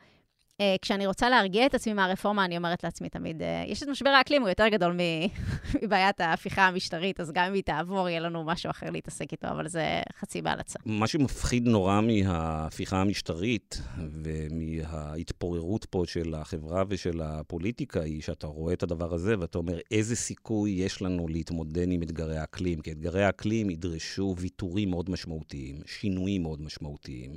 Uh, 0.60 0.62
כשאני 0.82 1.06
רוצה 1.06 1.28
להרגיע 1.28 1.66
את 1.66 1.74
עצמי 1.74 1.92
מהרפורמה, 1.92 2.44
אני 2.44 2.56
אומרת 2.56 2.84
לעצמי 2.84 3.08
תמיד, 3.08 3.42
uh, 3.42 3.44
יש 3.66 3.82
את 3.82 3.88
משבר 3.88 4.10
האקלים, 4.10 4.42
הוא 4.42 4.48
יותר 4.48 4.68
גדול 4.68 4.96
מבעיית 5.82 6.20
ההפיכה 6.20 6.66
המשטרית, 6.66 7.20
אז 7.20 7.32
גם 7.32 7.44
אם 7.44 7.52
היא 7.52 7.62
תעבור, 7.62 8.08
יהיה 8.08 8.20
לנו 8.20 8.44
משהו 8.44 8.70
אחר 8.70 8.90
להתעסק 8.90 9.32
איתו, 9.32 9.48
אבל 9.48 9.68
זה 9.68 10.00
חצי 10.18 10.42
בהלצה. 10.42 10.78
מה 10.86 11.06
שמפחיד 11.06 11.68
נורא 11.68 12.00
מההפיכה 12.00 13.00
המשטרית 13.00 13.82
ומההתפוררות 14.22 15.84
פה 15.84 16.02
של 16.06 16.34
החברה 16.34 16.84
ושל 16.88 17.20
הפוליטיקה, 17.22 18.00
היא 18.00 18.22
שאתה 18.22 18.46
רואה 18.46 18.72
את 18.72 18.82
הדבר 18.82 19.14
הזה 19.14 19.38
ואתה 19.38 19.58
אומר, 19.58 19.78
איזה 19.90 20.16
סיכוי 20.16 20.70
יש 20.70 21.02
לנו 21.02 21.28
להתמודד 21.28 21.92
עם 21.92 22.02
אתגרי 22.02 22.38
האקלים? 22.38 22.80
כי 22.80 22.92
אתגרי 22.92 23.24
האקלים 23.24 23.70
ידרשו 23.70 24.34
ויתורים 24.38 24.90
מאוד 24.90 25.10
משמעותיים, 25.10 25.80
שינויים 25.86 26.42
מאוד 26.42 26.62
משמעותיים. 26.62 27.34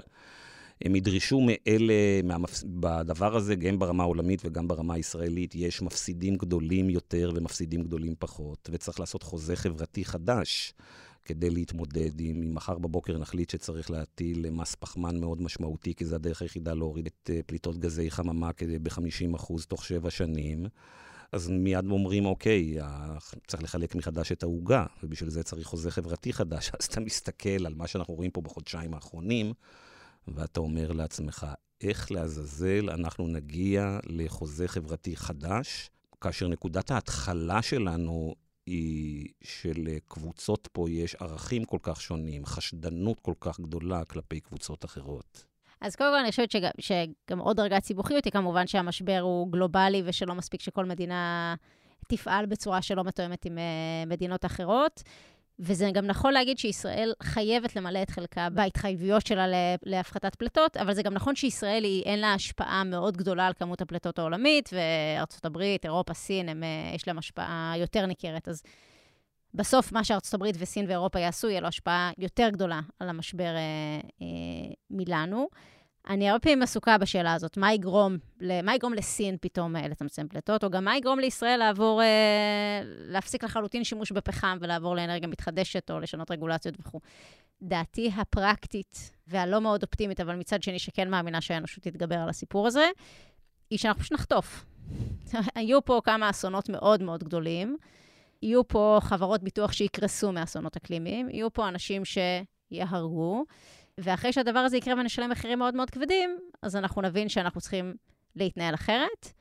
הם 0.83 0.95
ידרשו 0.95 1.41
מאלה, 1.41 2.21
מהמפס... 2.23 2.63
בדבר 2.67 3.35
הזה, 3.35 3.55
גם 3.55 3.79
ברמה 3.79 4.03
העולמית 4.03 4.41
וגם 4.45 4.67
ברמה 4.67 4.93
הישראלית, 4.93 5.55
יש 5.55 5.81
מפסידים 5.81 6.35
גדולים 6.35 6.89
יותר 6.89 7.31
ומפסידים 7.35 7.83
גדולים 7.83 8.15
פחות, 8.19 8.69
וצריך 8.71 8.99
לעשות 8.99 9.23
חוזה 9.23 9.55
חברתי 9.55 10.05
חדש. 10.05 10.73
כדי 11.25 11.49
להתמודד 11.49 12.19
עם, 12.19 12.41
אם 12.41 12.55
מחר 12.55 12.77
בבוקר 12.77 13.17
נחליט 13.17 13.49
שצריך 13.49 13.91
להטיל 13.91 14.49
מס 14.49 14.75
פחמן 14.75 15.19
מאוד 15.19 15.41
משמעותי, 15.41 15.95
כי 15.95 16.05
זו 16.05 16.15
הדרך 16.15 16.41
היחידה 16.41 16.73
להוריד 16.73 17.05
את 17.05 17.29
אה, 17.33 17.39
פליטות 17.45 17.77
גזי 17.77 18.11
חממה 18.11 18.49
ב-50% 18.81 19.63
תוך 19.67 19.85
שבע 19.85 20.09
שנים, 20.09 20.65
אז 21.31 21.49
מיד 21.49 21.85
אומרים, 21.91 22.25
אוקיי, 22.25 22.77
צריך 23.47 23.63
לחלק 23.63 23.95
מחדש 23.95 24.31
את 24.31 24.43
העוגה, 24.43 24.85
ובשביל 25.03 25.29
זה 25.29 25.43
צריך 25.43 25.67
חוזה 25.67 25.91
חברתי 25.91 26.33
חדש. 26.33 26.71
אז 26.79 26.85
אתה 26.85 26.99
מסתכל 26.99 27.65
על 27.65 27.73
מה 27.73 27.87
שאנחנו 27.87 28.13
רואים 28.13 28.31
פה 28.31 28.41
בחודשיים 28.41 28.93
האחרונים, 28.93 29.53
ואתה 30.27 30.59
אומר 30.59 30.91
לעצמך, 30.91 31.47
איך 31.81 32.11
לעזאזל 32.11 32.89
אנחנו 32.89 33.27
נגיע 33.27 33.99
לחוזה 34.05 34.67
חברתי 34.67 35.15
חדש, 35.15 35.89
כאשר 36.21 36.47
נקודת 36.47 36.91
ההתחלה 36.91 37.61
שלנו 37.61 38.35
היא 38.65 39.27
שלקבוצות 39.43 40.67
פה 40.71 40.89
יש 40.89 41.15
ערכים 41.15 41.65
כל 41.65 41.77
כך 41.81 42.01
שונים, 42.01 42.45
חשדנות 42.45 43.19
כל 43.19 43.33
כך 43.39 43.59
גדולה 43.59 44.05
כלפי 44.05 44.39
קבוצות 44.39 44.85
אחרות. 44.85 45.45
אז 45.81 45.95
קודם 45.95 46.09
כל 46.13 46.19
אני 46.19 46.29
חושבת 46.31 46.51
שגם, 46.51 46.71
שגם 46.79 47.39
עוד 47.39 47.57
דרגת 47.57 47.83
סיבוכיות 47.83 48.25
היא 48.25 48.33
כמובן 48.33 48.67
שהמשבר 48.67 49.19
הוא 49.21 49.51
גלובלי 49.51 50.01
ושלא 50.05 50.35
מספיק 50.35 50.61
שכל 50.61 50.85
מדינה 50.85 51.55
תפעל 52.07 52.45
בצורה 52.45 52.81
שלא 52.81 53.03
מתואמת 53.03 53.45
עם 53.45 53.57
uh, 53.57 54.09
מדינות 54.09 54.45
אחרות. 54.45 55.03
וזה 55.59 55.89
גם 55.93 56.05
נכון 56.05 56.33
להגיד 56.33 56.57
שישראל 56.57 57.13
חייבת 57.23 57.75
למלא 57.75 58.01
את 58.01 58.09
חלקה 58.09 58.49
בהתחייבויות 58.49 59.27
שלה 59.27 59.45
להפחתת 59.83 60.35
פליטות, 60.35 60.77
אבל 60.77 60.93
זה 60.93 61.03
גם 61.03 61.13
נכון 61.13 61.35
שישראל 61.35 61.83
היא, 61.83 62.03
אין 62.03 62.19
לה 62.19 62.33
השפעה 62.33 62.83
מאוד 62.83 63.17
גדולה 63.17 63.47
על 63.47 63.53
כמות 63.53 63.81
הפליטות 63.81 64.19
העולמית, 64.19 64.69
וארצות 64.73 65.45
הברית, 65.45 65.85
אירופה, 65.85 66.13
סין, 66.13 66.49
הם, 66.49 66.63
אה, 66.63 66.95
יש 66.95 67.07
להם 67.07 67.17
השפעה 67.17 67.73
יותר 67.77 68.05
ניכרת. 68.05 68.47
אז 68.47 68.63
בסוף, 69.53 69.91
מה 69.91 70.03
שארצות 70.03 70.33
הברית 70.33 70.55
וסין 70.59 70.85
ואירופה 70.87 71.19
יעשו, 71.19 71.49
יהיה 71.49 71.61
לו 71.61 71.67
השפעה 71.67 72.11
יותר 72.17 72.49
גדולה 72.49 72.79
על 72.99 73.09
המשבר 73.09 73.43
אה, 73.55 73.99
אה, 74.21 74.73
מלנו. 74.89 75.47
אני 76.09 76.29
הרבה 76.29 76.39
פעמים 76.39 76.61
עסוקה 76.61 76.97
בשאלה 76.97 77.33
הזאת, 77.33 77.57
מה 77.57 77.73
יגרום, 77.73 78.17
מה 78.63 78.75
יגרום 78.75 78.93
לסין 78.93 79.37
פתאום 79.41 79.75
אה, 79.75 79.87
לצמצם 79.87 80.27
פליטות, 80.27 80.63
או 80.63 80.69
גם 80.69 80.85
מה 80.85 80.97
יגרום 80.97 81.19
לישראל 81.19 81.57
לעבור, 81.59 82.01
אה, 82.01 82.81
להפסיק 82.83 83.43
לחלוטין 83.43 83.83
שימוש 83.83 84.11
בפחם 84.11 84.57
ולעבור 84.61 84.95
לאנרגיה 84.95 85.27
מתחדשת, 85.27 85.91
או 85.91 85.99
לשנות 85.99 86.31
רגולציות 86.31 86.75
וכו'. 86.79 86.99
דעתי 87.61 88.11
הפרקטית 88.17 89.11
והלא 89.27 89.61
מאוד 89.61 89.83
אופטימית, 89.83 90.19
אבל 90.19 90.35
מצד 90.35 90.63
שני 90.63 90.79
שכן 90.79 91.09
מאמינה 91.09 91.41
שהאנושות 91.41 91.83
תתגבר 91.83 92.15
על 92.15 92.29
הסיפור 92.29 92.67
הזה, 92.67 92.89
היא 93.69 93.79
שאנחנו 93.79 94.01
פשוט 94.01 94.13
נחטוף. 94.13 94.65
היו 95.55 95.85
פה 95.85 96.01
כמה 96.03 96.29
אסונות 96.29 96.69
מאוד 96.69 97.03
מאוד 97.03 97.23
גדולים. 97.23 97.77
יהיו 98.41 98.67
פה 98.67 98.97
חברות 99.01 99.43
ביטוח 99.43 99.71
שיקרסו 99.71 100.31
מאסונות 100.31 100.75
אקלימיים, 100.75 101.29
יהיו 101.29 101.53
פה 101.53 101.67
אנשים 101.67 102.01
שיהרגו, 102.05 103.45
ואחרי 103.97 104.33
שהדבר 104.33 104.59
הזה 104.59 104.77
יקרה 104.77 104.93
ונשלם 104.93 105.29
מחירים 105.29 105.59
מאוד 105.59 105.75
מאוד 105.75 105.89
כבדים, 105.89 106.37
אז 106.61 106.75
אנחנו 106.75 107.01
נבין 107.01 107.29
שאנחנו 107.29 107.61
צריכים 107.61 107.93
להתנהל 108.35 108.75
אחרת. 108.75 109.33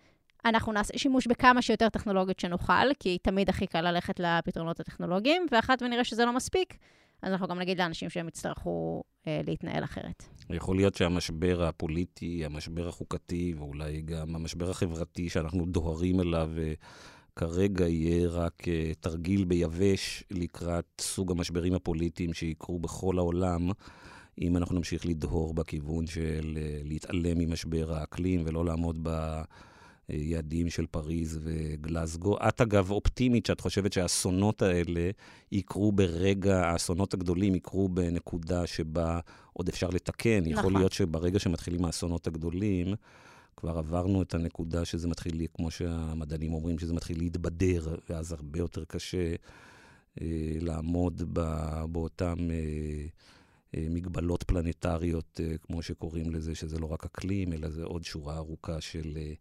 אנחנו 0.44 0.72
נעשה 0.72 0.98
שימוש 0.98 1.26
בכמה 1.26 1.62
שיותר 1.62 1.88
טכנולוגיות 1.88 2.40
שנוכל, 2.40 2.94
כי 3.00 3.18
תמיד 3.18 3.48
הכי 3.48 3.66
קל 3.66 3.80
ללכת 3.80 4.20
לפתרונות 4.20 4.80
הטכנולוגיים, 4.80 5.46
ואחת 5.52 5.82
ונראה 5.82 6.04
שזה 6.04 6.24
לא 6.24 6.32
מספיק, 6.32 6.76
אז 7.22 7.32
אנחנו 7.32 7.48
גם 7.48 7.58
נגיד 7.58 7.78
לאנשים 7.78 8.10
שהם 8.10 8.28
יצטרכו 8.28 9.02
אה, 9.26 9.40
להתנהל 9.46 9.84
אחרת. 9.84 10.22
יכול 10.50 10.76
להיות 10.76 10.94
שהמשבר 10.94 11.64
הפוליטי, 11.64 12.44
המשבר 12.44 12.88
החוקתי, 12.88 13.54
ואולי 13.58 14.02
גם 14.02 14.36
המשבר 14.36 14.70
החברתי 14.70 15.28
שאנחנו 15.28 15.66
דוהרים 15.66 16.20
אליו, 16.20 16.50
אה, 16.58 16.72
כרגע 17.36 17.88
יהיה 17.88 18.28
רק 18.28 18.62
uh, 18.62 18.94
תרגיל 19.00 19.44
ביבש 19.44 20.24
לקראת 20.30 20.84
סוג 21.00 21.30
המשברים 21.30 21.74
הפוליטיים 21.74 22.34
שיקרו 22.34 22.78
בכל 22.78 23.18
העולם, 23.18 23.70
אם 24.42 24.56
אנחנו 24.56 24.76
נמשיך 24.76 25.06
לדהור 25.06 25.54
בכיוון 25.54 26.06
של 26.06 26.58
uh, 26.58 26.88
להתעלם 26.88 27.38
ממשבר 27.38 27.92
האקלים 27.94 28.42
ולא 28.44 28.64
לעמוד 28.64 29.08
ביעדים 30.08 30.70
של 30.70 30.86
פריז 30.86 31.38
וגלסגו. 31.42 32.36
את 32.48 32.60
אגב 32.60 32.90
אופטימית 32.90 33.46
שאת 33.46 33.60
חושבת 33.60 33.92
שהאסונות 33.92 34.62
האלה 34.62 35.10
יקרו 35.52 35.92
ברגע, 35.92 36.66
האסונות 36.66 37.14
הגדולים 37.14 37.54
יקרו 37.54 37.88
בנקודה 37.88 38.66
שבה 38.66 39.20
עוד 39.52 39.68
אפשר 39.68 39.88
לתקן. 39.88 40.38
נכון. 40.40 40.52
יכול 40.52 40.72
להיות 40.72 40.92
שברגע 40.92 41.38
שמתחילים 41.38 41.84
האסונות 41.84 42.26
הגדולים, 42.26 42.94
כבר 43.56 43.78
עברנו 43.78 44.22
את 44.22 44.34
הנקודה 44.34 44.84
שזה 44.84 45.08
מתחיל, 45.08 45.46
כמו 45.54 45.70
שהמדענים 45.70 46.54
אומרים, 46.54 46.78
שזה 46.78 46.94
מתחיל 46.94 47.18
להתבדר, 47.18 47.96
ואז 48.10 48.32
הרבה 48.32 48.58
יותר 48.58 48.84
קשה 48.84 49.34
אה, 50.20 50.56
לעמוד 50.60 51.22
ב, 51.32 51.40
באותן 51.92 52.50
אה, 52.50 52.54
אה, 52.54 53.06
מגבלות 53.76 54.42
פלנטריות, 54.42 55.40
אה, 55.44 55.58
כמו 55.58 55.82
שקוראים 55.82 56.30
לזה, 56.30 56.54
שזה 56.54 56.78
לא 56.78 56.86
רק 56.86 57.04
אקלים, 57.04 57.52
אלא 57.52 57.70
זה 57.70 57.84
עוד 57.84 58.04
שורה 58.04 58.36
ארוכה 58.36 58.80
של, 58.80 59.12
אה, 59.16 59.32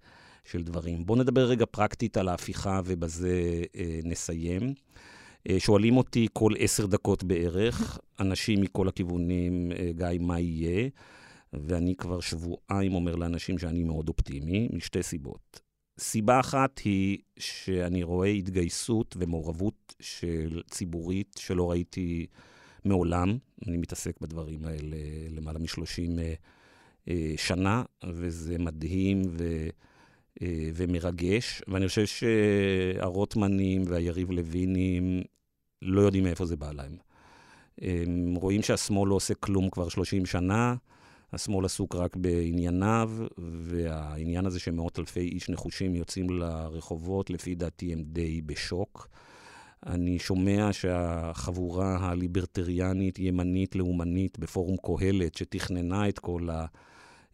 של 0.46 0.64
דברים. 0.64 1.06
בואו 1.06 1.20
נדבר 1.20 1.46
רגע 1.46 1.66
פרקטית 1.72 2.18
על 2.18 2.28
ההפיכה, 2.28 2.82
ובזה 2.86 3.64
אה, 3.76 4.00
נסיים. 4.04 4.74
אה, 5.50 5.60
שואלים 5.60 5.98
אותי 5.98 6.28
כל 6.34 6.54
עשר 6.60 6.86
דקות 6.86 7.24
בערך, 7.24 8.00
אנשים 8.20 8.62
מכל 8.62 8.88
הכיוונים, 8.88 9.72
אה, 9.72 9.92
גיא, 9.96 10.20
מה 10.20 10.40
יהיה? 10.40 10.90
ואני 11.54 11.96
כבר 11.96 12.20
שבועיים 12.20 12.94
אומר 12.94 13.16
לאנשים 13.16 13.58
שאני 13.58 13.84
מאוד 13.84 14.10
אופטימי, 14.10 14.70
משתי 14.74 15.04
סיבות. 15.04 15.62
סיבה 16.00 16.40
אחת 16.40 16.80
היא 16.80 17.18
שאני 17.40 18.04
רואה 18.04 18.28
התגייסות 18.28 19.16
ומעורבות 19.20 19.96
של 20.00 20.62
ציבורית 20.70 21.36
שלא 21.40 21.72
ראיתי 21.72 22.28
מעולם. 22.86 23.38
אני 23.68 23.78
מתעסק 23.78 24.22
בדברים 24.22 24.66
האלה 24.66 24.98
למעלה 25.30 25.60
מ-30 25.60 26.20
אה, 26.20 26.34
אה, 27.10 27.34
שנה, 27.38 27.84
וזה 28.14 28.58
מדהים 28.60 29.22
ו, 29.30 29.68
אה, 30.42 30.70
ומרגש. 30.76 31.62
ואני 31.68 31.88
חושב 31.88 32.06
שהרוטמנים 32.06 33.84
והיריב 33.88 34.32
לוינים 34.32 35.22
לא 35.82 36.02
יודעים 36.02 36.24
מאיפה 36.24 36.46
זה 36.46 36.56
בא 36.56 36.72
להם. 36.72 36.98
הם 37.82 38.36
רואים 38.36 38.62
שהשמאל 38.62 39.10
לא 39.10 39.16
עושה 39.16 39.34
כלום 39.34 39.70
כבר 39.70 39.90
30 39.90 40.26
שנה. 40.26 40.76
השמאל 41.34 41.66
עסוק 41.66 41.96
רק 41.96 42.16
בענייניו, 42.16 43.12
והעניין 43.38 44.46
הזה 44.46 44.60
שמאות 44.60 45.00
אלפי 45.00 45.20
איש 45.20 45.50
נחושים 45.50 45.96
יוצאים 45.96 46.30
לרחובות, 46.30 47.30
לפי 47.30 47.56
דעתי 47.56 47.94
הם 47.94 48.04
די 48.04 48.42
בשוק. 48.42 49.08
אני 49.86 50.20
שומע 50.20 50.74
שהחבורה 50.74 51.98
הליברטריאנית, 52.02 53.20
ימנית, 53.20 53.76
לאומנית, 53.76 54.40
בפורום 54.40 54.78
קהלת, 54.78 55.36
שתכננה 55.36 56.10
את 56.10 56.20
כל 56.20 56.48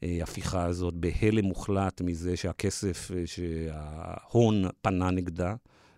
ההפיכה 0.02 0.66
הזאת, 0.66 0.94
בהלם 0.94 1.46
מוחלט 1.46 2.02
מזה 2.02 2.38
שהכסף, 2.38 3.12
שההון 3.26 4.66
פנה 4.82 5.12
נגדה. 5.12 5.56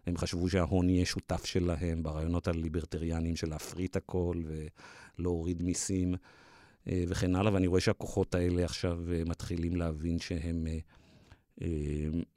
הם 0.07 0.17
חשבו 0.17 0.49
שההון 0.49 0.89
יהיה 0.89 1.05
שותף 1.05 1.45
שלהם 1.45 2.03
ברעיונות 2.03 2.47
הליברטריאניים 2.47 3.35
של 3.35 3.49
להפריט 3.49 3.95
הכל 3.95 4.41
ולהוריד 5.17 5.63
מיסים. 5.63 6.15
אה, 6.87 7.03
וכן 7.07 7.35
הלאה, 7.35 7.53
ואני 7.53 7.67
רואה 7.67 7.81
שהכוחות 7.81 8.35
האלה 8.35 8.65
עכשיו 8.65 8.99
אה, 9.13 9.21
מתחילים 9.25 9.75
להבין 9.75 10.19
שהם 10.19 10.67
אה, 11.61 11.67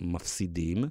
מפסידים. 0.00 0.84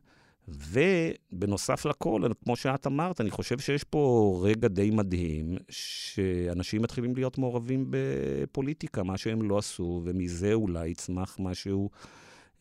ובנוסף 0.47 1.85
לכל, 1.85 2.21
כמו 2.43 2.55
שאת 2.55 2.87
אמרת, 2.87 3.21
אני 3.21 3.31
חושב 3.31 3.59
שיש 3.59 3.83
פה 3.83 4.41
רגע 4.43 4.67
די 4.67 4.89
מדהים, 4.89 5.57
שאנשים 5.69 6.81
מתחילים 6.81 7.15
להיות 7.15 7.37
מעורבים 7.37 7.85
בפוליטיקה, 7.89 9.03
מה 9.03 9.17
שהם 9.17 9.41
לא 9.41 9.57
עשו, 9.57 10.01
ומזה 10.05 10.53
אולי 10.53 10.89
יצמח 10.89 11.37
משהו 11.39 11.89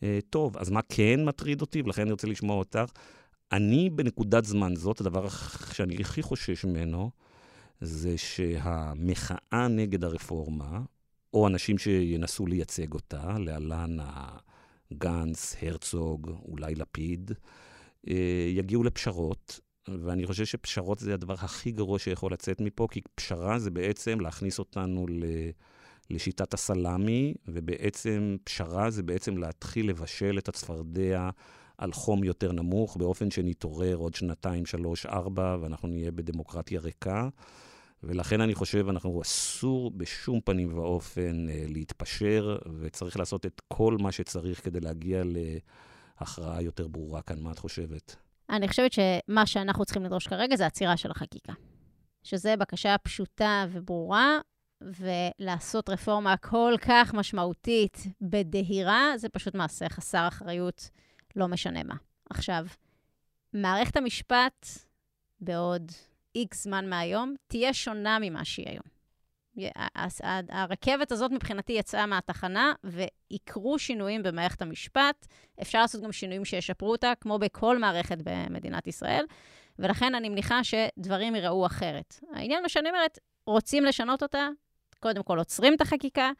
אה, 0.03 0.19
טוב. 0.29 0.57
אז 0.57 0.69
מה 0.69 0.79
כן 0.89 1.25
מטריד 1.25 1.61
אותי, 1.61 1.81
ולכן 1.81 2.01
אני 2.01 2.11
רוצה 2.11 2.27
לשמוע 2.27 2.55
אותך? 2.55 2.91
אני 3.51 3.89
בנקודת 3.89 4.45
זמן 4.45 4.75
זאת, 4.75 5.01
הדבר 5.01 5.27
שאני 5.73 5.95
הכי 6.01 6.21
חושש 6.21 6.65
ממנו, 6.65 7.11
זה 7.81 8.17
שהמחאה 8.17 9.67
נגד 9.69 10.03
הרפורמה, 10.03 10.81
או 11.33 11.47
אנשים 11.47 11.77
שינסו 11.77 12.45
לייצג 12.45 12.93
אותה, 12.93 13.37
להלן 13.39 13.97
הגנץ, 14.91 15.55
הרצוג, 15.61 16.31
אולי 16.45 16.75
לפיד, 16.75 17.31
יגיעו 18.49 18.83
לפשרות, 18.83 19.59
ואני 19.87 20.27
חושב 20.27 20.45
שפשרות 20.45 20.99
זה 20.99 21.13
הדבר 21.13 21.33
הכי 21.33 21.71
גרוע 21.71 21.99
שיכול 21.99 22.33
לצאת 22.33 22.61
מפה, 22.61 22.87
כי 22.91 23.01
פשרה 23.15 23.59
זה 23.59 23.71
בעצם 23.71 24.19
להכניס 24.19 24.59
אותנו 24.59 25.05
ל... 25.09 25.23
לשיטת 26.11 26.53
הסלאמי, 26.53 27.33
ובעצם 27.47 28.37
פשרה 28.43 28.89
זה 28.89 29.03
בעצם 29.03 29.37
להתחיל 29.37 29.89
לבשל 29.89 30.37
את 30.37 30.49
הצפרדע 30.49 31.29
על 31.77 31.93
חום 31.93 32.23
יותר 32.23 32.51
נמוך, 32.51 32.97
באופן 32.97 33.31
שנתעורר 33.31 33.95
עוד 33.95 34.15
שנתיים, 34.15 34.65
שלוש, 34.65 35.05
ארבע, 35.05 35.57
ואנחנו 35.61 35.87
נהיה 35.87 36.11
בדמוקרטיה 36.11 36.79
ריקה. 36.79 37.29
ולכן 38.03 38.41
אני 38.41 38.55
חושב, 38.55 38.89
אנחנו 38.89 39.21
אסור 39.21 39.91
בשום 39.91 40.39
פנים 40.45 40.77
ואופן 40.77 41.49
אה, 41.49 41.65
להתפשר, 41.67 42.57
וצריך 42.79 43.19
לעשות 43.19 43.45
את 43.45 43.61
כל 43.67 43.97
מה 43.99 44.11
שצריך 44.11 44.63
כדי 44.63 44.79
להגיע 44.79 45.23
להכרעה 46.21 46.61
יותר 46.61 46.87
ברורה 46.87 47.21
כאן. 47.21 47.39
מה 47.39 47.51
את 47.51 47.59
חושבת? 47.59 48.15
אני 48.49 48.67
חושבת 48.67 48.91
שמה 48.93 49.45
שאנחנו 49.45 49.85
צריכים 49.85 50.03
לדרוש 50.05 50.27
כרגע 50.27 50.55
זה 50.55 50.65
עצירה 50.65 50.97
של 50.97 51.11
החקיקה. 51.11 51.53
שזה 52.23 52.55
בקשה 52.55 52.95
פשוטה 52.97 53.65
וברורה, 53.71 54.39
ולעשות 54.81 55.89
רפורמה 55.89 56.37
כל 56.37 56.73
כך 56.81 57.13
משמעותית 57.13 57.97
בדהירה, 58.21 59.13
זה 59.17 59.29
פשוט 59.29 59.55
מעשה 59.55 59.89
חסר 59.89 60.27
אחריות, 60.27 60.89
לא 61.35 61.47
משנה 61.47 61.83
מה. 61.83 61.95
עכשיו, 62.29 62.65
מערכת 63.53 63.97
המשפט 63.97 64.67
בעוד 65.41 65.91
איקס 66.35 66.63
זמן 66.63 66.89
מהיום, 66.89 67.35
תהיה 67.47 67.73
שונה 67.73 68.17
ממה 68.21 68.45
שהיא 68.45 68.69
היום. 68.69 69.00
הרכבת 70.49 71.11
הזאת 71.11 71.31
מבחינתי 71.31 71.73
יצאה 71.73 72.05
מהתחנה, 72.05 72.73
ויקרו 72.83 73.79
שינויים 73.79 74.23
במערכת 74.23 74.61
המשפט. 74.61 75.27
אפשר 75.61 75.81
לעשות 75.81 76.01
גם 76.01 76.11
שינויים 76.11 76.45
שישפרו 76.45 76.91
אותה, 76.91 77.13
כמו 77.21 77.39
בכל 77.39 77.77
מערכת 77.77 78.17
במדינת 78.23 78.87
ישראל, 78.87 79.25
ולכן 79.79 80.15
אני 80.15 80.29
מניחה 80.29 80.59
שדברים 80.63 81.35
ייראו 81.35 81.65
אחרת. 81.65 82.19
העניין, 82.33 82.63
מה 82.63 82.69
שאני 82.69 82.89
אומרת, 82.89 83.19
רוצים 83.45 83.85
לשנות 83.85 84.23
אותה, 84.23 84.47
קודם 84.99 85.23
כל 85.23 85.37
עוצרים 85.37 85.73
את 85.73 85.81
החקיקה, 85.81 86.31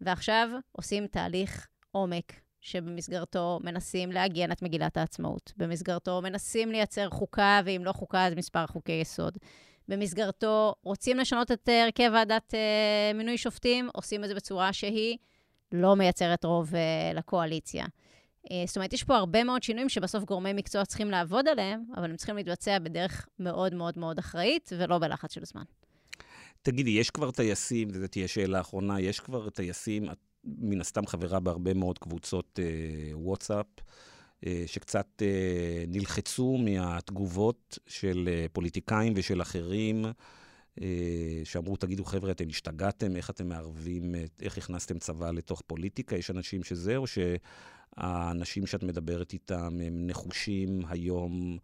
ועכשיו 0.00 0.48
עושים 0.72 1.06
תהליך 1.06 1.66
עומק 1.92 2.32
שבמסגרתו 2.60 3.60
מנסים 3.62 4.12
לעגן 4.12 4.52
את 4.52 4.62
מגילת 4.62 4.96
העצמאות. 4.96 5.52
במסגרתו 5.56 6.20
מנסים 6.22 6.70
לייצר 6.70 7.10
חוקה, 7.10 7.60
ואם 7.64 7.82
לא 7.84 7.92
חוקה, 7.92 8.26
אז 8.26 8.34
מספר 8.34 8.66
חוקי 8.66 8.92
יסוד. 8.92 9.38
במסגרתו 9.88 10.74
רוצים 10.82 11.16
לשנות 11.16 11.52
את 11.52 11.68
הרכב 11.84 12.10
ועדת 12.14 12.54
uh, 12.54 13.16
מינוי 13.16 13.38
שופטים, 13.38 13.88
עושים 13.94 14.24
את 14.24 14.28
זה 14.28 14.34
בצורה 14.34 14.72
שהיא 14.72 15.18
לא 15.72 15.96
מייצרת 15.96 16.44
רוב 16.44 16.70
uh, 16.70 17.16
לקואליציה. 17.16 17.84
Uh, 17.84 17.88
אה, 18.50 18.64
זאת 18.66 18.76
אומרת, 18.76 18.92
יש 18.92 19.04
פה 19.04 19.16
הרבה 19.16 19.44
מאוד 19.44 19.62
שינויים 19.62 19.88
שבסוף 19.88 20.24
גורמי 20.24 20.52
מקצוע 20.52 20.84
צריכים 20.84 21.10
לעבוד 21.10 21.48
עליהם, 21.48 21.84
אבל 21.96 22.10
הם 22.10 22.16
צריכים 22.16 22.36
להתבצע 22.36 22.78
בדרך 22.78 23.28
מאוד 23.38 23.74
מאוד 23.74 23.98
מאוד 23.98 24.18
אחראית, 24.18 24.70
ולא 24.78 24.98
בלחץ 24.98 25.34
של 25.34 25.44
זמן. 25.44 25.62
תגידי, 26.62 26.90
יש 26.90 27.10
כבר 27.10 27.30
טייסים, 27.30 27.94
זו 27.94 28.06
תהיה 28.06 28.28
שאלה 28.28 28.60
אחרונה, 28.60 29.00
יש 29.00 29.20
כבר 29.20 29.50
טייסים, 29.50 30.10
את 30.10 30.18
מן 30.44 30.80
הסתם 30.80 31.06
חברה 31.06 31.40
בהרבה 31.40 31.74
מאוד 31.74 31.98
קבוצות 31.98 32.58
אה, 32.62 33.10
וואטסאפ, 33.12 33.66
אה, 33.78 33.84
שקצת 34.66 35.22
אה, 35.22 35.84
נלחצו 35.88 36.58
מהתגובות 36.58 37.78
של 37.86 38.28
אה, 38.32 38.46
פוליטיקאים 38.52 39.12
ושל 39.16 39.42
אחרים, 39.42 40.04
אה, 40.82 41.40
שאמרו, 41.44 41.76
תגידו, 41.76 42.04
חבר'ה, 42.04 42.30
אתם 42.30 42.48
השתגעתם, 42.48 43.16
איך 43.16 43.30
אתם 43.30 43.48
מערבים, 43.48 44.14
איך 44.42 44.58
הכנסתם 44.58 44.98
צבא 44.98 45.30
לתוך 45.30 45.62
פוליטיקה? 45.66 46.16
יש 46.16 46.30
אנשים 46.30 46.64
שזה, 46.64 46.96
או 46.96 47.04
שהאנשים 47.06 48.66
שאת 48.66 48.82
מדברת 48.82 49.32
איתם 49.32 49.78
הם 49.86 50.06
נחושים 50.06 50.82
היום 50.88 51.58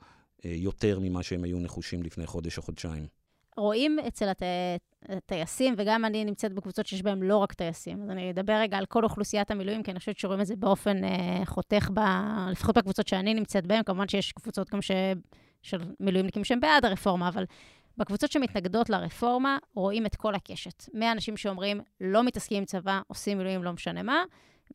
אה, 0.44 0.50
יותר 0.56 0.98
ממה 0.98 1.22
שהם 1.22 1.44
היו 1.44 1.60
נחושים 1.60 2.02
לפני 2.02 2.26
חודש 2.26 2.58
או 2.58 2.62
חודשיים? 2.62 3.21
רואים 3.56 3.98
אצל 4.08 4.28
הט... 4.28 4.42
הטייסים, 5.08 5.74
וגם 5.78 6.04
אני 6.04 6.24
נמצאת 6.24 6.52
בקבוצות 6.52 6.86
שיש 6.86 7.02
בהן 7.02 7.22
לא 7.22 7.36
רק 7.36 7.52
טייסים. 7.52 8.02
אז 8.02 8.10
אני 8.10 8.30
אדבר 8.30 8.52
רגע 8.52 8.78
על 8.78 8.86
כל 8.86 9.04
אוכלוסיית 9.04 9.50
המילואים, 9.50 9.82
כי 9.82 9.90
אני 9.90 9.98
חושבת 9.98 10.18
שרואים 10.18 10.40
את 10.40 10.46
זה 10.46 10.56
באופן 10.56 11.04
אה, 11.04 11.42
חותך, 11.44 11.90
ב... 11.94 12.00
לפחות 12.50 12.76
בקבוצות 12.78 13.08
שאני 13.08 13.34
נמצאת 13.34 13.66
בהן. 13.66 13.82
כמובן 13.82 14.08
שיש 14.08 14.32
קבוצות 14.32 14.70
גם 14.70 14.82
ש... 14.82 14.90
של 15.62 15.78
מילואימניקים 16.00 16.44
שהם 16.44 16.60
בעד 16.60 16.84
הרפורמה, 16.84 17.28
אבל 17.28 17.44
בקבוצות 17.96 18.32
שמתנגדות 18.32 18.90
לרפורמה, 18.90 19.58
רואים 19.74 20.06
את 20.06 20.16
כל 20.16 20.34
הקשת. 20.34 20.84
מאנשים 20.94 21.36
שאומרים, 21.36 21.80
לא 22.00 22.24
מתעסקים 22.24 22.58
עם 22.58 22.64
צבא, 22.64 23.00
עושים 23.06 23.38
מילואים, 23.38 23.62
לא 23.64 23.72
משנה 23.72 24.02
מה, 24.02 24.22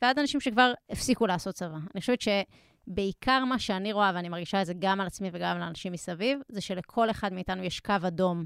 ועד 0.01 0.19
אנשים 0.19 0.41
שכבר 0.41 0.73
הפסיקו 0.89 1.28
לעשות 1.28 1.55
צבא. 1.55 1.78
אני 1.95 2.01
חושבת 2.01 2.19
שבעיקר 2.21 3.45
מה 3.45 3.59
שאני 3.59 3.93
רואה, 3.93 4.11
ואני 4.15 4.30
מרגישה 4.30 4.61
את 4.61 4.65
זה 4.65 4.73
גם 4.80 5.01
על 5.01 5.07
עצמי 5.07 5.30
וגם 5.34 5.55
על 5.55 5.61
אנשים 5.61 5.91
מסביב, 5.91 6.39
זה 6.49 6.61
שלכל 6.61 7.09
אחד 7.09 7.34
מאיתנו 7.34 7.63
יש 7.63 7.80
קו 7.80 7.93
אדום 8.07 8.45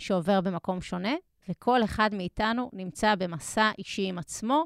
שעובר 0.00 0.40
במקום 0.40 0.80
שונה, 0.80 1.14
וכל 1.48 1.84
אחד 1.84 2.14
מאיתנו 2.14 2.70
נמצא 2.72 3.14
במסע 3.14 3.70
אישי 3.78 4.06
עם 4.06 4.18
עצמו, 4.18 4.64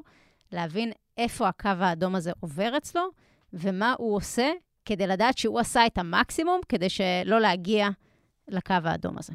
להבין 0.51 0.91
איפה 1.17 1.47
הקו 1.47 1.69
האדום 1.79 2.15
הזה 2.15 2.31
עובר 2.39 2.77
אצלו, 2.77 3.01
ומה 3.53 3.93
הוא 3.97 4.15
עושה 4.15 4.51
כדי 4.85 5.07
לדעת 5.07 5.37
שהוא 5.37 5.59
עשה 5.59 5.85
את 5.85 5.97
המקסימום, 5.97 6.61
כדי 6.69 6.89
שלא 6.89 7.39
להגיע 7.39 7.89
לקו 8.47 8.73
האדום 8.83 9.17
הזה. 9.17 9.33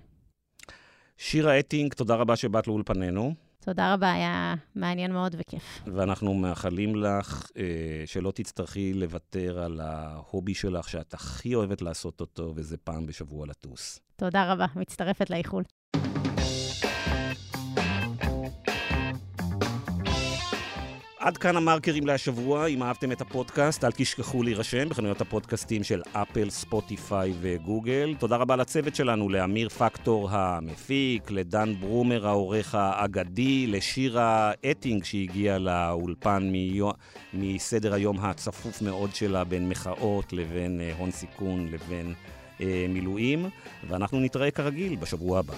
שירה 1.18 1.58
אטינג, 1.58 1.94
תודה 1.94 2.14
רבה 2.14 2.36
שבאת 2.36 2.66
לאולפנינו. 2.66 3.34
תודה 3.64 3.94
רבה, 3.94 4.12
היה 4.12 4.54
מעניין 4.74 5.12
מאוד 5.12 5.36
וכיף. 5.38 5.82
ואנחנו 5.86 6.34
מאחלים 6.34 6.96
לך 6.96 7.50
אה, 7.56 8.02
שלא 8.06 8.30
תצטרכי 8.30 8.92
לוותר 8.94 9.58
על 9.58 9.80
ההובי 9.80 10.54
שלך, 10.54 10.88
שאת 10.88 11.14
הכי 11.14 11.54
אוהבת 11.54 11.82
לעשות 11.82 12.20
אותו, 12.20 12.52
וזה 12.56 12.76
פעם 12.76 13.06
בשבוע 13.06 13.46
לטוס. 13.46 14.00
תודה 14.16 14.52
רבה, 14.52 14.66
מצטרפת 14.76 15.30
לאיחול. 15.30 15.62
עד 21.20 21.36
כאן 21.36 21.56
המרקרים 21.56 22.06
להשבוע. 22.06 22.66
אם 22.66 22.82
אהבתם 22.82 23.12
את 23.12 23.20
הפודקאסט, 23.20 23.84
אל 23.84 23.90
תשכחו 23.92 24.42
להירשם 24.42 24.88
בחנויות 24.88 25.20
הפודקאסטים 25.20 25.84
של 25.84 26.02
אפל, 26.12 26.50
ספוטיפיי 26.50 27.32
וגוגל. 27.40 28.14
תודה 28.18 28.36
רבה 28.36 28.56
לצוות 28.56 28.94
שלנו, 28.94 29.28
לאמיר 29.28 29.68
פקטור 29.68 30.28
המפיק, 30.30 31.30
לדן 31.30 31.74
ברומר 31.80 32.26
העורך 32.26 32.74
האגדי, 32.74 33.66
לשירה 33.66 34.52
אטינג 34.70 35.04
שהגיעה 35.04 35.58
לאולפן 35.58 36.48
מיו... 36.52 36.90
מסדר 37.34 37.94
היום 37.94 38.20
הצפוף 38.20 38.82
מאוד 38.82 39.14
שלה 39.14 39.44
בין 39.44 39.68
מחאות 39.68 40.32
לבין 40.32 40.80
אה, 40.80 40.92
הון 40.98 41.10
סיכון 41.10 41.68
לבין 41.72 42.14
אה, 42.60 42.86
מילואים. 42.88 43.48
ואנחנו 43.88 44.20
נתראה 44.20 44.50
כרגיל 44.50 44.96
בשבוע 44.96 45.38
הבא. 45.38 45.54